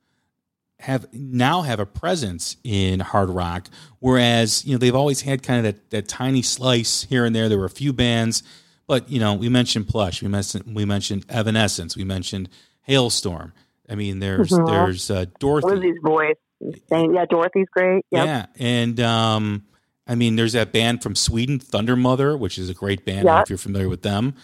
have 0.81 1.07
now 1.13 1.63
have 1.63 1.79
a 1.79 1.87
presence 1.87 2.57
in 2.65 2.99
hard 2.99 3.29
rock, 3.31 3.69
whereas 4.01 4.65
you 4.65 4.73
know 4.73 4.79
they've 4.79 4.95
always 4.95 5.21
had 5.23 5.43
kind 5.43 5.65
of 5.65 5.75
that, 5.75 5.91
that 5.91 6.09
tiny 6.09 6.43
slice 6.43 7.05
here 7.05 7.25
and 7.25 7.35
there. 7.35 7.49
There 7.49 7.59
were 7.59 7.65
a 7.65 7.71
few 7.71 7.93
bands, 7.93 8.43
but 8.89 9.09
you 9.09 9.21
know 9.21 9.35
we 9.35 9.49
mentioned 9.49 9.87
Plush, 9.89 10.21
we 10.23 10.29
mentioned 10.29 10.75
we 10.75 10.85
mentioned 10.85 11.25
Evanescence, 11.29 11.97
we 11.97 12.05
mentioned 12.05 12.49
Halestorm. 12.89 13.53
I 13.89 13.95
mean, 13.95 14.19
there's 14.19 14.51
Mhm. 14.51 14.67
there's 14.67 15.11
uh, 15.11 15.27
Dorothy, 15.39 15.69
Lzzy's 15.69 16.01
voice. 16.03 16.35
Insane. 16.63 17.15
Yeah, 17.15 17.25
Dorothy's 17.29 17.67
great. 17.73 18.05
Yep. 18.11 18.27
yeah, 18.27 18.47
and 18.59 19.01
um, 19.01 19.65
I 20.07 20.15
mean, 20.15 20.37
there's 20.37 20.53
that 20.53 20.73
band 20.73 21.03
from 21.03 21.15
Sweden, 21.17 21.59
Thundermother, 21.59 22.39
which 22.39 22.59
is 22.59 22.69
a 22.71 22.75
great 22.75 23.05
band. 23.05 23.21
I 23.21 23.23
don't 23.23 23.27
know 23.27 23.37
Yeah. 23.39 23.43
if 23.43 23.51
you're 23.51 23.59
familiar 23.59 23.89
with 23.89 24.03
them. 24.03 24.35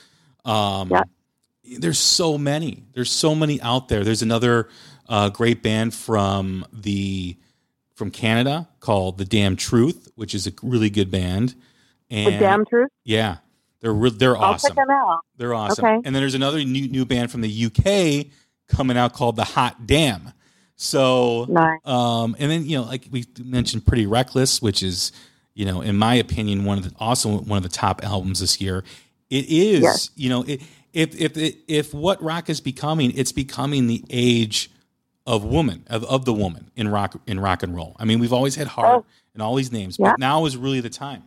Um, 0.44 0.90
Yeah. 0.90 1.02
There's 1.78 1.98
so 1.98 2.38
many. 2.38 2.84
There's 2.94 3.10
so 3.10 3.34
many 3.34 3.60
out 3.60 3.88
there. 3.88 4.02
There's 4.02 4.22
another 4.22 4.68
uh, 5.08 5.28
great 5.28 5.62
band 5.62 5.92
from 5.94 6.64
the 6.72 7.36
from 7.94 8.10
Canada 8.10 8.68
called 8.80 9.18
The 9.18 9.24
Damn 9.26 9.54
Truth, 9.56 10.08
which 10.14 10.34
is 10.34 10.46
a 10.46 10.52
really 10.62 10.88
good 10.88 11.10
band. 11.10 11.54
And 12.10 12.34
The 12.34 12.38
damn 12.38 12.64
truth. 12.64 12.88
yeah, 13.04 13.38
they're 13.80 13.92
re- 13.92 14.08
they're 14.10 14.34
I'll 14.36 14.54
awesome. 14.54 14.68
check 14.70 14.76
them 14.76 14.88
out. 14.90 15.20
They're 15.36 15.52
awesome. 15.52 15.84
Okay. 15.84 15.94
And 15.96 16.14
then 16.14 16.22
there's 16.22 16.34
another 16.34 16.64
new 16.64 16.88
new 16.88 17.04
band 17.04 17.30
from 17.30 17.42
the 17.42 17.66
UK 17.66 18.28
coming 18.74 18.96
out 18.96 19.12
called 19.12 19.36
The 19.36 19.44
Hot 19.44 19.86
Damn. 19.86 20.32
So 20.80 21.44
Nice. 21.48 21.80
um, 21.84 22.36
and 22.38 22.50
then 22.50 22.64
you 22.64 22.78
know, 22.78 22.84
like 22.84 23.06
we 23.10 23.24
mentioned, 23.42 23.84
Pretty 23.84 24.06
Reckless, 24.06 24.62
which 24.62 24.82
is 24.82 25.10
you 25.54 25.64
know, 25.66 25.80
in 25.80 25.96
my 25.96 26.14
opinion, 26.14 26.64
one 26.64 26.78
of 26.78 26.84
the 26.84 26.92
also 27.00 27.38
one 27.40 27.56
of 27.56 27.64
the 27.64 27.68
top 27.68 28.02
albums 28.04 28.38
this 28.40 28.60
year. 28.60 28.84
It 29.28 29.46
is, 29.50 29.82
Yes. 29.82 30.10
you 30.14 30.28
know, 30.30 30.44
it, 30.46 30.62
if 30.92 31.20
if 31.20 31.36
if 31.66 31.92
what 31.92 32.22
rock 32.22 32.48
is 32.48 32.60
becoming, 32.60 33.12
it's 33.16 33.32
becoming 33.32 33.88
the 33.88 34.04
age 34.08 34.70
of 35.26 35.44
woman 35.44 35.84
of, 35.88 36.04
of 36.04 36.24
the 36.24 36.32
woman 36.32 36.70
in 36.76 36.86
rock 36.88 37.20
in 37.26 37.40
rock 37.40 37.64
and 37.64 37.74
roll. 37.74 37.96
I 37.98 38.04
mean, 38.04 38.20
we've 38.20 38.32
always 38.32 38.54
had 38.54 38.68
heart 38.68 39.02
Oh. 39.02 39.06
and 39.34 39.42
all 39.42 39.56
these 39.56 39.72
names, 39.72 39.96
Yeah. 39.98 40.12
but 40.12 40.20
now 40.20 40.46
is 40.46 40.56
really 40.56 40.80
the 40.80 40.88
time. 40.90 41.24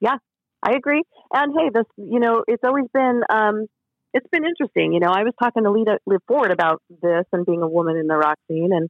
Yeah, 0.00 0.16
I 0.64 0.72
agree. 0.72 1.02
And 1.32 1.54
hey, 1.56 1.70
this 1.72 1.86
you 1.96 2.18
know, 2.18 2.42
it's 2.48 2.64
always 2.64 2.86
been 2.92 3.22
um 3.30 3.68
it's 4.14 4.26
been 4.30 4.44
interesting. 4.44 4.92
You 4.92 5.00
know, 5.00 5.10
I 5.10 5.22
was 5.22 5.32
talking 5.42 5.64
to 5.64 5.70
Lita 5.70 5.98
Liv 6.06 6.20
Ford 6.26 6.50
about 6.50 6.82
this 6.90 7.24
and 7.32 7.46
being 7.46 7.62
a 7.62 7.68
woman 7.68 7.96
in 7.96 8.06
the 8.06 8.16
rock 8.16 8.38
scene 8.48 8.70
and 8.72 8.88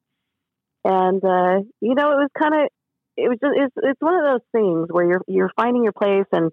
and 0.84 1.24
uh, 1.24 1.62
you 1.80 1.94
know, 1.94 2.10
it 2.10 2.18
was 2.22 2.30
kind 2.38 2.54
of 2.54 2.68
it 3.16 3.28
was 3.28 3.38
just 3.40 3.54
it's 3.56 3.74
it's 3.76 4.00
one 4.00 4.14
of 4.14 4.24
those 4.24 4.46
things 4.52 4.88
where 4.90 5.06
you're 5.06 5.22
you're 5.28 5.50
finding 5.56 5.84
your 5.84 5.92
place 5.92 6.26
and 6.32 6.50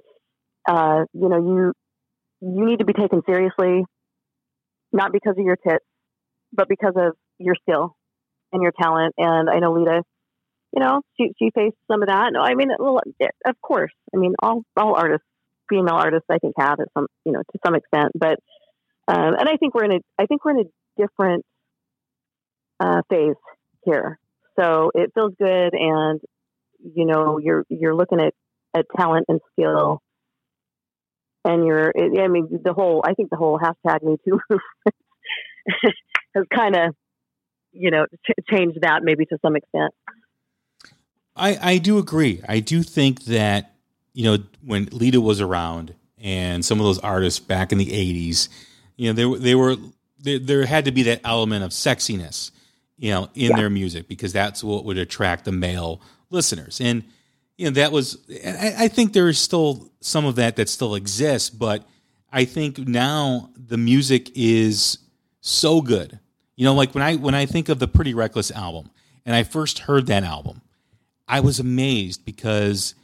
uh, 0.67 1.05
you 1.13 1.29
know, 1.29 1.37
you 1.37 1.73
you 2.41 2.65
need 2.65 2.79
to 2.79 2.85
be 2.85 2.93
taken 2.93 3.21
seriously 3.27 3.83
not 4.91 5.11
because 5.11 5.35
of 5.37 5.45
your 5.45 5.55
tits, 5.55 5.85
but 6.51 6.67
because 6.67 6.93
of 6.95 7.13
your 7.37 7.55
skill 7.61 7.95
and 8.51 8.63
your 8.63 8.71
talent. 8.81 9.13
And 9.17 9.49
I 9.49 9.59
know 9.59 9.73
Lita 9.73 10.01
you 10.73 10.81
know, 10.83 11.01
she 11.17 11.31
she 11.39 11.49
faced 11.53 11.75
some 11.91 12.01
of 12.01 12.09
that. 12.09 12.29
No, 12.31 12.41
I 12.41 12.53
mean, 12.55 12.69
of 12.71 13.55
course. 13.61 13.91
I 14.13 14.17
mean, 14.17 14.35
all 14.41 14.63
all 14.77 14.95
artists, 14.95 15.25
female 15.67 15.95
artists, 15.95 16.27
I 16.29 16.37
think 16.37 16.53
have 16.57 16.79
at 16.79 16.87
some, 16.95 17.07
you 17.25 17.31
know, 17.31 17.39
to 17.39 17.59
some 17.65 17.75
extent. 17.75 18.11
But 18.13 18.39
um, 19.09 19.33
and 19.39 19.49
I 19.49 19.57
think 19.57 19.73
we're 19.73 19.85
in 19.85 19.93
a, 19.93 19.99
I 20.19 20.27
think 20.27 20.45
we're 20.45 20.51
in 20.51 20.67
a 20.67 21.01
different 21.01 21.43
uh, 22.79 23.01
phase 23.09 23.35
here. 23.83 24.19
So 24.59 24.91
it 24.93 25.11
feels 25.15 25.33
good, 25.39 25.73
and 25.73 26.21
you 26.79 27.05
know, 27.05 27.39
you're 27.39 27.65
you're 27.69 27.95
looking 27.95 28.21
at 28.21 28.35
at 28.75 28.85
talent 28.95 29.25
and 29.27 29.39
skill, 29.53 30.03
and 31.43 31.65
you're. 31.65 31.91
I 31.97 32.27
mean, 32.27 32.59
the 32.63 32.73
whole. 32.73 33.01
I 33.03 33.15
think 33.15 33.31
the 33.31 33.37
whole 33.37 33.57
hashtag 33.57 34.03
Me 34.03 34.17
Too 34.23 34.39
has 36.35 36.45
kind 36.53 36.75
of, 36.75 36.95
you 37.71 37.89
know, 37.89 38.05
ch- 38.05 38.45
changed 38.53 38.79
that 38.81 39.01
maybe 39.01 39.25
to 39.25 39.39
some 39.43 39.55
extent. 39.55 39.91
I, 41.35 41.57
I 41.61 41.77
do 41.79 41.97
agree. 41.97 42.41
I 42.47 42.59
do 42.59 42.83
think 42.83 43.23
that, 43.23 43.73
you 44.13 44.25
know, 44.25 44.43
when 44.63 44.85
Lita 44.91 45.21
was 45.21 45.39
around 45.39 45.95
and 46.21 46.65
some 46.65 46.79
of 46.79 46.85
those 46.85 46.99
artists 46.99 47.39
back 47.39 47.71
in 47.71 47.77
the 47.77 47.85
80s, 47.85 48.49
you 48.99 49.07
know, 49.09 49.13
they, 49.13 49.25
were- 49.25 49.37
they 49.39 49.55
were, 49.55 49.75
there, 50.19 50.39
there 50.39 50.65
had 50.65 50.85
to 50.85 50.91
be 50.91 51.03
that 51.03 51.21
element 51.23 51.63
of 51.63 51.71
sexiness, 51.71 52.51
you 52.97 53.11
know, 53.11 53.29
in 53.33 53.51
Yeah. 53.51 53.55
their 53.55 53.69
music 53.69 54.07
because 54.07 54.33
that's 54.33 54.63
what 54.63 54.83
would 54.85 54.97
attract 54.97 55.45
the 55.45 55.51
male 55.53 56.01
listeners. 56.29 56.81
And, 56.81 57.03
you 57.57 57.65
know, 57.65 57.71
that 57.71 57.91
was, 57.93 58.17
I, 58.45 58.73
I 58.77 58.87
think 58.89 59.13
there 59.13 59.29
is 59.29 59.39
still 59.39 59.89
some 60.01 60.25
of 60.25 60.35
that 60.35 60.57
that 60.57 60.67
still 60.69 60.95
exists, 60.95 61.49
but 61.49 61.87
I 62.31 62.43
think 62.45 62.77
now 62.77 63.49
the 63.55 63.77
music 63.77 64.31
is 64.35 64.97
so 65.41 65.81
good. 65.81 66.19
You 66.57 66.65
know, 66.65 66.73
like 66.73 66.93
when 66.93 67.01
I, 67.01 67.15
when 67.15 67.33
I 67.35 67.45
think 67.45 67.69
of 67.69 67.79
the 67.79 67.87
Pretty 67.87 68.13
Reckless 68.13 68.51
album 68.51 68.89
and 69.25 69.33
I 69.35 69.43
first 69.43 69.79
heard 69.79 70.07
that 70.07 70.23
album, 70.25 70.61
I 71.27 71.39
was 71.39 71.59
amazed 71.59 72.25
because 72.25 72.95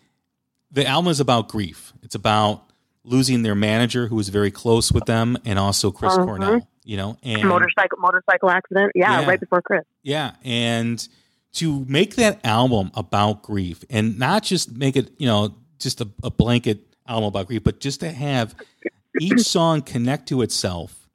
the 0.71 0.85
album 0.85 1.09
is 1.09 1.21
about 1.21 1.47
grief. 1.47 1.93
It's 2.03 2.15
about 2.15 2.64
losing 3.05 3.43
their 3.43 3.55
manager 3.55 4.07
who 4.07 4.15
was 4.15 4.29
very 4.29 4.51
close 4.51 4.91
with 4.91 5.05
them, 5.05 5.37
and 5.45 5.57
also 5.59 5.91
Chris 5.91 6.13
Mhm. 6.13 6.25
Cornell. 6.25 6.67
You 6.83 6.97
know, 6.97 7.17
and 7.23 7.43
motorcycle 7.47 7.97
motorcycle 7.99 8.49
accident. 8.49 8.91
Yeah, 8.93 9.21
Yeah. 9.21 9.27
right 9.27 9.39
before 9.39 9.61
Chris. 9.61 9.81
yeah, 10.03 10.33
and 10.43 11.07
to 11.53 11.85
make 11.87 12.15
that 12.15 12.39
album 12.45 12.91
about 12.95 13.41
grief 13.41 13.83
and 13.89 14.19
not 14.19 14.43
just 14.43 14.71
make 14.75 14.95
it, 14.95 15.11
you 15.17 15.25
know, 15.25 15.55
just 15.79 16.01
a, 16.01 16.07
a 16.21 16.29
blanket 16.29 16.85
album 17.07 17.27
about 17.29 17.47
grief, 17.47 17.63
but 17.63 17.79
just 17.79 18.01
to 18.01 18.11
have 18.11 18.53
each 19.21 19.39
song 19.55 19.81
connect 19.81 20.27
to 20.29 20.41
itself 20.41 21.07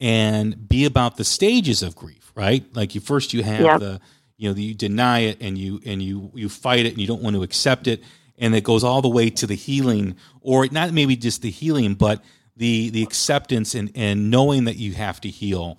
and 0.00 0.68
be 0.68 0.84
about 0.84 1.16
the 1.16 1.24
stages 1.24 1.82
of 1.82 1.94
grief, 1.94 2.32
right? 2.34 2.64
Like 2.74 2.94
you 2.94 3.00
first 3.00 3.32
you 3.32 3.42
have 3.42 3.60
Yeah. 3.60 3.78
the 3.78 4.00
you 4.38 4.50
know, 4.50 4.56
you 4.56 4.74
deny 4.74 5.20
it 5.20 5.38
and 5.40 5.56
you 5.56 5.80
and 5.86 6.02
you 6.02 6.30
you 6.34 6.48
fight 6.48 6.84
it 6.86 6.90
and 6.92 6.98
you 7.00 7.06
don't 7.06 7.22
want 7.22 7.36
to 7.36 7.42
accept 7.42 7.86
it 7.86 8.02
and 8.38 8.54
it 8.54 8.64
goes 8.64 8.84
all 8.84 9.02
the 9.02 9.08
way 9.08 9.30
to 9.30 9.46
the 9.46 9.54
healing 9.54 10.16
or 10.40 10.66
not 10.70 10.92
maybe 10.92 11.16
just 11.16 11.42
the 11.42 11.50
healing 11.50 11.94
but 11.94 12.22
the 12.56 12.90
the 12.90 13.02
acceptance 13.02 13.74
and 13.74 13.90
and 13.94 14.30
knowing 14.30 14.64
that 14.64 14.76
you 14.76 14.94
have 14.94 15.20
to 15.20 15.28
heal. 15.28 15.78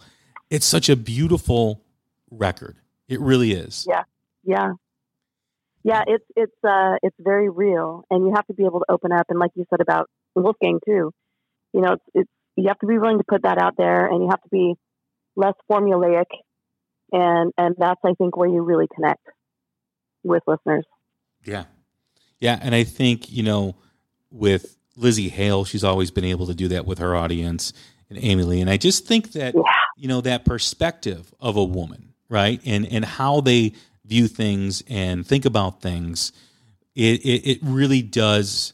It's 0.50 0.66
such 0.66 0.90
a 0.90 0.96
beautiful 0.96 1.84
record. 2.32 2.78
It 3.08 3.20
really 3.20 3.52
is. 3.52 3.86
Yeah. 3.90 4.04
Yeah. 4.44 4.74
Yeah, 5.84 6.04
it's 6.06 6.26
it's 6.36 6.56
uh 6.64 6.96
it's 7.02 7.16
very 7.20 7.50
real 7.50 8.04
and 8.10 8.26
you 8.26 8.34
have 8.36 8.46
to 8.48 8.54
be 8.54 8.66
able 8.66 8.80
to 8.80 8.86
open 8.90 9.12
up 9.12 9.28
and 9.30 9.40
like 9.40 9.52
you 9.56 9.66
said 9.70 9.82
about 9.82 10.10
Wolfgang 10.36 10.80
too. 10.86 11.12
You 11.74 11.82
know, 11.82 11.94
it's 11.94 12.04
it's 12.14 12.32
you 12.56 12.68
have 12.68 12.80
to 12.80 12.88
be 12.88 12.98
willing 12.98 13.18
to 13.18 13.24
put 13.28 13.44
that 13.44 13.58
out 13.58 13.76
there 13.78 14.08
and 14.08 14.22
you 14.22 14.30
have 14.30 14.42
to 14.42 14.50
be 14.50 14.76
less 15.36 15.54
formulaic 15.70 16.26
and 17.12 17.52
and 17.58 17.76
that's 17.78 18.02
I 18.06 18.14
think 18.18 18.38
where 18.38 18.50
you 18.50 18.62
really 18.62 18.88
connect 18.94 19.26
with 20.24 20.44
listeners. 20.46 20.86
Yeah. 21.44 21.66
Yeah. 22.40 22.60
And 22.62 22.76
I 22.76 22.84
think, 22.84 23.32
you 23.32 23.44
know, 23.44 23.76
with 24.32 24.78
Lzzy 24.98 25.30
Hale, 25.30 25.66
she's 25.66 25.84
always 25.84 26.12
been 26.12 26.26
able 26.26 26.48
to 26.48 26.56
do 26.56 26.68
that 26.70 26.86
with 26.86 27.00
her 27.00 27.16
audience 27.16 27.74
and 28.10 28.20
Amy 28.22 28.44
Lee. 28.44 28.62
And 28.62 28.70
I 28.70 28.78
just 28.78 29.06
think 29.06 29.34
that, 29.34 29.54
Yeah. 29.56 29.62
you 29.96 30.08
know, 30.08 30.22
that 30.22 30.46
perspective 30.46 31.34
of 31.40 31.56
a 31.56 31.64
woman, 31.64 32.14
right? 32.30 32.62
And 32.66 32.86
and 32.88 33.06
how 33.06 33.42
they 33.42 33.74
view 34.06 34.28
things 34.28 34.84
and 34.88 35.26
think 35.26 35.46
about 35.46 35.82
things, 35.82 36.32
it 36.96 37.22
it, 37.26 37.50
it 37.50 37.60
really 37.64 38.02
does 38.02 38.74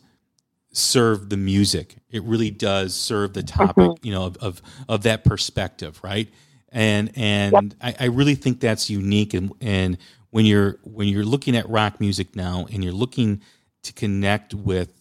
serve 0.72 1.30
the 1.30 1.38
music. 1.38 1.96
It 2.10 2.24
really 2.24 2.52
does 2.52 2.96
serve 2.96 3.34
the 3.34 3.44
mm-hmm. 3.44 3.66
topic, 3.66 4.06
you 4.06 4.12
know, 4.12 4.26
of, 4.26 4.38
of 4.38 4.62
of 4.88 5.04
that 5.04 5.24
perspective, 5.24 6.00
right? 6.04 6.30
And 6.70 7.12
and 7.16 7.76
I, 7.82 7.96
I 8.00 8.06
really 8.06 8.36
think 8.36 8.60
that's 8.60 8.90
unique. 8.90 9.34
And 9.34 9.52
and 9.62 9.98
when 10.32 10.46
you're 10.46 10.80
when 10.84 11.08
you're 11.08 11.26
looking 11.26 11.56
at 11.56 11.70
rock 11.70 12.00
music 12.00 12.36
now, 12.36 12.68
and 12.72 12.84
you're 12.84 12.94
looking 12.94 13.42
to 13.84 13.94
connect 13.94 14.54
with 14.54 14.92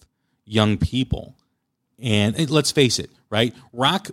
young 0.44 0.76
people, 0.76 1.36
and, 1.98 2.50
let's 2.50 2.72
face 2.72 2.98
it, 2.98 3.10
right? 3.30 3.54
Rock 3.72 4.10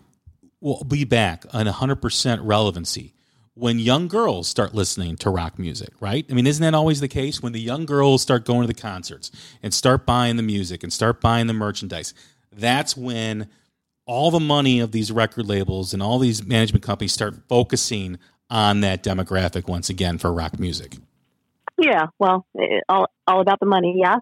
will 0.61 0.83
be 0.83 1.03
back 1.03 1.45
on 1.53 1.65
100% 1.65 2.39
relevancy 2.43 3.13
when 3.59 3.77
young 3.77 4.07
girls 4.07 4.47
start 4.47 4.73
listening 4.73 5.17
to 5.17 5.29
rock 5.29 5.59
music, 5.59 5.89
right? 5.99 6.25
I 6.29 6.33
mean, 6.33 6.47
isn't 6.47 6.63
that 6.63 6.73
always 6.73 7.01
the 7.01 7.09
case? 7.09 7.41
When 7.41 7.51
the 7.51 7.59
young 7.59 7.85
girls 7.85 8.21
start 8.21 8.45
going 8.45 8.61
to 8.61 8.67
the 8.67 8.79
concerts 8.79 9.31
and 9.61 9.73
start 9.73 10.05
buying 10.05 10.37
the 10.37 10.43
music 10.43 10.81
and 10.81 10.93
start 10.93 11.19
buying 11.19 11.47
the 11.47 11.53
merchandise, 11.53 12.13
that's 12.55 12.95
when 12.95 13.49
all 14.05 14.31
the 14.31 14.39
money 14.39 14.79
of 14.79 14.91
these 14.91 15.11
record 15.11 15.45
labels 15.45 15.93
and 15.93 16.01
all 16.01 16.19
these 16.19 16.45
management 16.45 16.83
companies 16.83 17.11
start 17.11 17.35
focusing 17.49 18.17
on 18.49 18.81
that 18.81 19.03
demographic 19.03 19.67
once 19.67 19.89
again 19.89 20.17
for 20.17 20.33
rock 20.33 20.57
music. 20.57 20.95
Yeah, 21.77 22.07
well, 22.17 22.45
it, 22.55 22.83
all 22.89 23.07
all 23.27 23.41
about 23.41 23.59
the 23.59 23.65
money, 23.65 23.97
yeah. 24.01 24.17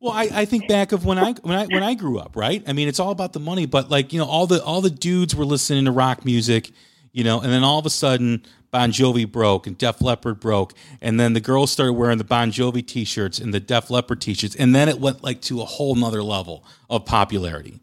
Well, 0.00 0.12
I, 0.12 0.28
I 0.32 0.44
think 0.44 0.68
back 0.68 0.92
of 0.92 1.04
when 1.04 1.18
I 1.18 1.32
when 1.42 1.58
I 1.58 1.66
when 1.66 1.82
I 1.82 1.94
grew 1.94 2.18
up, 2.18 2.36
right? 2.36 2.62
I 2.66 2.72
mean, 2.72 2.88
it's 2.88 3.00
all 3.00 3.10
about 3.10 3.32
the 3.32 3.40
money, 3.40 3.66
but 3.66 3.90
like 3.90 4.12
you 4.12 4.18
know, 4.18 4.26
all 4.26 4.46
the 4.46 4.62
all 4.62 4.80
the 4.80 4.90
dudes 4.90 5.34
were 5.34 5.44
listening 5.44 5.84
to 5.84 5.92
rock 5.92 6.24
music, 6.24 6.70
you 7.12 7.24
know, 7.24 7.40
and 7.40 7.52
then 7.52 7.62
all 7.62 7.78
of 7.78 7.86
a 7.86 7.90
sudden 7.90 8.44
Bon 8.70 8.90
Jovi 8.90 9.30
broke 9.30 9.66
and 9.66 9.76
Def 9.76 10.00
Leppard 10.00 10.40
broke, 10.40 10.74
and 11.00 11.20
then 11.20 11.34
the 11.34 11.40
girls 11.40 11.70
started 11.70 11.92
wearing 11.92 12.18
the 12.18 12.24
Bon 12.24 12.50
Jovi 12.50 12.86
t-shirts 12.86 13.38
and 13.38 13.52
the 13.52 13.60
Def 13.60 13.90
Leppard 13.90 14.20
t-shirts, 14.20 14.56
and 14.56 14.74
then 14.74 14.88
it 14.88 14.98
went 14.98 15.22
like 15.22 15.40
to 15.42 15.60
a 15.60 15.64
whole 15.64 15.94
nother 15.94 16.22
level 16.22 16.64
of 16.88 17.04
popularity. 17.04 17.80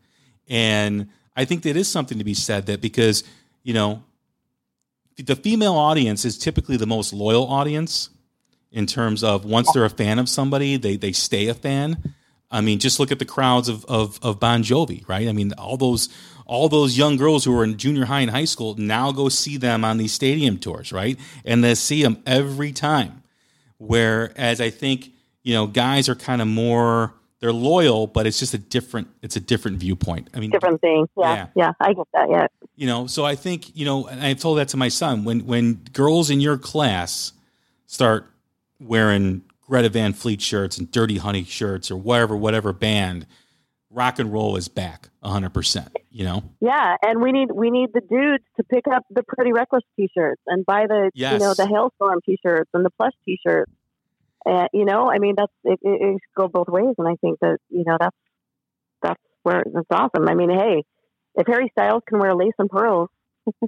And 0.49 1.09
I 1.35 1.45
think 1.45 1.63
that 1.63 1.77
is 1.77 1.87
something 1.87 2.17
to 2.17 2.23
be 2.23 2.33
said 2.33 2.65
that 2.65 2.81
because 2.81 3.23
you 3.63 3.73
know 3.73 4.03
the 5.17 5.35
female 5.35 5.75
audience 5.75 6.25
is 6.25 6.37
typically 6.37 6.77
the 6.77 6.87
most 6.87 7.13
loyal 7.13 7.47
audience 7.47 8.09
in 8.71 8.85
terms 8.85 9.23
of 9.23 9.45
once 9.45 9.71
they're 9.73 9.85
a 9.85 9.89
fan 9.89 10.19
of 10.19 10.29
somebody, 10.29 10.77
they 10.77 10.95
they 10.95 11.11
stay 11.11 11.47
a 11.47 11.53
fan. 11.53 12.13
I 12.51 12.61
mean, 12.61 12.79
just 12.79 12.99
look 12.99 13.11
at 13.11 13.19
the 13.19 13.25
crowds 13.25 13.69
of, 13.69 13.85
of, 13.85 14.17
of 14.23 14.39
Bon 14.39 14.63
Jovi, 14.63 15.07
right? 15.07 15.27
I 15.27 15.33
mean, 15.33 15.53
all 15.53 15.77
those 15.77 16.09
all 16.45 16.67
those 16.67 16.97
young 16.97 17.15
girls 17.15 17.45
who 17.45 17.51
were 17.51 17.63
in 17.63 17.77
junior 17.77 18.05
high 18.05 18.21
and 18.21 18.31
high 18.31 18.45
school 18.45 18.75
now 18.75 19.11
go 19.11 19.29
see 19.29 19.55
them 19.57 19.85
on 19.85 19.97
these 19.97 20.13
stadium 20.13 20.57
tours, 20.57 20.91
right? 20.91 21.19
And 21.45 21.63
they 21.63 21.75
see 21.75 22.01
them 22.01 22.23
every 22.25 22.71
time. 22.71 23.21
Whereas 23.77 24.59
I 24.59 24.69
think 24.69 25.09
you 25.43 25.53
know 25.53 25.67
guys 25.67 26.09
are 26.09 26.15
kind 26.15 26.41
of 26.41 26.47
more 26.47 27.13
they're 27.39 27.53
loyal, 27.53 28.05
but 28.05 28.27
it's 28.27 28.37
just 28.39 28.53
a 28.53 28.57
different 28.57 29.07
it's 29.21 29.35
a 29.35 29.39
different 29.39 29.77
viewpoint. 29.77 30.29
I 30.33 30.39
mean, 30.39 30.49
Different 30.49 30.81
thing. 30.81 31.07
Yeah, 31.17 31.35
Yeah. 31.35 31.47
yeah, 31.55 31.71
I 31.79 31.93
get 31.93 32.07
that. 32.13 32.29
Yeah, 32.29 32.47
you 32.75 32.87
know 32.87 33.07
so 33.07 33.25
i 33.25 33.35
think 33.35 33.75
you 33.75 33.85
know 33.85 34.07
and 34.07 34.21
i've 34.23 34.39
told 34.39 34.57
that 34.57 34.69
to 34.69 34.77
my 34.77 34.87
son 34.87 35.25
when 35.25 35.45
when 35.45 35.73
girls 35.91 36.29
in 36.29 36.39
your 36.39 36.57
class 36.57 37.33
start 37.87 38.31
wearing 38.79 39.43
greta 39.61 39.89
van 39.89 40.13
fleet 40.13 40.41
shirts 40.41 40.77
and 40.77 40.91
dirty 40.91 41.17
honey 41.17 41.43
shirts 41.43 41.91
or 41.91 41.97
whatever 41.97 42.35
whatever 42.35 42.73
band 42.73 43.25
rock 43.91 44.19
and 44.19 44.31
roll 44.31 44.55
is 44.55 44.67
back 44.67 45.09
100% 45.23 45.89
you 46.11 46.23
know 46.23 46.43
yeah, 46.59 46.95
and 47.01 47.21
we 47.21 47.31
need 47.31 47.51
we 47.51 47.69
need 47.71 47.89
the 47.93 48.01
dudes 48.01 48.43
to 48.57 48.63
pick 48.63 48.85
up 48.91 49.03
the 49.09 49.23
Pretty 49.23 49.51
Reckless 49.51 49.83
T-shirts 49.95 50.41
and 50.47 50.65
buy 50.65 50.85
the 50.87 51.11
you 51.33 51.39
know 51.39 51.53
the 51.53 51.63
Halestorm 51.63 52.17
T-shirts 52.25 52.69
and 52.73 52.83
the 52.85 52.89
Plush 52.91 53.13
T-shirts. 53.25 53.71
And 54.45 54.69
you 54.73 54.85
know, 54.85 55.09
I 55.11 55.19
mean, 55.19 55.35
that's 55.37 55.51
it, 55.63 55.79
it, 55.81 56.01
it 56.01 56.13
should 56.13 56.35
go 56.35 56.47
both 56.47 56.67
ways, 56.67 56.95
and 56.97 57.07
I 57.07 57.15
think 57.21 57.39
that 57.41 57.57
you 57.69 57.83
know 57.85 57.97
that's 57.99 58.15
that's 59.01 59.21
where 59.43 59.63
that's 59.71 59.87
awesome. 59.91 60.27
I 60.27 60.33
mean, 60.35 60.49
hey, 60.49 60.83
if 61.35 61.47
Harry 61.47 61.71
Styles 61.77 62.03
can 62.07 62.19
wear 62.19 62.33
lace 62.33 62.53
and 62.57 62.69
pearls, 62.69 63.09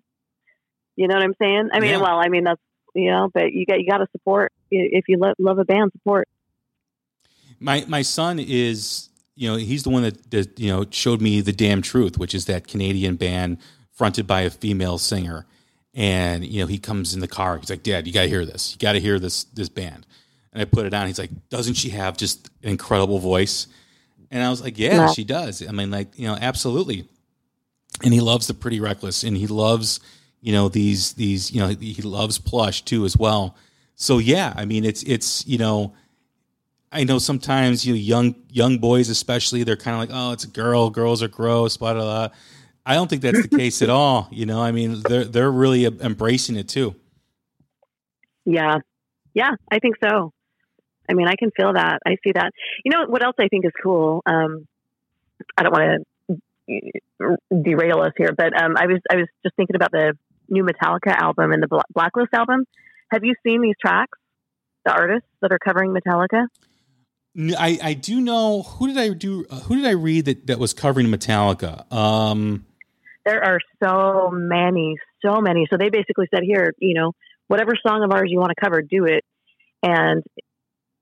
you 0.96 1.08
know 1.08 1.16
what 1.16 1.24
I'm 1.24 1.36
saying? 1.42 1.70
I 1.74 1.80
mean, 1.80 1.92
Yeah. 1.92 2.02
well, 2.02 2.20
I 2.20 2.30
mean 2.30 2.44
that's 2.46 2.62
you 2.96 3.12
know, 3.12 3.30
but 3.34 3.52
you 3.52 3.66
got 3.66 3.80
you 3.80 3.90
got 3.90 4.00
to 4.00 4.08
support 4.12 4.52
if 4.72 5.06
you 5.08 5.18
lo- 5.18 5.34
love 5.40 5.60
a 5.60 5.66
band, 5.66 5.92
support. 5.92 6.28
my 7.60 7.86
my 7.88 8.02
son 8.02 8.40
is 8.40 9.10
you 9.36 9.50
know 9.50 9.56
he's 9.58 9.84
the 9.84 9.90
one 9.90 10.04
that, 10.04 10.32
that 10.32 10.60
you 10.60 10.70
know 10.70 10.86
showed 10.90 11.22
me 11.22 11.42
the 11.42 11.52
damn 11.54 11.82
truth 11.82 12.18
which 12.18 12.34
is 12.34 12.46
that 12.46 12.68
canadian 12.68 13.16
band 13.16 13.58
fronted 13.92 14.26
by 14.28 14.42
a 14.42 14.50
female 14.50 14.98
singer. 14.98 15.46
And 15.94 16.46
you 16.46 16.62
know 16.62 16.68
he 16.68 16.78
comes 16.80 17.14
in 17.14 17.20
the 17.20 17.28
car. 17.28 17.58
He's 17.58 17.70
like 17.70 17.84
dad 17.84 18.08
you 18.08 18.14
got 18.14 18.22
to 18.24 18.30
hear 18.30 18.46
this. 18.46 18.72
You 18.74 18.80
got 18.80 18.94
to 18.94 19.00
hear 19.02 19.20
this 19.20 19.44
this 19.46 19.68
band. 19.70 20.06
And 20.54 20.62
i 20.62 20.66
put 20.66 20.86
it 20.86 20.94
on. 20.94 21.08
He's 21.08 21.20
like 21.20 21.32
doesn't 21.50 21.74
she 21.76 21.90
have 21.90 22.16
just 22.18 22.50
an 22.64 22.70
incredible 22.70 23.20
voice? 23.20 23.68
And 24.32 24.42
i 24.42 24.50
was 24.50 24.62
like 24.62 24.80
yeah 24.80 24.96
Yeah. 24.96 25.12
she 25.12 25.26
does. 25.26 25.62
I 25.68 25.72
mean 25.74 25.92
like 25.92 26.18
you 26.18 26.28
know 26.28 26.38
absolutely. 26.40 27.10
And 28.04 28.14
he 28.14 28.22
loves 28.22 28.48
the 28.48 28.54
pretty 28.54 28.80
reckless. 28.80 29.24
And 29.24 29.36
he 29.36 29.48
loves 29.48 30.00
you 30.40 30.54
know 30.54 30.70
these 30.70 31.12
these 31.14 31.52
you 31.52 31.60
know 31.60 31.68
he 31.68 32.02
loves 32.02 32.40
plush 32.40 32.84
too 32.84 33.04
as 33.04 33.18
well 33.18 33.56
so 34.02 34.18
yeah 34.18 34.54
i 34.56 34.66
mean 34.66 34.84
it's 34.86 35.04
it's 35.04 35.46
you 35.48 35.58
know 35.58 35.94
I 36.94 37.06
know 37.06 37.20
sometimes 37.20 37.86
you 37.86 37.94
know, 37.94 38.00
young 38.00 38.36
young 38.50 38.78
boys 38.78 39.08
especially 39.08 39.64
they're 39.64 39.78
kind 39.78 39.96
of 39.96 40.02
like 40.02 40.10
oh 40.12 40.34
it's 40.34 40.44
a 40.44 40.50
girl 40.50 40.90
girls 40.90 41.24
are 41.24 41.30
gross 41.30 41.78
blah 41.78 41.94
blah 41.94 42.04
blah. 42.04 42.36
I 42.86 42.96
don't 42.96 43.10
think 43.10 43.22
that's 43.22 43.48
the 43.48 43.58
case 43.58 43.82
at 43.82 43.90
all. 43.90 44.28
You 44.30 44.46
know, 44.46 44.62
I 44.62 44.74
mean 44.74 45.02
they're 45.08 45.24
they're 45.24 45.52
really 45.52 45.86
embracing 45.86 46.58
it 46.58 46.68
too. 46.68 46.96
Yeah. 48.46 48.80
Yeah, 49.34 49.52
I 49.72 49.80
think 49.80 49.96
so. 50.04 50.34
I 51.10 51.14
mean, 51.14 51.28
I 51.28 51.36
can 51.36 51.52
feel 51.56 51.74
that. 51.74 52.00
I 52.06 52.18
see 52.24 52.34
that. 52.34 52.52
You 52.84 52.92
know 52.92 53.06
what 53.08 53.24
else 53.24 53.36
I 53.40 53.48
think 53.48 53.66
is 53.66 53.72
cool? 53.82 54.22
Um, 54.26 54.68
I 55.58 55.64
don't 55.64 55.72
want 55.72 56.06
to 56.70 57.38
derail 57.64 58.02
us 58.02 58.14
here, 58.18 58.34
but 58.36 58.60
um, 58.62 58.76
I 58.78 58.88
was 58.88 59.00
I 59.10 59.16
was 59.16 59.28
just 59.44 59.56
thinking 59.56 59.76
about 59.76 59.92
the 59.92 60.14
new 60.50 60.64
Metallica 60.64 61.16
album 61.16 61.52
and 61.52 61.64
the 61.64 61.84
Blacklist 61.94 62.34
album. 62.34 62.66
Have 63.12 63.24
you 63.24 63.36
seen 63.46 63.62
these 63.62 63.76
tracks? 63.80 64.18
The 64.86 64.92
artists 64.92 65.28
that 65.42 65.52
are 65.52 65.60
covering 65.60 65.94
Metallica. 65.94 66.48
I, 67.38 67.80
I 67.82 67.94
do 67.94 68.20
know 68.20 68.64
who 68.64 68.88
did 68.88 68.98
I 68.98 69.10
do 69.10 69.46
uh, 69.50 69.60
who 69.62 69.76
did 69.76 69.86
I 69.86 69.92
read 69.92 70.26
that 70.26 70.48
that 70.48 70.60
was 70.60 70.74
covering 70.74 71.08
Metallica. 71.08 71.92
Um, 71.94 72.66
There 73.26 73.44
are 73.44 73.60
so 73.82 74.32
many, 74.32 74.96
so 75.24 75.40
many. 75.40 75.68
So 75.70 75.78
they 75.78 75.90
basically 75.90 76.28
said, 76.34 76.44
"Here, 76.44 76.74
you 76.80 76.94
know, 76.94 77.14
whatever 77.48 77.74
song 77.86 78.04
of 78.04 78.12
ours 78.12 78.26
you 78.28 78.40
want 78.40 78.52
to 78.58 78.62
cover, 78.62 78.82
do 78.82 79.06
it," 79.06 79.24
and 79.84 80.24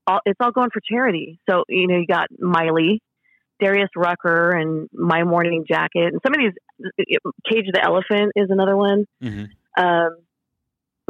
all, 0.06 0.20
it's 0.26 0.40
all 0.42 0.52
going 0.52 0.70
for 0.72 0.82
charity. 0.82 1.40
So 1.50 1.64
you 1.70 1.88
know, 1.88 1.98
you 1.98 2.06
got 2.06 2.28
Miley, 2.38 3.02
Darius 3.60 3.90
Rucker, 3.96 4.52
and 4.52 4.90
My 4.94 5.24
Morning 5.24 5.66
Jacket, 5.68 6.12
and 6.14 6.20
some 6.26 6.34
of 6.34 6.40
these. 6.40 6.54
Cage 7.50 7.66
the 7.74 7.84
Elephant 7.84 8.32
is 8.36 8.50
another 8.50 8.78
one. 8.78 9.06
mhm. 9.22 9.50
Um, 9.78 10.16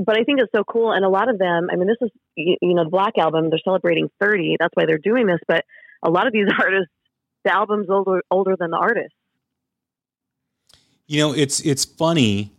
but 0.05 0.17
I 0.19 0.23
think 0.23 0.39
it's 0.39 0.51
so 0.55 0.63
cool, 0.63 0.91
and 0.91 1.05
a 1.05 1.09
lot 1.09 1.29
of 1.29 1.37
them. 1.39 1.69
I 1.71 1.75
mean, 1.75 1.87
this 1.87 1.97
is 2.01 2.11
you, 2.35 2.57
you 2.61 2.73
know 2.75 2.83
the 2.85 2.89
Black 2.89 3.17
album. 3.17 3.49
They're 3.49 3.59
celebrating 3.63 4.09
30. 4.19 4.57
That's 4.59 4.73
why 4.75 4.85
they're 4.85 4.97
doing 4.97 5.27
this. 5.27 5.39
But 5.47 5.65
a 6.03 6.09
lot 6.09 6.27
of 6.27 6.33
these 6.33 6.47
artists 6.59 6.91
the 7.45 7.53
album's 7.55 7.89
older 7.89 8.21
older 8.31 8.55
than 8.59 8.71
the 8.71 8.77
artist. 8.77 9.13
You 11.07 11.19
know, 11.21 11.33
it's 11.33 11.59
it's 11.61 11.85
funny 11.85 12.51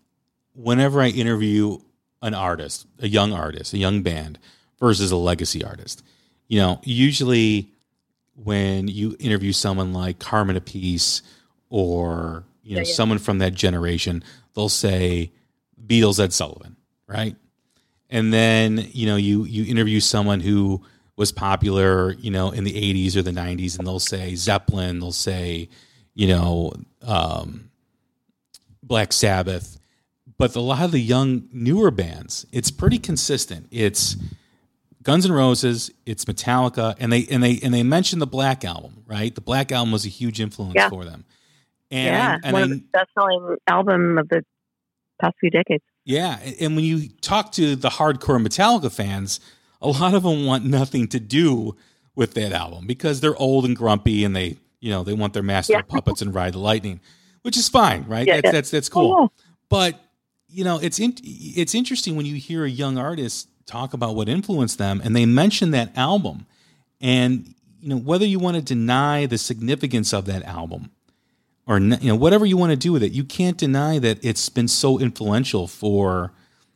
whenever 0.55 1.01
I 1.01 1.09
interview 1.09 1.79
an 2.23 2.35
artist, 2.35 2.87
a 2.99 3.09
young 3.09 3.33
artist, 3.33 3.73
a 3.73 3.79
young 3.79 4.03
band 4.03 4.39
versus 4.79 5.11
a 5.11 5.17
legacy 5.17 5.65
artist. 5.65 6.03
You 6.49 6.59
know, 6.59 6.81
usually 6.83 7.71
when 8.35 8.89
you 8.89 9.17
interview 9.21 9.53
someone 9.53 9.93
like 9.93 10.19
Carmine 10.19 10.57
Appice 10.57 11.23
or 11.69 12.45
you 12.63 12.77
know 12.77 12.83
Yeah, 12.83 12.89
yeah. 12.89 12.95
someone 12.95 13.19
from 13.19 13.39
that 13.39 13.55
generation, 13.55 14.25
they'll 14.55 14.69
say 14.69 15.33
Beatles 15.87 16.19
Ed 16.23 16.33
Sullivan, 16.33 16.77
right? 17.11 17.37
And 18.09 18.33
then 18.33 18.89
you 18.93 19.07
know 19.07 19.17
you 19.17 19.45
you 19.45 19.65
interview 19.71 20.01
someone 20.01 20.41
who 20.41 20.83
was 21.17 21.33
popular, 21.33 22.13
you 22.15 22.31
know, 22.31 22.51
in 22.51 22.65
the 22.65 22.73
'80s 22.73 23.17
or 23.17 23.23
the 23.23 23.31
'90s, 23.31 23.79
and 23.79 23.87
they'll 23.87 23.99
say 23.99 24.35
Zeppelin, 24.35 25.01
they'll 25.01 25.13
say, 25.13 25.69
you 26.15 26.29
know, 26.29 26.73
um, 27.03 27.71
Black 28.83 29.13
Sabbath, 29.13 29.79
but 30.39 30.55
a 30.57 30.61
lot 30.61 30.83
of 30.83 30.93
the 30.93 31.01
young 31.01 31.49
newer 31.53 31.91
bands, 31.91 32.47
it's 32.53 32.71
pretty 32.71 32.99
consistent. 32.99 33.67
It's 33.71 34.17
Guns 35.03 35.25
N' 35.27 35.33
Roses, 35.33 35.91
it's 36.07 36.25
Metallica, 36.25 36.97
and 36.99 37.13
they 37.13 37.27
and 37.31 37.43
they 37.43 37.59
and 37.63 37.73
they 37.73 37.83
mentioned 37.83 38.21
the 38.23 38.27
Black 38.27 38.65
album, 38.65 39.05
right? 39.07 39.35
The 39.35 39.41
Black 39.41 39.71
album 39.73 39.93
was 39.93 40.05
a 40.07 40.09
huge 40.09 40.41
influence 40.41 40.75
Yeah. 40.77 40.89
for 40.89 41.05
them. 41.05 41.25
And 41.91 42.07
yeah, 42.07 42.39
and 42.43 42.53
one 42.53 42.63
I, 42.63 42.65
of 42.65 42.71
the 42.71 42.85
best 42.93 43.09
selling 43.15 43.57
album 43.67 44.19
of 44.19 44.29
the 44.29 44.43
past 45.21 45.35
few 45.41 45.51
decades. 45.51 45.85
Yeah, 46.05 46.39
and 46.61 46.77
when 46.77 46.85
you 46.85 47.09
talk 47.21 47.53
to 47.53 47.77
the 47.77 47.89
hardcore 47.91 48.45
Metallica 48.45 48.91
fans, 48.93 49.41
a 49.81 49.89
lot 49.89 50.15
of 50.15 50.23
them 50.23 50.45
want 50.47 50.65
nothing 50.65 51.09
to 51.09 51.21
do 51.21 51.77
with 52.15 52.35
that 52.35 52.53
album 52.53 52.87
because 52.87 53.21
they're 53.21 53.37
old 53.37 53.65
and 53.65 53.77
grumpy, 53.77 54.25
and 54.25 54.35
they 54.35 54.57
you 54.81 54.91
know 54.91 55.05
they 55.05 55.13
want 55.13 55.33
their 55.35 55.43
master 55.43 55.75
Yeah. 55.75 55.83
puppets 55.83 56.23
and 56.23 56.35
ride 56.35 56.55
the 56.55 56.59
lightning, 56.59 57.01
which 57.43 57.57
is 57.57 57.69
fine, 57.69 58.05
right? 58.09 58.27
Yeah, 58.27 58.37
that's, 58.37 58.45
yeah. 58.47 58.51
that's 58.53 58.71
that's 58.71 58.89
cool. 58.89 59.13
Oh, 59.13 59.33
but 59.69 59.99
you 60.49 60.65
know 60.65 60.79
it's 60.79 60.99
in, 60.99 61.15
it's 61.23 61.75
interesting 61.75 62.17
when 62.17 62.27
you 62.27 62.35
hear 62.37 62.65
a 62.65 62.71
young 62.71 62.99
artist 62.99 63.49
talk 63.67 63.95
about 63.95 64.17
what 64.17 64.29
influenced 64.29 64.79
them 64.79 65.01
and 65.05 65.15
they 65.15 65.25
mention 65.25 65.71
that 65.71 65.97
album 65.97 66.45
and 67.01 67.55
you 67.81 67.89
know 67.89 67.97
whether 67.97 68.27
you 68.27 68.41
want 68.41 68.57
to 68.57 68.63
deny 68.63 69.27
the 69.27 69.39
significance 69.39 70.13
of 70.13 70.25
that 70.25 70.43
album 70.43 70.91
or 71.71 71.79
you 71.79 72.09
know 72.09 72.17
whatever 72.17 72.45
you 72.45 72.57
want 72.57 72.71
to 72.71 72.77
do 72.77 72.93
with 72.93 73.03
it 73.03 73.13
you 73.13 73.25
can't 73.25 73.57
deny 73.57 73.99
that 73.99 74.23
it's 74.25 74.49
been 74.49 74.69
so 74.69 74.99
influential 74.99 75.67
for 75.69 76.33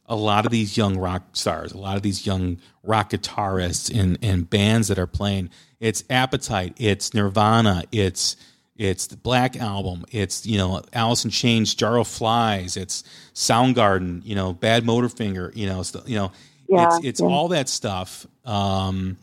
a 0.07 0.15
lot 0.15 0.47
of 0.47 0.53
these 0.53 0.77
young 0.77 0.97
rock 0.97 1.25
stars 1.35 1.73
a 1.73 1.79
lot 1.79 1.97
of 1.97 2.03
these 2.03 2.25
young 2.27 2.59
rock 2.83 3.11
guitarists 3.11 3.93
and 3.95 4.17
and 4.23 4.49
bands 4.49 4.89
that 4.89 4.99
are 4.99 5.07
playing 5.07 5.51
it's 5.81 6.05
appetite 6.09 6.73
it's 6.79 7.13
nirvana 7.13 7.83
it's 7.91 8.37
it's 8.77 9.07
the 9.07 9.17
Black 9.17 9.57
Album. 9.57 10.05
It's 10.11 10.45
you 10.47 10.59
know 10.59 10.83
Alice 10.93 11.25
in 11.25 11.31
Chains, 11.31 11.75
Jar 11.75 11.97
of 11.97 12.09
Flies. 12.09 12.77
It's 12.77 13.05
Soundgarden. 13.33 14.25
You 14.25 14.35
know 14.35 14.53
Bad 14.53 14.85
Motorfinger. 14.85 15.55
You 15.55 15.67
know 15.69 15.83
st- 15.85 16.09
you 16.09 16.17
know 16.17 16.33
Yeah, 16.69 16.87
it's 16.87 17.05
it's 17.05 17.21
yeah. 17.21 17.27
all 17.27 17.49
that 17.49 17.69
stuff. 17.69 18.27
Um, 18.45 19.17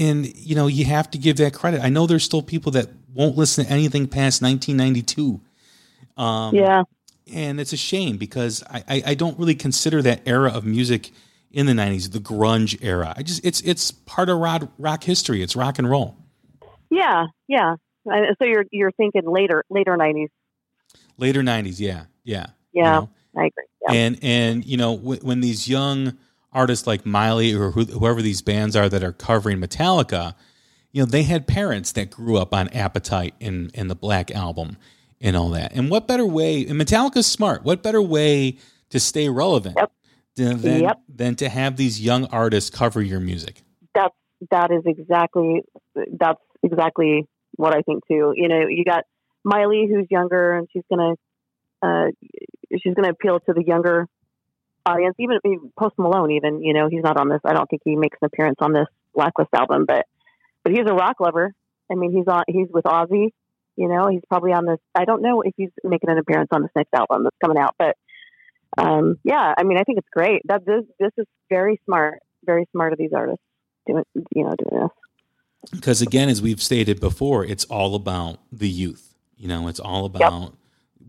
and 0.00 0.26
you 0.36 0.56
know 0.56 0.66
you 0.66 0.86
have 0.86 1.08
to 1.12 1.18
give 1.18 1.36
that 1.36 1.54
credit. 1.54 1.82
I 1.82 1.88
know 1.88 2.08
there's 2.08 2.24
still 2.24 2.42
people 2.42 2.72
that 2.72 2.88
won't 3.14 3.36
listen 3.36 3.64
to 3.64 3.70
anything 3.70 4.06
past 4.08 4.42
1992. 4.42 5.40
Um, 6.16 6.54
yeah, 6.54 6.82
and 7.32 7.60
it's 7.60 7.72
a 7.72 7.76
shame 7.76 8.16
because 8.16 8.62
I, 8.70 8.84
I, 8.88 9.02
I 9.06 9.14
don't 9.14 9.38
really 9.38 9.54
consider 9.54 10.02
that 10.02 10.22
era 10.26 10.50
of 10.52 10.64
music 10.64 11.10
in 11.52 11.66
the 11.66 11.72
90s 11.72 12.12
the 12.12 12.18
grunge 12.18 12.78
era. 12.82 13.14
I 13.16 13.22
just 13.22 13.44
it's 13.44 13.60
it's 13.62 13.90
part 13.90 14.28
of 14.28 14.38
rock, 14.38 14.70
rock 14.78 15.04
history. 15.04 15.42
It's 15.42 15.56
rock 15.56 15.78
and 15.78 15.88
roll. 15.88 16.16
yeah, 16.90 17.26
yeah. 17.48 17.74
So 18.06 18.44
you're 18.46 18.64
you're 18.70 18.92
thinking 18.92 19.22
later 19.26 19.64
later 19.70 19.96
nineties. 19.96 20.30
Later 21.18 21.42
90s, 21.42 21.78
yeah, 21.78 22.04
yeah. 22.24 22.46
you 22.72 22.82
Yeah, 22.82 22.92
know? 22.92 23.10
I 23.36 23.40
agree. 23.46 23.64
Yeah. 23.88 23.92
and 23.94 24.18
and 24.22 24.64
you 24.64 24.76
know 24.76 24.96
w- 24.96 25.20
when 25.22 25.40
these 25.40 25.68
young 25.68 26.16
artists 26.52 26.86
like 26.86 27.04
Miley 27.06 27.54
or 27.54 27.70
who, 27.70 27.84
whoever 27.84 28.22
these 28.22 28.42
bands 28.42 28.74
are 28.74 28.88
that 28.88 29.02
are 29.04 29.12
covering 29.12 29.58
Metallica, 29.60 30.34
you 30.92 31.02
know 31.02 31.06
they 31.06 31.22
had 31.22 31.46
parents 31.46 31.92
that 31.92 32.10
grew 32.10 32.36
up 32.36 32.52
on 32.54 32.68
Appetite 32.68 33.34
and 33.40 33.70
and 33.74 33.90
the 33.90 33.94
Black 33.94 34.30
Album 34.30 34.76
and 35.20 35.36
all 35.36 35.50
that. 35.50 35.72
And 35.74 35.90
what 35.90 36.06
better 36.08 36.26
way? 36.26 36.66
And 36.66 36.80
Metallica's 36.80 37.26
smart. 37.26 37.62
What 37.64 37.82
better 37.82 38.02
way 38.02 38.56
to 38.90 38.98
stay 39.00 39.28
relevant 39.28 39.76
Yep. 39.78 39.92
than 40.36 40.60
than, 40.62 40.80
Yep. 40.82 41.00
than 41.08 41.34
to 41.36 41.48
have 41.48 41.76
these 41.76 42.00
young 42.00 42.24
artists 42.26 42.70
cover 42.70 43.00
your 43.02 43.20
music? 43.20 43.62
that's 43.94 44.14
that 44.50 44.70
is 44.70 44.82
exactly 44.86 45.62
that's 46.18 46.40
exactly 46.62 47.26
what 47.56 47.74
I 47.74 47.82
think 47.82 48.06
too. 48.08 48.32
You 48.36 48.48
know, 48.48 48.66
you 48.68 48.84
got 48.84 49.04
Miley 49.44 49.86
who's 49.90 50.06
younger 50.10 50.56
and 50.56 50.68
she's 50.72 50.84
gonna 50.90 51.14
uh, 51.82 52.06
she's 52.82 52.94
gonna 52.94 53.10
appeal 53.10 53.40
to 53.40 53.52
the 53.52 53.64
younger 53.64 54.06
audience. 54.86 55.14
Even 55.18 55.38
Post 55.78 55.94
Malone, 55.98 56.30
even 56.32 56.62
you 56.62 56.72
know, 56.72 56.88
he's 56.88 57.02
not 57.02 57.16
on 57.18 57.28
this. 57.28 57.40
I 57.44 57.52
don't 57.52 57.68
think 57.68 57.82
he 57.84 57.96
makes 57.96 58.16
an 58.22 58.26
appearance 58.32 58.56
on 58.60 58.72
this 58.72 58.86
Blacklist 59.14 59.50
album, 59.54 59.84
but 59.86 60.06
but 60.64 60.72
he's 60.72 60.86
a 60.86 60.94
rock 60.94 61.16
lover. 61.20 61.54
I 61.90 61.94
mean, 61.94 62.12
he's 62.12 62.26
on 62.28 62.44
he's 62.48 62.68
with 62.70 62.84
Ozzy. 62.84 63.30
You 63.76 63.88
know, 63.88 64.08
he's 64.08 64.22
probably 64.28 64.52
on 64.52 64.66
this. 64.66 64.78
I 64.94 65.04
don't 65.04 65.22
know 65.22 65.42
if 65.42 65.54
he's 65.56 65.70
making 65.82 66.10
an 66.10 66.18
appearance 66.18 66.48
on 66.52 66.62
this 66.62 66.70
next 66.76 66.92
album 66.94 67.24
that's 67.24 67.36
coming 67.42 67.56
out, 67.58 67.74
but 67.78 67.96
um, 68.78 69.18
yeah, 69.24 69.54
I 69.56 69.62
mean, 69.64 69.78
I 69.78 69.82
think 69.84 69.98
it's 69.98 70.08
great. 70.12 70.42
That 70.44 70.64
this 70.64 70.84
this 70.98 71.12
is 71.18 71.26
very 71.48 71.80
smart, 71.84 72.20
very 72.44 72.66
smart 72.72 72.92
of 72.92 72.98
these 72.98 73.12
artists 73.14 73.42
doing 73.86 74.04
you 74.34 74.44
know 74.44 74.54
doing 74.58 74.82
this. 74.82 75.70
because 75.72 76.02
again 76.02 76.28
as 76.28 76.40
we've 76.42 76.62
stated 76.62 77.00
before 77.00 77.44
it's 77.44 77.64
all 77.66 77.94
about 77.94 78.38
the 78.52 78.68
youth 78.68 79.14
you 79.36 79.48
know 79.48 79.68
it's 79.68 79.80
all 79.80 80.04
about 80.04 80.54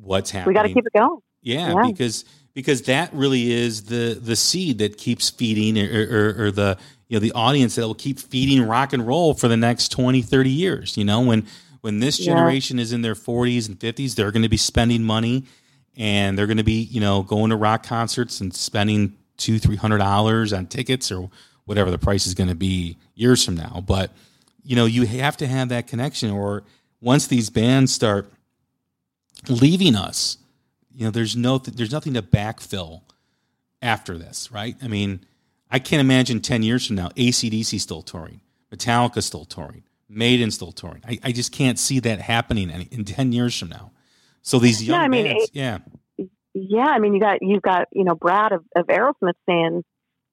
what's 0.01 0.31
happening 0.31 0.47
We 0.47 0.53
got 0.53 0.63
to 0.63 0.73
keep 0.73 0.85
it 0.87 0.93
going. 0.93 1.19
yeah, 1.41 1.73
Yeah. 1.75 1.83
because 1.91 2.23
because 2.53 2.83
that 2.83 3.13
really 3.13 3.51
is 3.51 3.83
the 3.83 4.17
the 4.21 4.35
seed 4.37 4.77
that 4.79 4.97
keeps 4.97 5.29
feeding 5.29 5.77
or, 5.77 6.07
or, 6.39 6.45
or 6.45 6.51
the 6.51 6.77
you 7.11 7.17
know 7.17 7.19
the 7.19 7.33
audience 7.33 7.75
that 7.75 7.81
will 7.81 7.93
keep 7.93 8.17
feeding 8.17 8.63
rock 8.65 8.93
and 8.93 9.05
roll 9.05 9.33
for 9.33 9.49
the 9.49 9.57
next 9.57 9.89
20 9.89 10.21
30 10.21 10.49
years 10.49 10.95
you 10.97 11.03
know? 11.03 11.19
When 11.21 11.45
when 11.81 11.99
this 11.99 12.17
Yeah. 12.19 12.27
generation 12.27 12.79
is 12.79 12.93
in 12.93 13.01
their 13.01 13.15
40s 13.15 13.67
and 13.67 13.77
50s 13.77 14.15
they're 14.15 14.31
going 14.31 14.43
to 14.43 14.49
be 14.49 14.55
spending 14.57 15.03
money 15.03 15.43
and 15.97 16.37
they're 16.37 16.47
going 16.47 16.57
to 16.57 16.63
be 16.63 16.81
you 16.83 17.01
know 17.01 17.21
going 17.21 17.49
to 17.49 17.57
rock 17.57 17.83
concerts 17.83 18.39
and 18.39 18.53
spending 18.53 19.17
two 19.35 19.59
three 19.59 19.75
hundred 19.75 19.97
dollars 19.97 20.53
on 20.53 20.67
tickets 20.67 21.11
or 21.11 21.29
whatever 21.65 21.91
the 21.91 21.97
price 21.97 22.25
is 22.27 22.33
going 22.33 22.49
to 22.49 22.55
be 22.55 22.97
years 23.15 23.43
from 23.43 23.55
now. 23.55 23.83
But 23.85 24.11
you 24.63 24.75
know 24.77 24.85
you 24.85 25.05
have 25.05 25.35
to 25.37 25.47
have 25.47 25.67
that 25.69 25.87
connection 25.87 26.31
or 26.31 26.63
once 27.01 27.27
these 27.27 27.49
bands 27.49 27.93
start 27.93 28.31
leaving 29.49 29.95
us 29.95 30.37
you 30.93 31.03
know 31.03 31.11
there's 31.11 31.35
no 31.35 31.57
there's 31.57 31.91
nothing 31.91 32.13
to 32.13 32.21
backfill 32.21 33.01
after 33.81 34.17
this 34.17 34.51
right? 34.51 34.75
I 34.81 34.87
mean 34.87 35.25
i 35.71 35.79
can't 35.79 36.01
imagine 36.01 36.39
10 36.41 36.63
years 36.63 36.85
from 36.85 36.95
now 36.95 37.09
acdc 37.09 37.79
still 37.79 38.01
touring 38.01 38.41
metallica 38.71 39.21
still 39.23 39.45
touring 39.45 39.83
maiden 40.09 40.51
still 40.51 40.71
touring 40.71 41.01
i, 41.07 41.19
I 41.23 41.31
just 41.31 41.51
can't 41.51 41.79
see 41.79 41.99
that 41.99 42.19
happening 42.21 42.69
any, 42.69 42.87
in 42.91 43.05
10 43.05 43.31
years 43.31 43.57
from 43.57 43.69
now 43.69 43.91
so 44.41 44.59
these 44.59 44.83
young 44.83 44.99
I 44.99 45.07
mean, 45.07 45.25
bands 45.25 45.43
it- 45.45 45.49
yeah 45.53 45.79
Yeah, 46.53 46.85
I 46.85 46.99
mean, 46.99 47.13
you 47.13 47.21
got 47.21 47.37
you've 47.41 47.61
got 47.61 47.87
you 47.93 48.03
know 48.03 48.15
Brad 48.15 48.51
of, 48.51 48.65
of 48.75 48.87
Aerosmith 48.87 49.39
saying, 49.47 49.83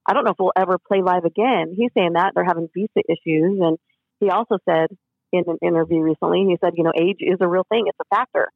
I 0.05 0.13
don't 0.15 0.25
know 0.25 0.33
if 0.33 0.37
we'll 0.41 0.53
ever 0.57 0.77
play 0.79 1.01
live 1.01 1.25
again. 1.25 1.75
He's 1.77 1.93
saying 1.97 2.15
that 2.15 2.33
they're 2.35 2.45
having 2.45 2.69
visa 2.75 3.03
issues, 3.09 3.61
and 3.61 3.79
he 4.19 4.29
also 4.29 4.59
said 4.69 4.89
in 5.33 5.45
an 5.47 5.59
interview 5.63 6.01
recently, 6.01 6.45
he 6.49 6.57
said, 6.61 6.73
you 6.77 6.83
know, 6.83 6.93
age 6.99 7.19
is 7.21 7.39
a 7.41 7.47
real 7.47 7.65
thing; 7.71 7.85
it's 7.87 7.99
a 8.01 8.17
factor, 8.17 8.49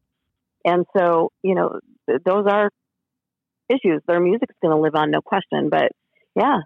and 0.64 0.84
so 0.96 1.30
you 1.42 1.54
know 1.54 1.78
th- 2.08 2.22
those 2.24 2.46
are 2.48 2.70
issues. 3.68 4.02
Their 4.08 4.18
music's 4.20 4.56
going 4.60 4.74
to 4.74 4.82
live 4.82 4.96
on, 4.96 5.12
no 5.12 5.20
question. 5.20 5.68
But 5.70 5.92
yeah, 6.34 6.62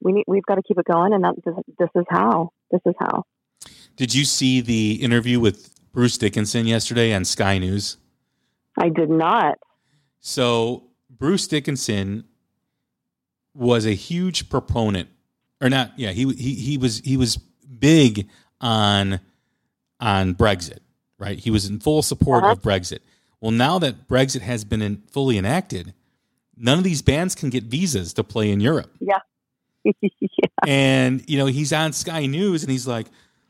we 0.00 0.12
need 0.12 0.24
we've 0.26 0.44
got 0.44 0.56
to 0.56 0.62
keep 0.62 0.78
it 0.78 0.84
going, 0.86 1.12
and 1.12 1.24
that, 1.24 1.34
this, 1.44 1.54
this 1.78 1.88
is 1.94 2.04
how. 2.10 2.50
This 2.70 2.80
is 2.86 2.94
how. 3.00 3.24
did 3.96 4.14
you 4.14 4.24
see 4.24 4.60
the 4.60 4.92
interview 5.02 5.40
with 5.40 5.74
bruce 5.92 6.18
dickinson 6.18 6.66
yesterday 6.66 7.12
on 7.14 7.24
sky 7.24 7.58
news 7.58 7.96
I 8.80 8.90
did 8.90 9.10
not. 9.10 9.58
So 10.20 10.84
Bruce 11.10 11.48
Dickinson 11.48 12.24
was 13.54 13.86
a 13.86 13.92
huge 13.94 14.48
proponent, 14.48 15.08
or 15.60 15.68
not? 15.68 15.92
Yeah, 15.96 16.10
he 16.12 16.32
he 16.34 16.54
he 16.54 16.78
was 16.78 17.00
he 17.00 17.16
was 17.16 17.36
big 17.38 18.28
on 18.60 19.18
on 20.00 20.34
Brexit, 20.36 20.78
right? 21.18 21.38
He 21.38 21.50
was 21.50 21.68
in 21.68 21.80
full 21.80 22.02
support 22.02 22.44
Uh-huh. 22.44 22.52
of 22.52 22.62
Brexit. 22.62 23.00
Well, 23.40 23.50
now 23.50 23.78
that 23.80 24.06
Brexit 24.08 24.42
has 24.42 24.64
been 24.64 24.82
in, 24.82 25.02
fully 25.10 25.38
enacted, 25.38 25.92
none 26.56 26.78
of 26.78 26.84
these 26.84 27.02
bands 27.02 27.34
can 27.34 27.50
get 27.50 27.64
visas 27.64 28.12
to 28.14 28.22
play 28.24 28.50
in 28.52 28.60
Europe. 28.60 28.90
yeah. 29.00 29.18
And 30.66 31.22
you 31.28 31.38
know, 31.38 31.46
he's 31.46 31.72
on 31.72 31.92
Sky 31.92 32.26
News, 32.26 32.62
and 32.62 32.70
he's 32.70 32.86
like, 32.86 33.06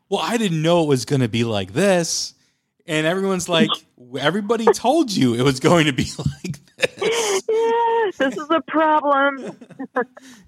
"Well, 0.09 0.21
I 0.23 0.37
didn't 0.37 0.61
know 0.61 0.83
it 0.83 0.89
was 0.89 1.05
going 1.05 1.23
to 1.23 1.29
be 1.29 1.43
like 1.45 1.73
this." 1.73 2.35
And 2.87 3.07
everyone's 3.07 3.49
like, 3.49 3.71
"Everybody 4.19 4.67
told 4.67 5.11
you 5.11 5.35
it 5.35 5.43
was 5.43 5.59
going 5.59 5.87
to 5.87 5.93
be 5.93 6.07
like 6.19 6.59
this." 6.77 7.43
Yeah. 7.49 8.11
This 8.19 8.37
is 8.37 8.51
a 8.51 8.61
problem. 8.61 9.57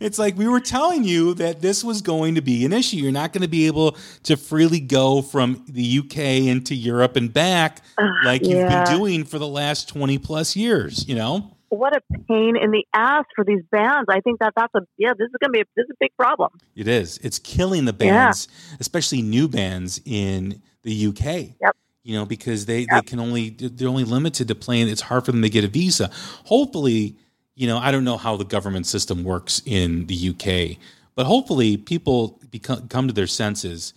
It's 0.01 0.19
like 0.19 0.37
we 0.37 0.49
were 0.49 0.61
telling 0.61 1.05
you 1.05 1.35
that 1.35 1.61
this 1.61 1.83
was 1.83 2.03
going 2.03 2.35
to 2.35 2.41
be 2.41 2.65
an 2.65 2.73
issue. 2.73 2.97
You're 2.99 3.13
not 3.13 3.33
going 3.33 3.43
to 3.43 3.49
be 3.49 3.67
able 3.67 3.97
to 4.25 4.37
freely 4.37 4.81
go 4.81 5.23
from 5.23 5.65
the 5.69 5.99
UK 5.99 6.47
into 6.47 6.75
Europe 6.75 7.17
and 7.17 7.33
back 7.33 7.83
like 8.25 8.43
you've 8.43 8.53
yeah. 8.53 8.85
been 8.85 8.97
doing 8.99 9.25
for 9.25 9.39
the 9.39 9.47
last 9.47 9.89
20 9.89 10.19
plus 10.19 10.57
years, 10.57 11.09
you 11.09 11.15
know? 11.15 11.57
What 11.71 11.97
a 11.97 12.01
pain 12.29 12.57
in 12.57 12.71
the 12.73 12.85
ass 12.93 13.25
for 13.35 13.45
these 13.45 13.63
bands. 13.71 14.07
I 14.11 14.21
think 14.21 14.41
that 14.41 14.53
that's 14.57 14.75
a 14.75 14.81
yeah. 14.99 15.13
This 15.17 15.27
is 15.27 15.35
gonna 15.41 15.53
be 15.53 15.61
a, 15.61 15.65
this 15.77 15.85
is 15.85 15.91
a 15.91 15.97
big 16.01 16.11
problem. 16.19 16.51
It 16.77 16.87
is. 16.89 17.19
It's 17.23 17.39
killing 17.39 17.85
the 17.87 17.93
Yeah. 17.99 18.27
bands, 18.27 18.49
especially 18.81 19.23
new 19.23 19.49
bands 19.49 20.01
in 20.05 20.61
the 20.83 21.07
UK. 21.09 21.55
Yep. 21.61 21.77
You 22.03 22.17
know, 22.17 22.27
because 22.27 22.67
they, 22.67 22.87
they 22.91 23.03
can 23.03 23.21
only 23.21 23.51
they're 23.51 23.89
only 23.89 24.05
limited 24.05 24.49
to 24.49 24.55
playing. 24.55 24.89
It's 24.89 25.03
hard 25.03 25.25
for 25.25 25.33
them 25.33 25.43
to 25.43 25.49
get 25.51 25.65
a 25.65 25.69
visa. 25.69 26.11
Hopefully, 26.47 27.15
you 27.55 27.67
know, 27.67 27.79
I 27.79 27.91
don't 27.93 28.05
know 28.05 28.17
how 28.17 28.37
the 28.37 28.45
government 28.45 28.87
system 28.87 29.23
works 29.23 29.63
in 29.67 30.07
the 30.07 30.31
UK, 30.31 30.79
but 31.15 31.27
hopefully 31.27 31.77
people 31.77 32.41
become 32.51 32.89
come 32.89 33.07
to 33.07 33.13
their 33.15 33.27
senses 33.27 33.95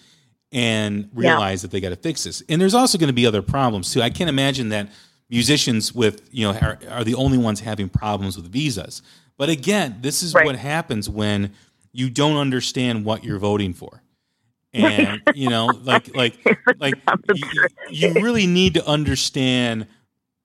and 0.52 1.10
realize 1.16 1.64
that 1.64 1.72
they 1.72 1.80
got 1.82 1.90
to 1.90 1.96
fix 1.96 2.26
this. 2.26 2.44
And 2.48 2.62
there's 2.62 2.76
also 2.76 2.98
going 3.00 3.08
to 3.08 3.14
be 3.14 3.26
other 3.26 3.42
problems 3.42 3.92
too. 3.92 4.02
I 4.04 4.12
can't 4.12 4.30
imagine 4.30 4.70
that 4.70 4.90
musicians 5.38 5.94
with 6.02 6.16
you 6.32 6.44
know 6.46 6.54
are, 6.60 6.78
are 6.90 7.04
the 7.04 7.16
only 7.16 7.38
ones 7.38 7.60
having 7.62 7.90
problems 7.90 8.38
with 8.38 8.48
visas. 8.52 9.02
But 9.38 9.50
again, 9.50 9.98
this 10.02 10.22
is 10.24 10.34
Right. 10.36 10.46
what 10.46 10.56
happens 10.58 11.10
when 11.10 11.52
you 11.92 12.10
don't 12.10 12.38
understand 12.38 13.04
what 13.06 13.24
you're 13.24 13.40
voting 13.40 13.74
for. 13.74 14.02
And 14.74 15.22
you 15.36 15.50
know, 15.50 15.68
like 15.84 16.16
like 16.16 16.34
like 16.80 16.96
you, 17.34 17.46
you 17.92 18.14
really 18.24 18.48
need 18.48 18.74
to 18.74 18.84
understand 18.88 19.86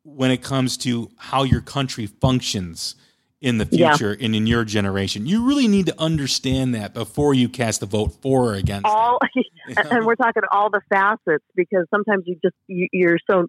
when 0.05 0.31
it 0.31 0.43
comes 0.43 0.77
to 0.79 1.11
how 1.17 1.45
your 1.45 1.63
country 1.63 2.07
functions 2.07 2.95
in 3.41 3.57
the 3.59 3.67
Yeah. 3.71 3.97
future 3.97 4.17
and 4.21 4.35
in 4.35 4.47
your 4.47 4.65
generation. 4.65 5.25
You 5.27 5.47
really 5.47 5.67
need 5.69 5.87
to 5.87 5.95
understand 5.99 6.75
that 6.75 6.93
before 6.93 7.33
you 7.35 7.49
cast 7.49 7.83
a 7.83 7.87
vote 7.87 8.13
for 8.21 8.51
or 8.51 8.55
against. 8.55 8.87
all 8.87 9.19
and 9.91 10.05
we're 10.07 10.15
talking 10.17 10.43
all 10.53 10.69
the 10.71 10.83
facets 10.91 11.45
because 11.55 11.87
sometimes 11.95 12.25
you 12.27 12.37
just 12.45 12.57
you, 12.67 12.89
you're 12.93 13.19
so 13.31 13.47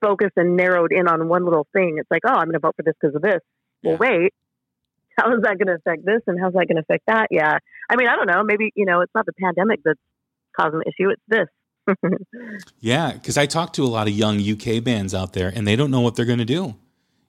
focused 0.00 0.34
and 0.36 0.56
narrowed 0.56 0.92
in 0.92 1.08
on 1.08 1.28
one 1.28 1.44
little 1.44 1.66
thing. 1.72 1.96
It's 1.98 2.10
like 2.10 2.22
oh 2.26 2.32
i'm 2.32 2.46
going 2.46 2.54
to 2.54 2.58
vote 2.60 2.74
for 2.76 2.82
this 2.82 2.94
because 3.00 3.14
of 3.14 3.22
this. 3.22 3.40
Well 3.82 3.96
wait. 3.96 4.32
How 5.18 5.34
is 5.34 5.42
that 5.42 5.58
going 5.58 5.66
to 5.66 5.74
affect 5.74 6.04
this 6.04 6.20
and 6.28 6.38
how's 6.40 6.52
that 6.52 6.68
going 6.68 6.76
to 6.76 6.82
affect 6.82 7.04
that? 7.08 7.26
Yeah. 7.30 7.58
I 7.90 7.96
mean 7.96 8.08
i 8.08 8.16
don't 8.16 8.28
know. 8.28 8.42
Maybe 8.44 8.72
you 8.74 8.86
know 8.86 9.00
it's 9.00 9.14
not 9.14 9.26
the 9.26 9.32
pandemic 9.32 9.80
that's 9.84 10.00
causing 10.58 10.80
the 10.80 10.88
issue 10.88 11.10
it's 11.10 11.22
this. 11.28 11.48
Yeah, 12.80 13.12
because 13.12 13.36
I 13.36 13.46
talk 13.46 13.72
to 13.74 13.84
a 13.84 13.88
lot 13.88 14.08
of 14.08 14.14
young 14.14 14.40
UK 14.40 14.82
bands 14.82 15.14
out 15.14 15.32
there, 15.32 15.50
and 15.54 15.66
they 15.66 15.76
don't 15.76 15.90
know 15.90 16.00
what 16.00 16.14
they're 16.14 16.24
going 16.24 16.38
to 16.38 16.44
do. 16.44 16.76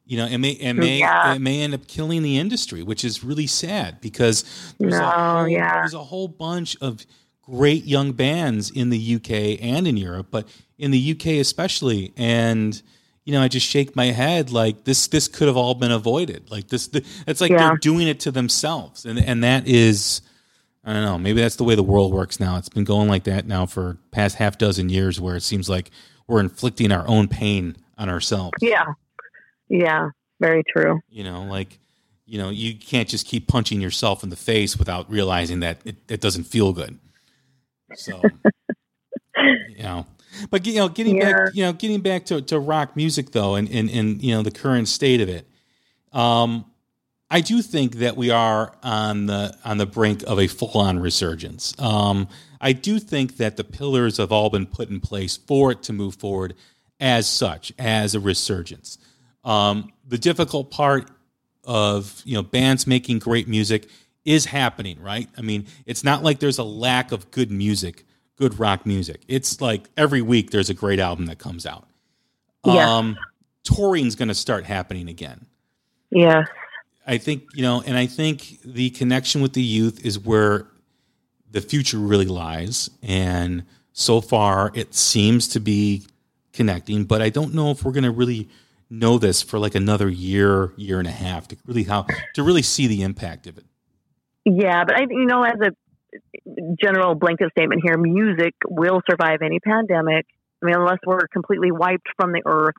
You 0.06 0.18
know, 0.18 0.26
it 0.26 0.38
may 0.38 0.52
it 0.52 0.74
may 0.74 1.00
Yeah. 1.00 1.36
it 1.36 1.40
may 1.40 1.62
end 1.62 1.74
up 1.74 1.88
killing 1.88 2.24
the 2.24 2.38
industry, 2.38 2.84
which 2.84 3.04
is 3.04 3.24
really 3.24 3.48
sad 3.48 4.02
because 4.02 4.44
there's 4.80 4.96
a 4.96 5.10
whole, 5.10 5.48
yeah. 5.48 5.76
there's 5.76 5.94
a 5.94 6.04
whole 6.04 6.28
bunch 6.28 6.76
of 6.82 7.06
great 7.44 7.86
young 7.86 8.12
bands 8.12 8.72
in 8.72 8.90
the 8.90 9.16
UK 9.16 9.60
and 9.62 9.88
in 9.88 9.98
Europe, 9.98 10.28
but 10.32 10.48
in 10.80 10.90
the 10.92 11.12
UK 11.12 11.26
especially. 11.40 12.14
And 12.18 12.82
you 13.26 13.34
know, 13.34 13.42
I 13.44 13.48
just 13.48 13.68
shake 13.68 13.96
my 13.96 14.06
head 14.08 14.50
like 14.52 14.86
this. 14.86 15.06
This 15.08 15.28
could 15.28 15.48
have 15.48 15.58
all 15.58 15.76
been 15.76 15.92
avoided. 15.92 16.50
Like 16.50 16.70
this, 16.70 16.90
it's 17.28 17.42
like 17.42 17.52
Yeah. 17.52 17.68
they're 17.70 17.78
doing 17.78 18.08
it 18.08 18.20
to 18.22 18.32
themselves, 18.32 19.06
and 19.06 19.20
and 19.20 19.44
that 19.44 19.68
is. 19.68 20.22
I 20.86 20.94
don't 20.94 21.04
know. 21.04 21.18
Maybe 21.20 21.42
that's 21.42 21.58
the 21.58 21.66
way 21.66 21.76
the 21.76 21.84
world 21.84 22.14
works 22.14 22.40
now. 22.40 22.58
It's 22.58 22.70
been 22.70 22.86
going 22.86 23.10
like 23.10 23.26
that 23.26 23.46
now 23.46 23.66
for 23.66 23.98
past 24.12 24.38
half 24.38 24.58
dozen 24.58 24.88
years, 24.90 25.20
where 25.20 25.36
it 25.36 25.44
seems 25.44 25.70
like 25.70 25.92
we're 26.26 26.40
inflicting 26.40 26.92
our 26.92 27.06
own 27.08 27.28
pain 27.28 27.76
on 27.98 28.10
ourselves. 28.10 28.54
yeah 28.62 28.86
yeah 29.68 30.08
very 30.40 30.64
true 30.64 31.00
You 31.10 31.26
know, 31.26 31.44
like 31.44 31.78
you 32.26 32.38
know, 32.40 32.50
you 32.50 32.76
can't 32.76 33.10
just 33.10 33.28
keep 33.28 33.48
punching 33.48 33.82
yourself 33.82 34.24
in 34.24 34.30
the 34.30 34.36
face 34.38 34.78
without 34.78 35.12
realizing 35.12 35.60
that 35.60 35.78
it, 35.84 35.98
it 36.08 36.22
doesn't 36.22 36.46
feel 36.46 36.72
good. 36.74 36.98
So, 37.96 38.22
you 39.38 39.84
know, 39.84 40.06
but 40.50 40.66
you 40.66 40.76
know, 40.76 40.90
getting 40.90 41.18
Yeah. 41.18 41.32
back, 41.32 41.56
you 41.56 41.64
know, 41.64 41.74
getting 41.74 42.02
back 42.02 42.26
to, 42.26 42.42
to 42.44 42.60
rock 42.60 42.96
music 42.96 43.32
though, 43.32 43.56
and, 43.56 43.70
and 43.70 43.90
and 43.90 44.22
you 44.22 44.34
know 44.34 44.42
the 44.44 44.52
current 44.52 44.88
state 44.88 45.22
of 45.22 45.30
it. 45.30 45.48
Um, 46.14 46.66
I 47.32 47.42
do 47.42 47.62
think 47.62 47.96
that 47.96 48.18
we 48.18 48.32
are 48.32 48.74
on 48.82 49.28
the 49.28 49.56
on 49.64 49.78
the 49.78 49.86
brink 49.86 50.24
of 50.26 50.40
a 50.40 50.48
full 50.48 50.80
on 50.82 51.00
resurgence. 51.00 51.74
Um, 51.80 52.28
I 52.62 52.74
do 52.74 53.00
think 53.00 53.38
that 53.38 53.56
the 53.58 53.64
pillars 53.64 54.18
have 54.18 54.32
all 54.32 54.50
been 54.50 54.66
put 54.66 54.90
in 54.90 55.00
place 55.00 55.38
for 55.38 55.72
it 55.72 55.84
to 55.84 55.94
move 55.94 56.16
forward 56.16 56.56
as 57.00 57.28
such, 57.28 57.72
as 57.80 58.16
a 58.16 58.20
resurgence. 58.20 58.98
Um, 59.46 59.94
the 60.08 60.18
difficult 60.18 60.72
part 60.72 61.10
of 61.64 62.22
you 62.26 62.34
know 62.36 62.44
bands 62.44 62.88
making 62.88 63.20
great 63.20 63.48
music 63.48 63.88
is 64.26 64.46
happening, 64.46 65.00
right? 65.02 65.30
I 65.38 65.42
mean, 65.42 65.66
it's 65.86 66.04
not 66.04 66.24
like 66.24 66.40
there's 66.40 66.58
a 66.58 66.64
lack 66.64 67.12
of 67.12 67.30
good 67.32 67.52
music, 67.52 68.06
good 68.40 68.58
rock 68.60 68.86
music. 68.86 69.22
It's 69.28 69.62
like 69.62 69.90
every 69.98 70.22
week 70.22 70.52
there's 70.52 70.70
a 70.70 70.74
great 70.74 71.00
album 71.00 71.28
that 71.28 71.38
comes 71.38 71.66
out. 71.66 71.88
Yeah. 72.66 72.98
Um, 72.98 73.18
touring's 73.64 74.16
going 74.16 74.30
to 74.30 74.36
start 74.36 74.66
happening 74.66 75.08
again. 75.10 75.46
yeah 76.12 76.46
I 77.10 77.18
think 77.18 77.44
you 77.56 77.64
know, 77.64 77.82
and 77.82 77.98
I 77.98 78.06
think 78.06 78.60
the 78.64 78.92
connection 78.92 79.42
with 79.42 79.54
the 79.54 79.64
youth 79.64 80.06
is 80.06 80.20
where 80.20 80.68
the 81.50 81.60
future 81.60 81.98
really 81.98 82.28
lies. 82.28 82.92
And 83.02 83.64
so 83.94 84.22
far, 84.22 84.72
it 84.76 84.94
seems 84.94 85.48
to 85.50 85.60
be 85.60 86.06
connecting, 86.54 87.06
but 87.06 87.22
I 87.22 87.30
don't 87.30 87.56
know 87.56 87.72
if 87.72 87.84
we're 87.84 87.94
going 87.94 88.04
to 88.04 88.12
really 88.12 88.48
know 88.92 89.18
this 89.18 89.42
for 89.42 89.58
like 89.58 89.74
another 89.74 90.08
year, 90.08 90.72
year 90.78 91.00
and 91.00 91.08
a 91.08 91.12
half 91.12 91.48
to 91.48 91.58
really 91.66 91.84
how 91.84 92.06
to 92.36 92.44
really 92.44 92.62
see 92.62 92.86
the 92.86 93.02
impact 93.02 93.48
of 93.48 93.58
it. 93.58 93.66
Yeah, 94.46 94.84
but 94.84 94.96
I, 94.96 95.08
you 95.10 95.26
know, 95.26 95.42
as 95.42 95.60
a 95.62 95.72
general 96.82 97.16
blanket 97.16 97.52
statement 97.58 97.82
here, 97.84 97.98
music 97.98 98.54
will 98.68 99.02
survive 99.10 99.42
any 99.44 99.60
pandemic. 99.60 100.26
I 100.62 100.66
mean, 100.66 100.76
unless 100.76 101.00
we're 101.06 101.28
completely 101.32 101.72
wiped 101.72 102.08
from 102.18 102.34
the 102.34 102.42
earth. 102.46 102.76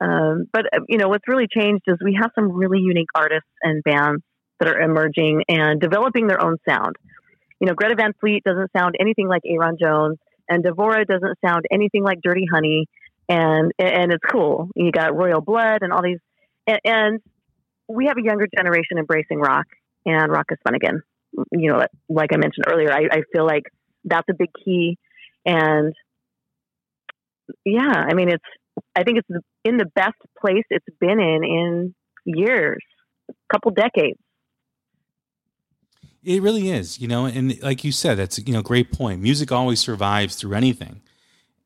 Um, 0.00 0.46
but 0.52 0.66
uh, 0.66 0.80
you 0.88 0.98
know, 0.98 1.08
what's 1.08 1.26
really 1.28 1.46
changed 1.46 1.84
is 1.86 1.96
we 2.04 2.18
have 2.20 2.30
some 2.34 2.52
really 2.52 2.80
unique 2.80 3.08
artists 3.14 3.48
and 3.62 3.82
bands 3.84 4.22
that 4.58 4.68
are 4.68 4.80
emerging 4.80 5.42
and 5.48 5.80
developing 5.80 6.26
their 6.26 6.42
own 6.42 6.56
sound. 6.68 6.96
You 7.60 7.68
know, 7.68 7.74
Greta 7.74 7.94
Van 7.96 8.12
Fleet 8.20 8.42
doesn't 8.44 8.70
sound 8.76 8.96
anything 9.00 9.28
like 9.28 9.42
Ayron 9.42 9.78
Jones, 9.80 10.18
and 10.48 10.64
Devora 10.64 11.06
doesn't 11.06 11.38
sound 11.46 11.64
anything 11.70 12.02
like 12.02 12.18
Dirty 12.22 12.46
Honey, 12.52 12.86
and 13.28 13.72
and 13.78 14.12
it's 14.12 14.24
cool. 14.30 14.68
You 14.74 14.90
got 14.90 15.14
Royal 15.14 15.40
Blood 15.40 15.82
and 15.82 15.92
all 15.92 16.02
these, 16.02 16.18
and, 16.66 16.80
and 16.84 17.20
we 17.88 18.06
have 18.06 18.16
a 18.18 18.24
younger 18.24 18.46
generation 18.54 18.98
embracing 18.98 19.38
rock 19.38 19.66
and 20.06 20.30
rock 20.30 20.46
is 20.50 20.58
fun 20.64 20.74
again. 20.74 21.02
You 21.52 21.72
know, 21.72 21.86
like 22.08 22.30
I 22.32 22.36
mentioned 22.36 22.64
earlier, 22.68 22.92
I, 22.92 23.08
I 23.10 23.22
feel 23.32 23.46
like 23.46 23.64
that's 24.04 24.28
a 24.30 24.34
big 24.34 24.50
key. 24.64 24.98
And 25.44 25.92
yeah, 27.64 27.92
I 28.08 28.14
mean, 28.14 28.28
it's, 28.28 28.44
I 28.96 29.02
think 29.04 29.18
it's 29.18 29.44
in 29.64 29.76
the 29.76 29.86
best 29.94 30.16
place 30.40 30.64
it's 30.70 30.86
been 31.00 31.20
in 31.20 31.44
in 31.44 31.94
years, 32.24 32.82
couple 33.52 33.70
decades. 33.70 34.18
It 36.22 36.40
really 36.40 36.70
is, 36.70 36.98
you 36.98 37.06
know, 37.06 37.26
and 37.26 37.60
like 37.62 37.84
you 37.84 37.92
said, 37.92 38.16
that's 38.16 38.38
you 38.38 38.52
know, 38.52 38.62
great 38.62 38.92
point. 38.92 39.20
Music 39.20 39.52
always 39.52 39.80
survives 39.80 40.36
through 40.36 40.54
anything, 40.54 41.02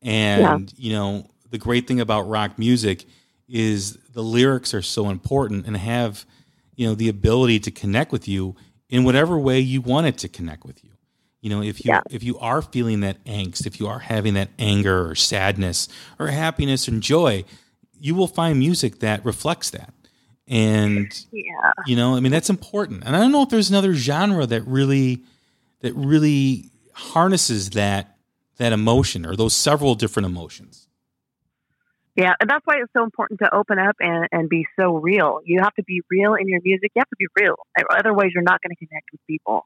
and 0.01 0.73
you 0.77 0.91
know, 0.91 1.27
the 1.49 1.57
great 1.57 1.87
thing 1.87 1.99
about 1.99 2.27
rock 2.27 2.59
music 2.59 3.05
is 3.47 3.97
the 4.13 4.21
lyrics 4.21 4.73
are 4.73 4.81
so 4.81 5.09
important 5.09 5.65
and 5.65 5.77
have 5.77 6.25
you 6.75 6.87
know 6.87 6.93
the 6.93 7.09
ability 7.09 7.59
to 7.59 7.71
connect 7.71 8.11
with 8.11 8.27
you 8.27 8.55
in 8.89 9.03
whatever 9.03 9.37
way 9.37 9.59
you 9.59 9.81
want 9.81 10.07
it 10.07 10.17
to 10.19 10.27
connect 10.27 10.65
with 10.65 10.83
you. 10.83 10.89
You 11.41 11.49
know, 11.49 11.61
if 11.61 11.83
you 11.85 11.91
Yeah. 11.91 12.01
if 12.09 12.23
you 12.23 12.37
are 12.39 12.61
feeling 12.61 12.99
that 13.01 13.23
angst, 13.25 13.65
if 13.65 13.79
you 13.79 13.87
are 13.87 13.99
having 13.99 14.33
that 14.33 14.49
anger 14.59 15.07
or 15.09 15.15
sadness 15.15 15.87
or 16.19 16.27
happiness 16.27 16.87
and 16.87 17.01
joy, 17.01 17.45
you 17.97 18.13
will 18.15 18.27
find 18.27 18.59
music 18.59 18.99
that 18.99 19.23
reflects 19.23 19.69
that. 19.69 19.93
And 20.47 21.07
Yeah. 21.31 21.71
you 21.85 21.95
know, 21.95 22.15
I 22.15 22.19
mean 22.19 22.31
that's 22.31 22.49
important. 22.49 23.03
And 23.05 23.15
I 23.15 23.19
don't 23.19 23.31
know 23.31 23.43
if 23.43 23.49
there's 23.49 23.69
another 23.69 23.93
genre 23.93 24.45
that 24.47 24.65
really 24.67 25.23
that 25.81 25.93
really 25.95 26.69
harnesses 26.93 27.69
that 27.71 28.17
that 28.57 28.73
emotion 28.73 29.25
or 29.25 29.37
those 29.37 29.53
several 29.53 29.95
different 29.95 30.25
emotions. 30.25 30.87
Yeah. 32.19 32.33
And 32.41 32.49
that's 32.49 32.65
why 32.65 32.75
it's 32.83 32.91
so 32.95 33.05
important 33.05 33.39
to 33.39 33.55
open 33.55 33.79
up 33.79 33.95
and, 34.01 34.27
and 34.33 34.49
be 34.49 34.65
so 34.77 34.97
real. 34.97 35.39
You 35.45 35.61
have 35.63 35.73
to 35.75 35.83
be 35.83 36.01
real 36.09 36.33
in 36.33 36.49
your 36.49 36.59
music. 36.61 36.91
You 36.93 36.99
have 36.99 37.09
to 37.09 37.15
be 37.17 37.27
real. 37.39 37.55
Otherwise, 37.89 38.31
you're 38.33 38.43
not 38.43 38.59
going 38.61 38.75
to 38.75 38.85
connect 38.85 39.05
with 39.13 39.21
people. 39.25 39.63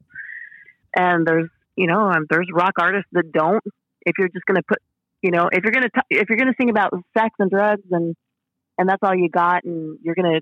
And 0.96 1.26
there's, 1.26 1.50
you 1.76 1.88
know, 1.88 2.12
um, 2.12 2.28
there's 2.30 2.48
rock 2.54 2.74
artists 2.80 3.10
that 3.14 3.32
don't. 3.32 3.64
If 4.06 4.20
you're 4.20 4.30
just 4.30 4.46
going 4.46 4.58
to 4.58 4.64
put, 4.68 4.78
you 5.24 5.32
know, 5.32 5.50
if 5.52 5.64
you're 5.64 5.72
going 5.72 5.90
to 5.90 6.02
if 6.12 6.30
you're 6.30 6.38
going 6.38 6.50
to 6.50 6.56
sing 6.60 6.70
about 6.70 6.94
sex 7.18 7.34
and 7.40 7.50
drugs 7.50 7.88
and 7.90 8.16
and 8.78 8.88
that's 8.88 9.02
all 9.02 9.16
you 9.16 9.30
got, 9.30 9.64
and 9.64 9.98
you're 10.04 10.14
going 10.14 10.34
to 10.34 10.42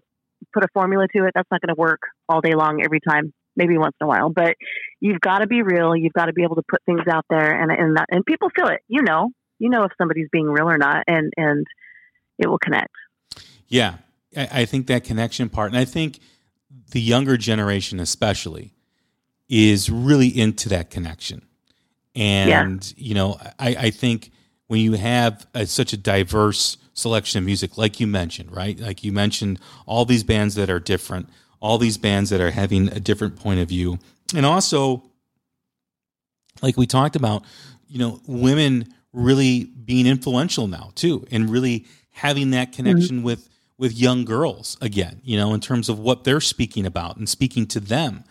put 0.53 0.65
a 0.65 0.67
formula 0.73 1.07
to 1.15 1.25
it, 1.25 1.31
that's 1.33 1.47
not 1.49 1.61
going 1.61 1.73
to 1.73 1.79
work 1.79 2.01
all 2.27 2.41
day 2.41 2.55
long 2.55 2.81
every 2.83 2.99
time. 2.99 3.33
Maybe 3.55 3.77
once 3.77 3.95
in 4.01 4.05
a 4.05 4.07
while, 4.07 4.29
but 4.29 4.55
you've 5.01 5.19
got 5.19 5.39
to 5.39 5.47
be 5.47 5.61
real. 5.61 5.95
You've 5.95 6.13
got 6.13 6.25
to 6.25 6.33
be 6.33 6.43
able 6.43 6.55
to 6.55 6.63
put 6.69 6.81
things 6.85 7.01
out 7.09 7.25
there, 7.29 7.51
and 7.61 7.71
and 7.71 7.97
that, 7.97 8.07
and 8.09 8.25
people 8.25 8.49
feel 8.53 8.67
it. 8.67 8.79
You 8.87 9.01
know, 9.01 9.29
you 9.59 9.69
know 9.69 9.83
if 9.83 9.91
somebody's 9.97 10.29
being 10.31 10.47
real 10.47 10.69
or 10.69 10.77
not, 10.77 11.03
and 11.07 11.31
and 11.37 11.65
it 12.41 12.47
will 12.47 12.59
connect. 12.59 12.93
Yeah. 13.67 13.95
I, 14.35 14.49
I 14.51 14.65
think 14.65 14.87
that 14.87 15.03
connection 15.03 15.49
part, 15.49 15.71
and 15.71 15.77
I 15.77 15.85
think 15.85 16.19
the 16.91 17.01
younger 17.01 17.37
generation 17.37 17.99
especially 17.99 18.73
is 19.49 19.89
really 19.89 20.27
into 20.27 20.69
that 20.69 20.89
connection. 20.89 21.41
And 22.15 22.93
you 22.97 23.13
know, 23.13 23.37
I, 23.59 23.75
I 23.75 23.89
think 23.91 24.31
when 24.67 24.81
you 24.81 24.93
have 24.93 25.47
a, 25.53 25.65
such 25.65 25.93
a 25.93 25.97
diverse 25.97 26.77
selection 26.93 27.39
of 27.39 27.45
music, 27.45 27.77
like 27.77 27.99
you 27.99 28.07
mentioned, 28.07 28.53
right? 28.53 28.77
Like 28.79 29.03
you 29.03 29.11
mentioned, 29.11 29.59
all 29.85 30.05
these 30.05 30.23
bands 30.23 30.55
that 30.55 30.69
are 30.69 30.79
different, 30.79 31.29
all 31.61 31.77
these 31.77 31.97
bands 31.97 32.29
that 32.29 32.41
are 32.41 32.51
having 32.51 32.89
a 32.89 32.99
different 32.99 33.37
point 33.37 33.59
of 33.59 33.69
view, 33.69 33.99
and 34.35 34.45
also, 34.45 35.03
like 36.61 36.77
we 36.77 36.85
talked 36.85 37.15
about, 37.15 37.43
you 37.87 37.99
know, 37.99 38.21
women 38.27 38.93
really 39.13 39.65
being 39.65 40.07
influential 40.07 40.67
now 40.67 40.91
too, 40.95 41.25
and 41.31 41.49
really 41.49 41.85
having 42.11 42.51
that 42.51 42.67
mm-hmm. 42.71 42.75
connection 42.75 43.23
with 43.23 43.49
with 43.77 43.97
young 43.97 44.25
girls 44.25 44.77
again, 44.79 45.19
you 45.23 45.35
know, 45.35 45.55
in 45.55 45.59
terms 45.59 45.89
of 45.89 45.97
what 45.97 46.23
they're 46.23 46.39
speaking 46.39 46.85
about 46.85 47.17
and 47.17 47.27
speaking 47.27 47.65
to 47.65 47.79
them, 47.79 48.23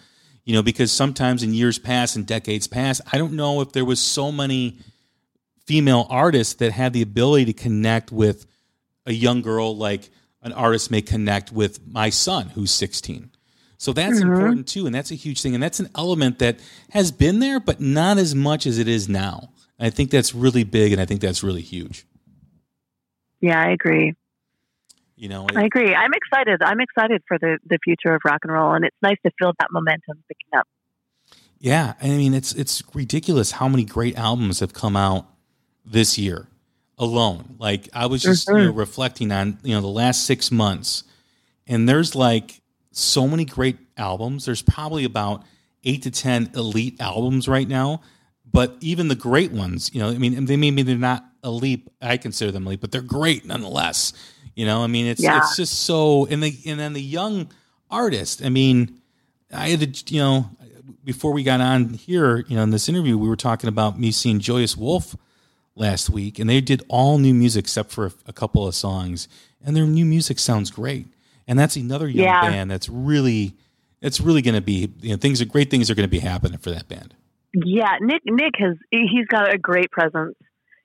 you 0.45 0.55
know, 0.55 0.63
because 0.63 0.93
sometimes 0.93 1.43
in 1.43 1.53
years 1.53 1.77
past 1.77 2.15
and 2.15 2.25
decades 2.25 2.69
past, 2.69 3.01
I 3.13 3.19
don't 3.19 3.33
know 3.33 3.61
if 3.61 3.73
there 3.73 3.85
was 3.85 3.99
so 3.99 4.31
many 4.31 4.79
female 5.67 6.07
artists 6.09 6.55
that 6.55 6.71
had 6.71 6.93
the 6.93 7.03
ability 7.03 7.47
to 7.47 7.53
connect 7.53 8.13
with 8.13 8.47
a 9.07 9.13
young 9.13 9.43
girl 9.43 9.77
like 9.77 10.11
an 10.43 10.53
artist 10.53 10.91
may 10.91 11.03
connect 11.03 11.53
with 11.53 11.85
my 11.87 12.11
son 12.11 12.51
who's 12.51 12.71
16. 12.71 13.31
So 13.77 13.93
that's 13.93 14.21
mm-hmm. 14.21 14.33
important 14.33 14.69
too, 14.69 14.87
and 14.87 14.95
that's 14.95 15.11
a 15.11 15.17
huge 15.17 15.41
thing, 15.41 15.55
and 15.55 15.63
that's 15.63 15.81
an 15.81 15.89
element 15.97 16.39
that 16.41 16.61
has 16.91 17.11
been 17.11 17.41
there, 17.41 17.59
but 17.59 17.81
not 17.81 18.19
as 18.19 18.35
much 18.35 18.67
as 18.67 18.79
it 18.79 18.89
is 18.89 19.09
now. 19.09 19.51
And 19.79 19.87
I 19.87 19.91
think 19.91 20.11
that's 20.11 20.35
really 20.35 20.65
big, 20.65 20.93
and 20.93 21.01
I 21.01 21.07
think 21.07 21.21
that's 21.21 21.43
really 21.43 21.63
huge. 21.63 22.07
Yeah, 23.41 23.61
I 23.61 23.71
agree. 23.71 24.15
You 25.17 25.29
know, 25.29 25.47
I 25.55 25.65
agree. 25.65 25.95
I'm 25.95 26.13
excited. 26.15 26.63
I'm 26.63 26.81
excited 26.81 27.23
for 27.29 27.39
the, 27.39 27.59
the 27.67 27.79
future 27.85 28.15
of 28.15 28.23
rock 28.25 28.41
and 28.43 28.53
roll, 28.53 28.73
and 28.73 28.87
it's 28.87 28.97
nice 29.03 29.19
to 29.25 29.31
feel 29.39 29.53
that 29.59 29.69
momentum 29.71 30.23
picking 30.29 30.59
up. 30.59 30.67
Yeah, 31.59 31.93
I 32.01 32.09
mean 32.09 32.33
it's 32.33 32.55
it's 32.55 32.83
ridiculous 32.95 33.53
how 33.53 33.69
many 33.69 33.85
great 33.85 34.17
albums 34.17 34.61
have 34.61 34.73
come 34.73 34.97
out 34.97 35.27
this 35.85 36.17
year 36.17 36.49
alone. 36.99 37.57
Like 37.59 37.89
I 37.93 38.07
was 38.07 38.23
just 38.23 38.49
you 38.49 38.55
know, 38.55 38.61
mm-hmm. 38.71 38.79
reflecting 38.79 39.31
on 39.31 39.59
you 39.63 39.75
know 39.75 39.83
the 39.83 39.87
last 39.87 40.25
six 40.25 40.51
months, 40.51 41.05
and 41.67 41.87
there's 41.87 42.15
like 42.15 42.63
so 42.93 43.29
many 43.29 43.45
great 43.45 43.77
albums. 43.99 44.47
There's 44.47 44.63
probably 44.63 45.05
about 45.05 45.45
eight 45.85 46.03
to 46.05 46.11
ten 46.11 46.51
elite 46.55 46.99
albums 46.99 47.47
right 47.47 47.69
now, 47.69 48.01
but 48.53 48.77
even 48.81 49.09
the 49.09 49.15
great 49.15 49.53
ones, 49.53 49.91
you 49.95 50.01
know, 50.01 50.09
I 50.11 50.19
mean, 50.19 50.45
they 50.47 50.57
maybe 50.57 50.83
they're 50.83 50.97
not 50.97 51.25
a 51.43 51.51
leap. 51.51 51.89
I 52.03 52.17
consider 52.17 52.51
them 52.53 52.67
leap, 52.67 52.81
but 52.81 52.93
they're 52.93 53.01
great 53.03 53.45
nonetheless. 53.45 54.13
You 54.57 54.67
know, 54.67 54.83
I 54.83 54.87
mean, 54.89 55.07
it's 55.07 55.23
Yeah. 55.23 55.39
it's 55.39 55.57
just 55.57 55.81
so 55.83 56.27
and 56.27 56.43
the 56.43 56.57
and 56.67 56.79
then 56.79 56.93
the 56.93 57.03
young 57.03 57.51
artist. 57.91 58.43
I 58.45 58.49
mean, 58.49 59.01
I 59.53 59.69
had 59.71 59.95
to, 59.95 60.15
you 60.15 60.21
know, 60.21 60.51
before 61.05 61.33
we 61.33 61.43
got 61.43 61.61
on 61.61 61.95
here, 61.95 62.45
you 62.49 62.57
know, 62.57 62.63
in 62.63 62.71
this 62.71 62.89
interview, 62.89 63.17
we 63.17 63.29
were 63.29 63.37
talking 63.37 63.69
about 63.69 63.99
me 63.99 64.11
seeing 64.11 64.39
Joyous 64.41 64.77
Wolf 64.77 65.17
last 65.77 66.11
week, 66.11 66.39
and 66.39 66.51
they 66.51 66.61
did 66.61 66.83
all 66.89 67.19
new 67.19 67.33
music 67.33 67.65
except 67.65 67.91
for 67.91 68.07
a, 68.07 68.13
a 68.27 68.33
couple 68.33 68.67
of 68.67 68.75
songs, 68.75 69.29
and 69.65 69.77
their 69.77 69.87
new 69.87 70.05
music 70.05 70.39
sounds 70.39 70.71
great. 70.71 71.07
And 71.47 71.59
that's 71.59 71.77
another 71.77 72.09
young 72.09 72.27
Yeah. 72.27 72.41
band 72.41 72.71
that's 72.71 72.89
really, 72.89 73.57
it's 74.03 74.21
really 74.21 74.43
going 74.43 74.55
to 74.55 74.61
be, 74.61 74.93
you 75.01 75.11
know, 75.11 75.17
things 75.17 75.41
are 75.41 75.47
great 75.47 75.71
things 75.71 75.91
are 75.91 75.95
going 75.95 76.05
to 76.07 76.11
be 76.11 76.19
happening 76.21 76.59
for 76.59 76.71
that 76.71 76.87
band. 76.89 77.15
Yeah, 77.53 77.97
Nick 78.01 78.23
Nick 78.27 78.55
has 78.59 78.77
he's 78.91 79.27
got 79.27 79.53
a 79.53 79.59
great 79.59 79.91
presence. 79.91 80.37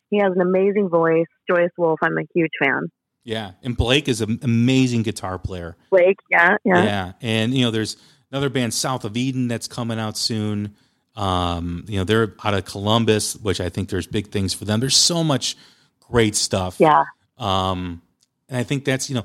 He 0.09 0.17
has 0.19 0.31
an 0.33 0.41
amazing 0.41 0.89
voice. 0.89 1.27
Joyous 1.49 1.71
Wolf, 1.77 1.99
I'm 2.01 2.17
a 2.17 2.23
huge 2.33 2.51
fan. 2.61 2.89
Yeah, 3.23 3.51
and 3.63 3.75
Blake 3.75 4.07
is 4.07 4.21
an 4.21 4.39
amazing 4.43 5.03
guitar 5.03 5.39
player. 5.39 5.75
Blake, 5.89 6.17
yeah, 6.29 6.57
yeah. 6.63 6.83
Yeah, 6.83 7.11
and 7.21 7.53
you 7.53 7.65
know, 7.65 7.71
there's 7.71 7.97
another 8.31 8.49
band, 8.49 8.73
South 8.73 9.03
of 9.03 9.17
Eden, 9.17 9.47
that's 9.47 9.67
coming 9.67 9.99
out 9.99 10.17
soon. 10.17 10.75
Um, 11.15 11.85
you 11.87 11.97
know, 11.97 12.03
they're 12.03 12.35
out 12.43 12.53
of 12.53 12.65
Columbus, 12.65 13.35
which 13.37 13.59
I 13.59 13.69
think 13.69 13.89
there's 13.89 14.07
big 14.07 14.31
things 14.31 14.53
for 14.53 14.65
them. 14.65 14.79
There's 14.79 14.97
so 14.97 15.23
much 15.23 15.55
great 15.99 16.35
stuff. 16.35 16.79
Yeah. 16.79 17.03
Um, 17.37 18.01
and 18.47 18.57
I 18.57 18.63
think 18.63 18.85
that's 18.85 19.09
you 19.09 19.15
know, 19.15 19.23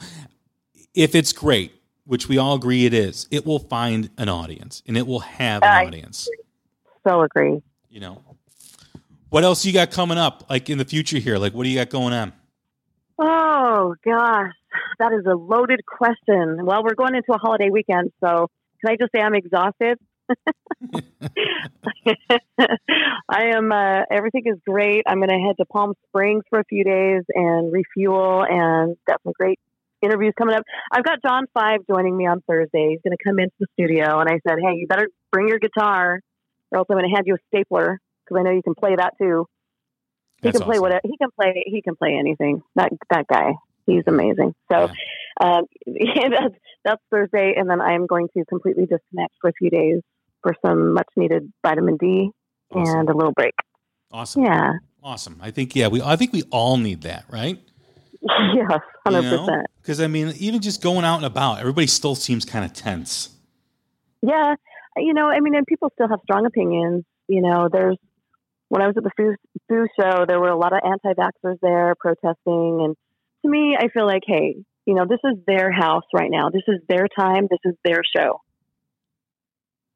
if 0.94 1.14
it's 1.14 1.32
great, 1.32 1.72
which 2.04 2.28
we 2.28 2.38
all 2.38 2.54
agree 2.54 2.86
it 2.86 2.94
is, 2.94 3.28
it 3.30 3.44
will 3.44 3.58
find 3.58 4.10
an 4.18 4.28
audience 4.28 4.82
and 4.86 4.96
it 4.96 5.06
will 5.06 5.20
have 5.20 5.62
an 5.62 5.68
I- 5.68 5.86
audience. 5.86 6.28
So 7.06 7.22
agree. 7.22 7.62
You 7.88 8.00
know, 8.00 8.22
what 9.30 9.44
else 9.44 9.64
you 9.64 9.72
got 9.72 9.90
coming 9.90 10.18
up, 10.18 10.44
like 10.50 10.68
in 10.70 10.78
the 10.78 10.84
future 10.84 11.18
here? 11.18 11.38
Like, 11.38 11.54
what 11.54 11.64
do 11.64 11.70
you 11.70 11.78
got 11.78 11.90
going 11.90 12.12
on? 12.12 12.32
Oh 13.18 13.94
gosh, 14.04 14.52
that 14.98 15.12
is 15.12 15.26
a 15.26 15.34
loaded 15.34 15.80
question. 15.86 16.64
Well, 16.64 16.82
we're 16.82 16.94
going 16.94 17.14
into 17.14 17.32
a 17.32 17.38
holiday 17.38 17.68
weekend, 17.70 18.12
so 18.24 18.48
can 18.80 18.92
I 18.92 18.96
just 18.96 19.12
say 19.14 19.20
I'm 19.20 19.34
exhausted? 19.34 19.98
I 23.28 23.44
am. 23.54 23.72
Uh, 23.72 24.02
everything 24.10 24.44
is 24.46 24.58
great. 24.66 25.02
I'm 25.06 25.18
going 25.18 25.28
to 25.28 25.38
head 25.38 25.56
to 25.58 25.66
Palm 25.66 25.94
Springs 26.08 26.44
for 26.48 26.60
a 26.60 26.64
few 26.64 26.84
days 26.84 27.22
and 27.34 27.72
refuel, 27.72 28.44
and 28.48 28.96
got 29.06 29.20
some 29.22 29.32
great 29.38 29.58
interviews 30.02 30.32
coming 30.38 30.54
up. 30.54 30.62
I've 30.90 31.04
got 31.04 31.18
John 31.22 31.44
Five 31.52 31.80
joining 31.90 32.16
me 32.16 32.26
on 32.26 32.40
Thursday. 32.48 32.90
He's 32.90 33.00
going 33.04 33.16
to 33.16 33.22
come 33.22 33.38
into 33.38 33.54
the 33.60 33.66
studio, 33.74 34.18
and 34.18 34.28
I 34.28 34.40
said, 34.48 34.58
"Hey, 34.62 34.76
you 34.76 34.86
better 34.88 35.08
bring 35.30 35.48
your 35.48 35.58
guitar, 35.58 36.20
or 36.70 36.78
else 36.78 36.86
I'm 36.90 36.96
going 36.96 37.08
to 37.08 37.14
hand 37.14 37.26
you 37.26 37.34
a 37.34 37.38
stapler 37.48 38.00
because 38.24 38.40
I 38.40 38.42
know 38.42 38.50
you 38.50 38.62
can 38.62 38.74
play 38.74 38.96
that 38.96 39.14
too." 39.18 39.46
He 40.42 40.48
That's 40.48 40.58
can 40.58 40.64
play 40.64 40.74
awesome. 40.74 40.82
whatever. 40.82 41.00
He 41.04 41.16
can 41.18 41.28
play. 41.38 41.62
He 41.66 41.82
can 41.82 41.96
play 41.96 42.16
anything. 42.18 42.62
That 42.76 42.92
that 43.10 43.26
guy. 43.26 43.54
He's 43.86 44.04
amazing. 44.06 44.54
So, 44.70 44.88
um, 45.40 45.64
that's 45.86 46.54
that's 46.84 47.02
Thursday, 47.10 47.54
and 47.56 47.68
then 47.68 47.80
I 47.80 47.94
am 47.94 48.06
going 48.06 48.28
to 48.36 48.44
completely 48.46 48.86
disconnect 48.86 49.34
for 49.40 49.50
a 49.50 49.52
few 49.52 49.68
days 49.70 50.00
for 50.42 50.54
some 50.64 50.94
much 50.94 51.08
needed 51.16 51.52
vitamin 51.62 51.96
D 51.98 52.30
Awesome. 52.72 53.00
and 53.00 53.08
a 53.10 53.16
little 53.16 53.32
break. 53.32 53.54
Awesome. 54.12 54.44
Yeah. 54.44 54.72
Awesome. 55.02 55.38
I 55.40 55.50
think 55.50 55.74
yeah, 55.74 55.88
we 55.88 56.00
I 56.02 56.16
think 56.16 56.32
we 56.32 56.42
all 56.50 56.76
need 56.76 57.02
that, 57.02 57.24
right? 57.30 57.58
Yes. 58.22 58.80
Hundred 59.06 59.22
percent. 59.22 59.66
Because 59.80 60.00
I 60.00 60.06
mean, 60.06 60.34
even 60.38 60.60
just 60.60 60.82
going 60.82 61.04
out 61.06 61.16
and 61.16 61.24
about, 61.24 61.58
everybody 61.58 61.86
still 61.86 62.14
seems 62.14 62.44
kind 62.44 62.64
of 62.64 62.72
tense. 62.74 63.30
Yeah. 64.22 64.54
You 64.96 65.14
know, 65.14 65.28
I 65.28 65.40
mean, 65.40 65.54
and 65.54 65.66
people 65.66 65.90
still 65.94 66.08
have 66.08 66.20
strong 66.24 66.46
opinions. 66.46 67.04
You 67.28 67.42
know, 67.42 67.68
there's 67.72 67.96
when 68.68 68.82
I 68.82 68.86
was 68.86 68.96
at 68.96 69.02
the 69.02 69.10
Foo, 69.16 69.34
Foo 69.68 69.86
show, 70.00 70.24
there 70.26 70.40
were 70.40 70.48
a 70.48 70.58
lot 70.58 70.72
of 70.72 70.80
anti-vaxxers 70.84 71.56
there 71.60 71.94
protesting, 71.98 72.80
and 72.84 72.96
to 73.42 73.50
me, 73.50 73.76
I 73.78 73.88
feel 73.88 74.06
like, 74.06 74.22
hey, 74.26 74.56
you 74.86 74.94
know, 74.94 75.06
this 75.08 75.18
is 75.24 75.38
their 75.46 75.72
house 75.72 76.04
right 76.14 76.30
now. 76.30 76.50
This 76.50 76.62
is 76.68 76.80
their 76.88 77.06
time. 77.18 77.48
This 77.50 77.58
is 77.64 77.74
their 77.84 78.02
show. 78.16 78.40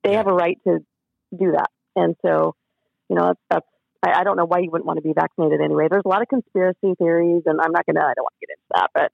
They 0.03 0.15
have 0.15 0.27
a 0.27 0.33
right 0.33 0.59
to 0.67 0.79
do 1.37 1.53
that, 1.53 1.71
and 1.97 2.15
so, 2.25 2.55
you 3.09 3.17
know, 3.17 3.27
that's, 3.27 3.41
that's 3.51 3.67
I, 4.05 4.21
I 4.21 4.25
don't 4.25 4.37
know 4.37 4.45
why 4.45 4.59
you 4.59 4.71
wouldn't 4.71 4.87
want 4.87 4.99
to 4.99 5.03
be 5.03 5.13
vaccinated 5.15 5.61
anyway. 5.61 5.87
There's 5.91 6.05
a 6.05 6.09
lot 6.09 6.23
of 6.23 6.29
conspiracy 6.29 6.95
theories, 6.99 7.43
and 7.47 7.61
I'm 7.61 7.73
not 7.73 7.87
gonna. 7.87 8.01
I 8.01 8.13
don't 8.15 8.25
want 8.25 8.35
to 8.41 8.47
get 8.47 8.55
into 8.55 8.69
that, 8.75 8.91
but 8.95 9.13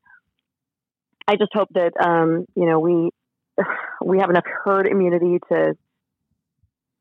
I 1.28 1.37
just 1.37 1.53
hope 1.55 1.68
that 1.74 1.93
um, 2.03 2.47
you 2.57 2.66
know 2.66 2.81
we 2.81 3.11
we 4.05 4.19
have 4.19 4.31
enough 4.31 4.45
herd 4.47 4.87
immunity 4.87 5.39
to. 5.51 5.77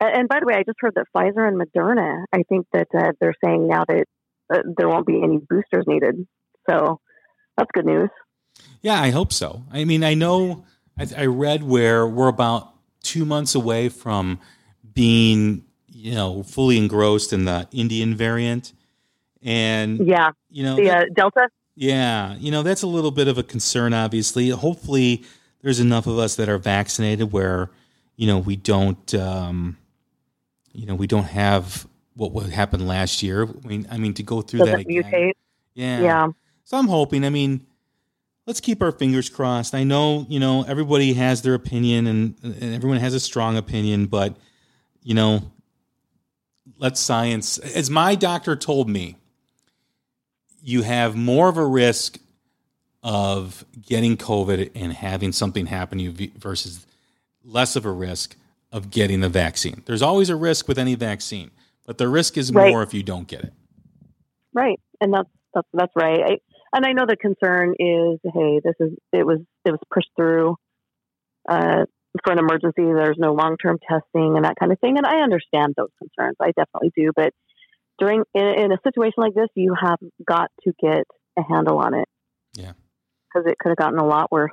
And 0.02 0.30
by 0.30 0.40
the 0.40 0.46
way, 0.46 0.54
I 0.56 0.64
just 0.64 0.78
heard 0.80 0.96
that 0.96 1.08
Pfizer 1.14 1.46
and 1.46 1.60
Moderna. 1.60 2.24
I 2.32 2.44
think 2.44 2.68
that 2.72 2.88
uh, 2.98 3.12
they're 3.20 3.36
saying 3.44 3.68
now 3.68 3.84
that 3.86 4.06
uh, 4.54 4.62
there 4.78 4.88
won't 4.88 5.06
be 5.06 5.22
any 5.22 5.38
boosters 5.38 5.84
needed. 5.88 6.26
So 6.70 7.02
that's 7.58 7.70
good 7.74 7.86
news. 7.86 8.10
Yeah, 8.82 9.02
I 9.02 9.10
hope 9.10 9.34
so. 9.34 9.64
I 9.72 9.84
mean, 9.84 10.04
I 10.04 10.14
know 10.14 10.66
I, 10.98 11.08
I 11.18 11.26
read 11.26 11.64
where 11.64 12.08
we're 12.08 12.30
about 12.30 12.74
two 13.04 13.26
months 13.26 13.56
away 13.56 13.90
from 13.90 14.40
being, 14.94 15.66
you 15.88 16.14
know, 16.14 16.44
fully 16.44 16.78
engrossed 16.78 17.34
in 17.34 17.46
the 17.46 17.68
Indian 17.72 18.16
variant, 18.16 18.74
and 19.42 20.06
Yeah, 20.06 20.32
you 20.50 20.64
know, 20.64 20.76
the 20.76 20.90
uh, 20.90 21.06
Delta. 21.14 21.50
Yeah, 21.76 22.36
you 22.36 22.52
know 22.52 22.64
that's 22.64 22.82
a 22.82 22.88
little 22.88 23.12
bit 23.12 23.28
of 23.28 23.38
a 23.38 23.44
concern. 23.44 23.94
Obviously, 23.94 24.50
hopefully, 24.50 25.24
there's 25.62 25.80
enough 25.80 26.08
of 26.08 26.18
us 26.18 26.36
that 26.36 26.50
are 26.50 26.58
vaccinated 26.58 27.32
where 27.32 27.70
you 28.16 28.28
know 28.28 28.38
we 28.38 28.56
don't, 28.56 29.14
um, 29.16 29.78
you 30.74 30.86
know, 30.86 30.96
we 30.96 31.08
don't 31.08 31.26
have 31.26 31.88
what 32.16 32.32
what 32.32 32.48
happened 32.48 32.88
last 32.88 33.24
year. 33.24 33.44
I 33.48 33.68
mean, 33.68 33.88
I 33.92 33.98
mean 33.98 34.14
to 34.16 34.24
go 34.24 34.42
through 34.42 34.60
that 34.60 34.66
Doesn't 34.66 34.90
again. 34.90 35.04
mutate. 35.04 35.32
Yeah. 35.74 36.02
Yeah. 36.02 36.28
So 36.66 36.78
I'm 36.78 36.88
hoping. 36.88 37.26
I 37.26 37.30
mean, 37.30 37.66
let's 38.46 38.60
keep 38.60 38.82
our 38.82 38.92
fingers 38.92 39.30
crossed. 39.30 39.74
I 39.74 39.84
know 39.84 40.26
you 40.30 40.40
know 40.40 40.64
everybody 40.64 41.14
has 41.14 41.42
their 41.42 41.54
opinion 41.54 42.08
and, 42.08 42.36
and 42.44 42.76
everyone 42.76 43.00
has 43.00 43.14
a 43.14 43.20
strong 43.20 43.58
opinion, 43.58 44.08
but 44.08 44.36
you 45.04 45.14
know, 45.14 45.52
let 46.78 46.98
science. 46.98 47.58
As 47.58 47.90
my 47.90 48.16
doctor 48.16 48.56
told 48.56 48.90
me, 48.90 49.16
you 50.62 50.82
have 50.84 51.16
more 51.16 51.48
of 51.50 51.58
a 51.58 51.66
risk 51.66 52.20
of 53.02 53.66
getting 53.82 54.18
COVID 54.18 54.72
and 54.76 54.94
having 54.94 55.32
something 55.32 55.68
happen 55.68 55.98
to 56.00 56.04
you 56.04 56.32
versus 56.38 56.86
less 57.44 57.76
of 57.76 57.86
a 57.86 57.92
risk 57.92 58.36
of 58.72 58.92
getting 58.92 59.22
the 59.22 59.30
vaccine. 59.30 59.82
There's 59.86 60.02
always 60.02 60.30
a 60.30 60.36
risk 60.36 60.68
with 60.68 60.78
any 60.78 60.96
vaccine, 60.96 61.52
but 61.86 61.98
the 61.98 62.08
risk 62.08 62.38
is 62.38 62.52
Right. 62.52 62.70
more 62.70 62.84
if 62.84 62.94
you 62.94 63.04
don't 63.04 63.28
get 63.28 63.42
it. 63.42 63.54
Right, 64.54 64.80
and 65.00 65.14
that's 65.14 65.30
that's 65.54 65.68
that's 65.74 65.94
right. 65.96 66.20
I 66.20 66.38
and 66.74 66.86
I 66.86 66.92
know 66.92 67.06
the 67.08 67.16
concern 67.18 67.74
is, 67.80 68.20
hey, 68.24 68.60
this 68.64 68.76
is 68.80 68.98
it 69.14 69.26
was 69.26 69.40
it 69.66 69.72
was 69.72 69.80
pushed 69.94 70.10
through 70.16 70.56
uh, 71.48 71.86
for 72.24 72.34
an 72.34 72.40
emergency. 72.40 72.84
There's 72.84 73.18
no 73.18 73.34
long 73.34 73.58
term 73.58 73.78
testing 73.88 74.36
and 74.36 74.46
that 74.46 74.56
kind 74.60 74.72
of 74.72 74.80
thing, 74.80 74.98
and 74.98 75.06
I 75.06 75.22
understand 75.22 75.74
those 75.78 75.90
concerns. 75.98 76.36
I 76.42 76.52
definitely 76.52 76.92
do. 76.96 77.12
But 77.16 77.34
during 77.98 78.24
in, 78.34 78.44
in 78.44 78.72
a 78.72 78.78
situation 78.84 79.16
like 79.18 79.34
this, 79.34 79.50
you 79.56 79.74
have 79.80 80.00
got 80.28 80.52
to 80.64 80.74
get 80.82 81.06
a 81.38 81.44
handle 81.44 81.78
on 81.78 81.94
it. 81.94 82.08
Because 83.34 83.50
it 83.50 83.58
could 83.60 83.70
have 83.70 83.78
gotten 83.78 84.00
a 84.00 84.06
lot 84.06 84.32
worse. 84.32 84.52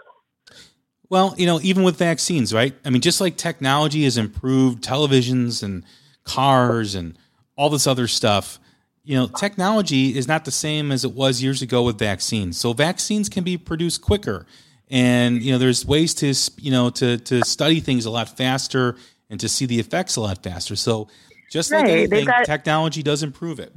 Well, 1.09 1.35
you 1.39 1.47
know, 1.47 1.61
even 1.63 1.83
with 1.85 1.97
vaccines, 1.97 2.53
right? 2.53 2.75
I 2.85 2.91
mean, 2.91 3.01
just 3.01 3.21
like 3.21 3.37
technology 3.37 4.05
has 4.05 4.17
improved, 4.17 4.83
televisions 4.83 5.63
and 5.63 5.85
cars 6.25 6.95
and 6.95 7.17
all 7.57 7.71
this 7.71 7.87
other 7.87 8.09
stuff, 8.09 8.59
you 9.05 9.17
know, 9.17 9.29
technology 9.29 10.17
is 10.19 10.27
not 10.27 10.45
the 10.45 10.51
same 10.51 10.91
as 10.91 11.05
it 11.05 11.13
was 11.13 11.41
years 11.41 11.63
ago 11.63 11.85
with 11.85 11.97
vaccines. 11.97 12.59
So 12.59 12.73
vaccines 12.73 13.29
can 13.29 13.45
be 13.45 13.57
produced 13.57 14.03
quicker. 14.03 14.47
And, 14.91 15.43
you 15.43 15.53
know, 15.53 15.59
there's 15.59 15.87
ways 15.87 16.13
to, 16.15 16.35
you 16.61 16.73
know, 16.73 16.91
to, 16.91 17.19
to 17.19 17.45
study 17.45 17.79
things 17.79 18.05
a 18.05 18.11
lot 18.11 18.37
faster 18.37 18.97
and 19.31 19.39
to 19.39 19.49
see 19.49 19.65
the 19.65 19.79
effects 19.79 20.17
a 20.17 20.21
lot 20.21 20.43
faster. 20.43 20.75
So 20.75 21.07
just 21.53 21.71
like 21.71 21.83
Right. 21.83 21.87
They've 21.87 22.13
anything, 22.13 22.25
got- 22.27 22.45
technology 22.45 23.03
does 23.05 23.23
improve 23.23 23.61
it. 23.61 23.73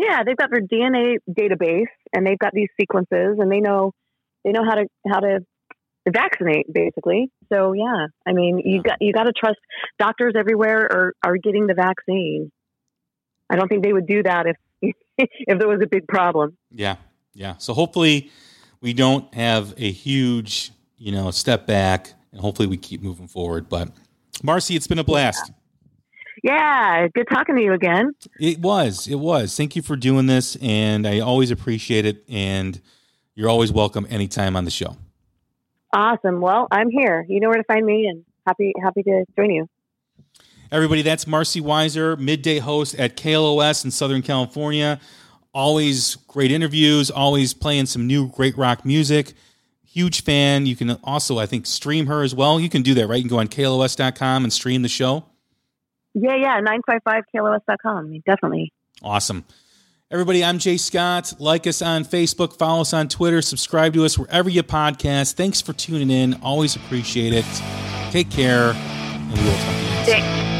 Yeah, 0.00 0.22
they've 0.24 0.36
got 0.36 0.50
their 0.50 0.62
DNA 0.62 1.18
database 1.28 1.92
and 2.14 2.26
they've 2.26 2.38
got 2.38 2.54
these 2.54 2.68
sequences 2.80 3.36
and 3.38 3.52
they 3.52 3.60
know 3.60 3.92
they 4.44 4.50
know 4.50 4.64
how 4.64 4.76
to 4.76 4.86
how 5.06 5.20
to 5.20 5.40
vaccinate 6.08 6.72
basically. 6.72 7.30
So 7.52 7.74
yeah, 7.74 8.06
I 8.26 8.32
mean 8.32 8.62
you 8.64 8.82
got 8.82 8.96
you 9.02 9.12
got 9.12 9.24
to 9.24 9.32
trust 9.32 9.58
doctors 9.98 10.32
everywhere 10.38 10.84
are 10.90 11.12
are 11.22 11.36
getting 11.36 11.66
the 11.66 11.74
vaccine. 11.74 12.50
I 13.50 13.56
don't 13.56 13.68
think 13.68 13.84
they 13.84 13.92
would 13.92 14.06
do 14.06 14.22
that 14.22 14.46
if 14.46 14.94
if 15.18 15.58
there 15.58 15.68
was 15.68 15.80
a 15.82 15.86
big 15.86 16.08
problem. 16.08 16.56
Yeah, 16.72 16.96
yeah. 17.34 17.58
So 17.58 17.74
hopefully 17.74 18.30
we 18.80 18.94
don't 18.94 19.32
have 19.34 19.74
a 19.76 19.92
huge, 19.92 20.72
you 20.96 21.12
know, 21.12 21.30
step 21.30 21.66
back, 21.66 22.14
and 22.32 22.40
hopefully 22.40 22.68
we 22.68 22.78
keep 22.78 23.02
moving 23.02 23.28
forward. 23.28 23.68
But 23.68 23.90
Marcy, 24.42 24.76
it's 24.76 24.86
been 24.86 24.98
a 24.98 25.04
blast. 25.04 25.42
Yeah, 25.46 25.54
good 26.42 27.26
talking 27.30 27.56
to 27.56 27.62
you 27.62 27.72
again. 27.72 28.12
It 28.38 28.58
was, 28.58 29.06
it 29.08 29.18
was. 29.18 29.56
Thank 29.56 29.76
you 29.76 29.82
for 29.82 29.96
doing 29.96 30.26
this, 30.26 30.56
and 30.56 31.06
I 31.06 31.20
always 31.20 31.50
appreciate 31.50 32.06
it. 32.06 32.24
And 32.28 32.80
you're 33.34 33.48
always 33.48 33.72
welcome 33.72 34.06
anytime 34.10 34.56
on 34.56 34.64
the 34.64 34.70
show. 34.70 34.96
Awesome. 35.92 36.40
Well, 36.40 36.68
I'm 36.70 36.90
here. 36.90 37.24
You 37.28 37.40
know 37.40 37.48
where 37.48 37.58
to 37.58 37.64
find 37.64 37.84
me 37.84 38.06
and 38.06 38.24
happy 38.46 38.72
happy 38.82 39.02
to 39.02 39.24
join 39.36 39.50
you. 39.50 39.68
Everybody, 40.72 41.02
that's 41.02 41.26
Marcy 41.26 41.60
Weiser, 41.60 42.16
midday 42.16 42.58
host 42.58 42.94
at 42.94 43.16
KLOS 43.16 43.84
in 43.84 43.90
Southern 43.90 44.22
California. 44.22 45.00
Always 45.52 46.14
great 46.14 46.52
interviews, 46.52 47.10
always 47.10 47.54
playing 47.54 47.86
some 47.86 48.06
new 48.06 48.28
great 48.28 48.56
rock 48.56 48.84
music. 48.84 49.32
Huge 49.84 50.22
fan. 50.22 50.66
You 50.66 50.76
can 50.76 50.92
also, 51.02 51.38
I 51.40 51.46
think, 51.46 51.66
stream 51.66 52.06
her 52.06 52.22
as 52.22 52.36
well. 52.36 52.60
You 52.60 52.68
can 52.68 52.82
do 52.82 52.94
that, 52.94 53.08
right? 53.08 53.16
You 53.16 53.24
can 53.24 53.30
go 53.30 53.40
on 53.40 53.48
KLOS.com 53.48 54.44
and 54.44 54.52
stream 54.52 54.82
the 54.82 54.88
show. 54.88 55.24
Yeah, 56.14 56.36
yeah, 56.36 56.60
955klos.com. 56.60 57.96
I 57.96 58.02
mean, 58.02 58.22
definitely. 58.26 58.72
Awesome. 59.02 59.44
Everybody, 60.10 60.42
I'm 60.42 60.58
Jay 60.58 60.76
Scott. 60.76 61.34
Like 61.38 61.68
us 61.68 61.82
on 61.82 62.04
Facebook, 62.04 62.58
follow 62.58 62.80
us 62.80 62.92
on 62.92 63.08
Twitter, 63.08 63.40
subscribe 63.40 63.94
to 63.94 64.04
us 64.04 64.18
wherever 64.18 64.50
you 64.50 64.64
podcast. 64.64 65.34
Thanks 65.34 65.60
for 65.60 65.72
tuning 65.72 66.10
in. 66.10 66.34
Always 66.42 66.74
appreciate 66.74 67.32
it. 67.32 67.44
Take 68.10 68.28
care, 68.28 68.72
and 68.72 69.32
we 69.32 69.44
will 69.44 69.52
talk 69.52 69.74
to 69.74 70.10
you 70.10 70.16
next 70.16 70.59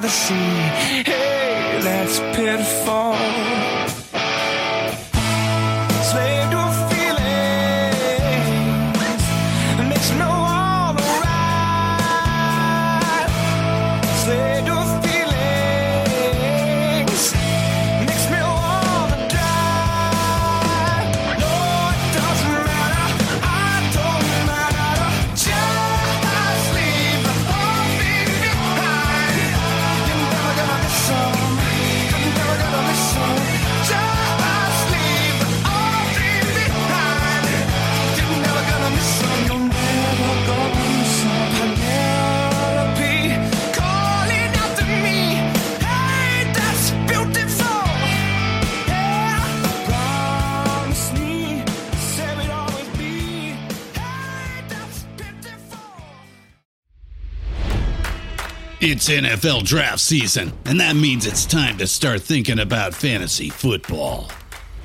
the 0.00 0.08
sea. 0.08 0.34
Hey, 1.04 1.80
that's 1.82 2.18
pitiful. 2.34 2.79
NFL 59.10 59.64
draft 59.64 59.98
season, 59.98 60.52
and 60.64 60.78
that 60.78 60.94
means 60.94 61.26
it's 61.26 61.44
time 61.44 61.76
to 61.78 61.86
start 61.88 62.22
thinking 62.22 62.60
about 62.60 62.94
fantasy 62.94 63.50
football. 63.50 64.30